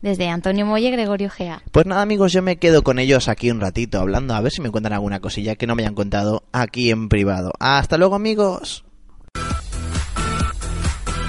Desde 0.00 0.26
Antonio 0.28 0.64
Molle, 0.64 0.90
Gregorio 0.90 1.28
Gea. 1.28 1.62
Pues 1.70 1.84
nada, 1.84 2.00
amigos, 2.00 2.32
yo 2.32 2.40
me 2.40 2.56
quedo 2.56 2.82
con 2.82 2.98
ellos 2.98 3.28
aquí 3.28 3.50
un 3.50 3.60
ratito 3.60 4.00
hablando, 4.00 4.34
a 4.34 4.40
ver 4.40 4.50
si 4.50 4.62
me 4.62 4.70
cuentan 4.70 4.94
alguna 4.94 5.20
cosilla 5.20 5.54
que 5.56 5.66
no 5.66 5.74
me 5.76 5.82
hayan 5.82 5.94
contado 5.94 6.44
aquí 6.52 6.90
en 6.90 7.10
privado. 7.10 7.52
Hasta 7.60 7.98
luego, 7.98 8.14
amigos. 8.14 8.84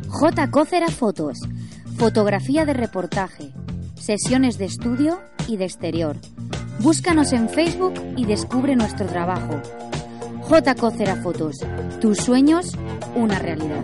J. 0.08 0.50
Cócera 0.50 0.88
Fotos. 0.88 1.38
Fotografía 1.98 2.66
de 2.66 2.74
reportaje. 2.74 3.52
Sesiones 3.94 4.58
de 4.58 4.66
estudio 4.66 5.18
y 5.48 5.56
de 5.56 5.64
exterior. 5.64 6.16
Búscanos 6.80 7.32
en 7.32 7.48
Facebook 7.48 7.94
y 8.18 8.26
descubre 8.26 8.76
nuestro 8.76 9.06
trabajo. 9.06 9.62
J. 10.42 10.74
Cócera 10.74 11.16
Fotos. 11.16 11.56
Tus 12.02 12.18
sueños, 12.18 12.76
una 13.14 13.38
realidad. 13.38 13.82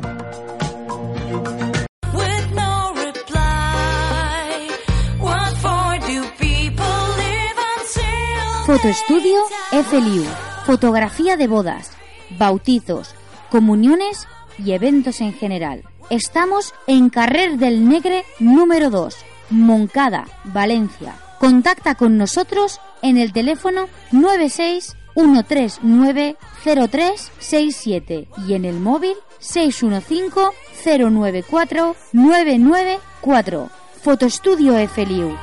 Fotoestudio 8.66 9.40
FLIU. 9.88 10.24
Fotografía 10.66 11.38
de 11.38 11.46
bodas, 11.46 11.90
bautizos, 12.38 13.14
comuniones 13.50 14.28
y 14.58 14.72
eventos 14.72 15.22
en 15.22 15.32
general. 15.32 15.84
Estamos 16.12 16.74
en 16.86 17.08
Carrer 17.08 17.56
del 17.56 17.88
Negre 17.88 18.26
número 18.38 18.90
2, 18.90 19.16
Moncada, 19.48 20.26
Valencia. 20.44 21.14
Contacta 21.38 21.94
con 21.94 22.18
nosotros 22.18 22.82
en 23.00 23.16
el 23.16 23.32
teléfono 23.32 23.88
96 24.10 24.94
139 25.14 26.36
0367 26.62 28.28
y 28.46 28.52
en 28.52 28.66
el 28.66 28.78
móvil 28.78 29.14
615 29.38 30.50
094 30.84 31.96
994. 32.12 33.70
Fotoestudio 34.02 34.88
FLIU. 34.88 35.34